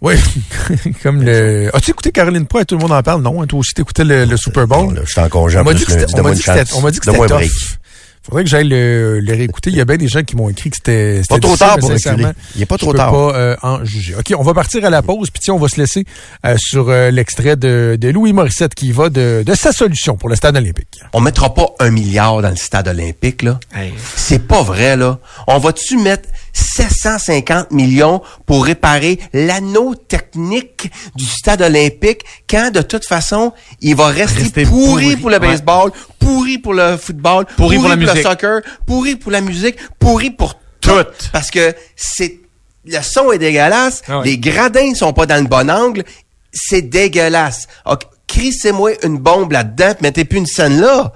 Oui, 0.00 0.14
comme 1.02 1.22
le... 1.24 1.68
As-tu 1.74 1.90
écouté 1.90 2.12
Caroline 2.12 2.46
Poix? 2.46 2.64
Tout 2.64 2.76
le 2.76 2.80
monde 2.82 2.92
en 2.92 3.02
parle, 3.02 3.20
non? 3.20 3.42
hein? 3.42 3.46
Toi 3.46 3.58
aussi, 3.58 3.74
t'écoutais 3.74 4.04
le, 4.04 4.24
le 4.24 4.36
Super 4.36 4.68
Bowl? 4.68 4.94
Là, 4.94 5.00
je 5.04 5.10
suis 5.10 5.20
en 5.20 5.28
congé 5.28 5.58
On 5.58 5.64
m'a 5.64 5.74
dit 5.74 5.84
que 5.84 5.90
c'était- 5.90 6.06
un 7.10 7.26
tough. 7.26 7.78
Faudrait 8.28 8.44
que 8.44 8.50
j'aille 8.50 8.68
le, 8.68 9.20
le 9.20 9.32
réécouter. 9.32 9.70
Il 9.70 9.76
y 9.76 9.80
a 9.80 9.86
bien 9.86 9.96
des 9.96 10.06
gens 10.08 10.22
qui 10.22 10.36
m'ont 10.36 10.50
écrit 10.50 10.68
que 10.70 10.76
c'était 10.76 11.22
Pas 11.28 11.38
trop 11.38 11.56
tard 11.56 11.78
pour 11.78 11.88
sincèrement, 11.88 12.28
reculer. 12.28 12.42
Il 12.56 12.62
est 12.62 12.66
pas 12.66 12.74
je 12.76 12.84
trop 12.84 12.92
peux 12.92 12.98
tard. 12.98 13.10
pas 13.10 13.34
euh, 13.36 13.56
en 13.62 13.84
juger. 13.84 14.14
OK, 14.16 14.34
on 14.38 14.42
va 14.42 14.52
partir 14.52 14.84
à 14.84 14.90
la 14.90 15.00
pause. 15.00 15.30
Puis 15.30 15.40
tiens, 15.42 15.54
on 15.54 15.58
va 15.58 15.68
se 15.68 15.80
laisser 15.80 16.04
euh, 16.44 16.56
sur 16.58 16.90
euh, 16.90 17.10
l'extrait 17.10 17.56
de, 17.56 17.96
de 17.98 18.08
Louis 18.10 18.34
Morissette 18.34 18.74
qui 18.74 18.92
va 18.92 19.08
de, 19.08 19.42
de 19.46 19.54
sa 19.54 19.72
solution 19.72 20.16
pour 20.16 20.28
le 20.28 20.36
stade 20.36 20.56
olympique. 20.56 21.00
On 21.14 21.20
mettra 21.20 21.54
pas 21.54 21.68
un 21.80 21.90
milliard 21.90 22.42
dans 22.42 22.50
le 22.50 22.56
stade 22.56 22.88
olympique, 22.88 23.42
là. 23.42 23.58
C'est 24.16 24.46
pas 24.46 24.62
vrai, 24.62 24.96
là. 24.96 25.18
On 25.46 25.58
va-tu 25.58 25.96
mettre 25.96 26.28
750 26.58 27.70
millions 27.70 28.20
pour 28.46 28.64
réparer 28.64 29.18
l'anneau 29.32 29.94
technique 29.94 30.90
du 31.14 31.24
stade 31.24 31.62
olympique 31.62 32.22
quand, 32.48 32.70
de 32.72 32.82
toute 32.82 33.04
façon, 33.06 33.52
il 33.80 33.94
va 33.96 34.06
rester, 34.08 34.42
Rester 34.42 34.64
pourri, 34.64 34.80
pourri, 35.04 35.16
pour 35.16 35.30
le 35.30 35.36
ouais. 35.38 35.48
baseball, 35.48 35.90
pourri 36.18 36.58
pour 36.58 36.74
le 36.74 36.96
football, 36.96 37.46
pourri, 37.56 37.76
pour 37.78 37.88
la 37.88 37.96
le 37.96 38.06
musique. 38.06 38.22
soccer, 38.22 38.60
pourri 38.86 39.16
pour 39.16 39.32
la 39.32 39.40
musique, 39.40 39.76
pourri 39.98 40.30
pour 40.30 40.54
tout. 40.80 40.90
Tout. 40.90 41.04
Parce 41.32 41.50
que 41.50 41.74
c'est, 41.96 42.40
le 42.84 43.00
son 43.02 43.32
est 43.32 43.38
dégueulasse, 43.38 44.02
Ah 44.08 44.20
ouais. 44.20 44.26
les 44.26 44.38
gradins 44.38 44.94
sont 44.94 45.12
pas 45.12 45.26
dans 45.26 45.40
le 45.42 45.48
bon 45.48 45.70
angle, 45.70 46.04
c'est 46.52 46.82
dégueulasse. 46.82 47.66
Ok, 47.86 48.02
crissez-moi 48.26 48.92
une 49.04 49.18
bombe 49.18 49.52
là-dedans, 49.52 49.94
mettez 50.00 50.24
plus 50.24 50.38
une 50.38 50.46
scène 50.46 50.80
là. 50.80 51.12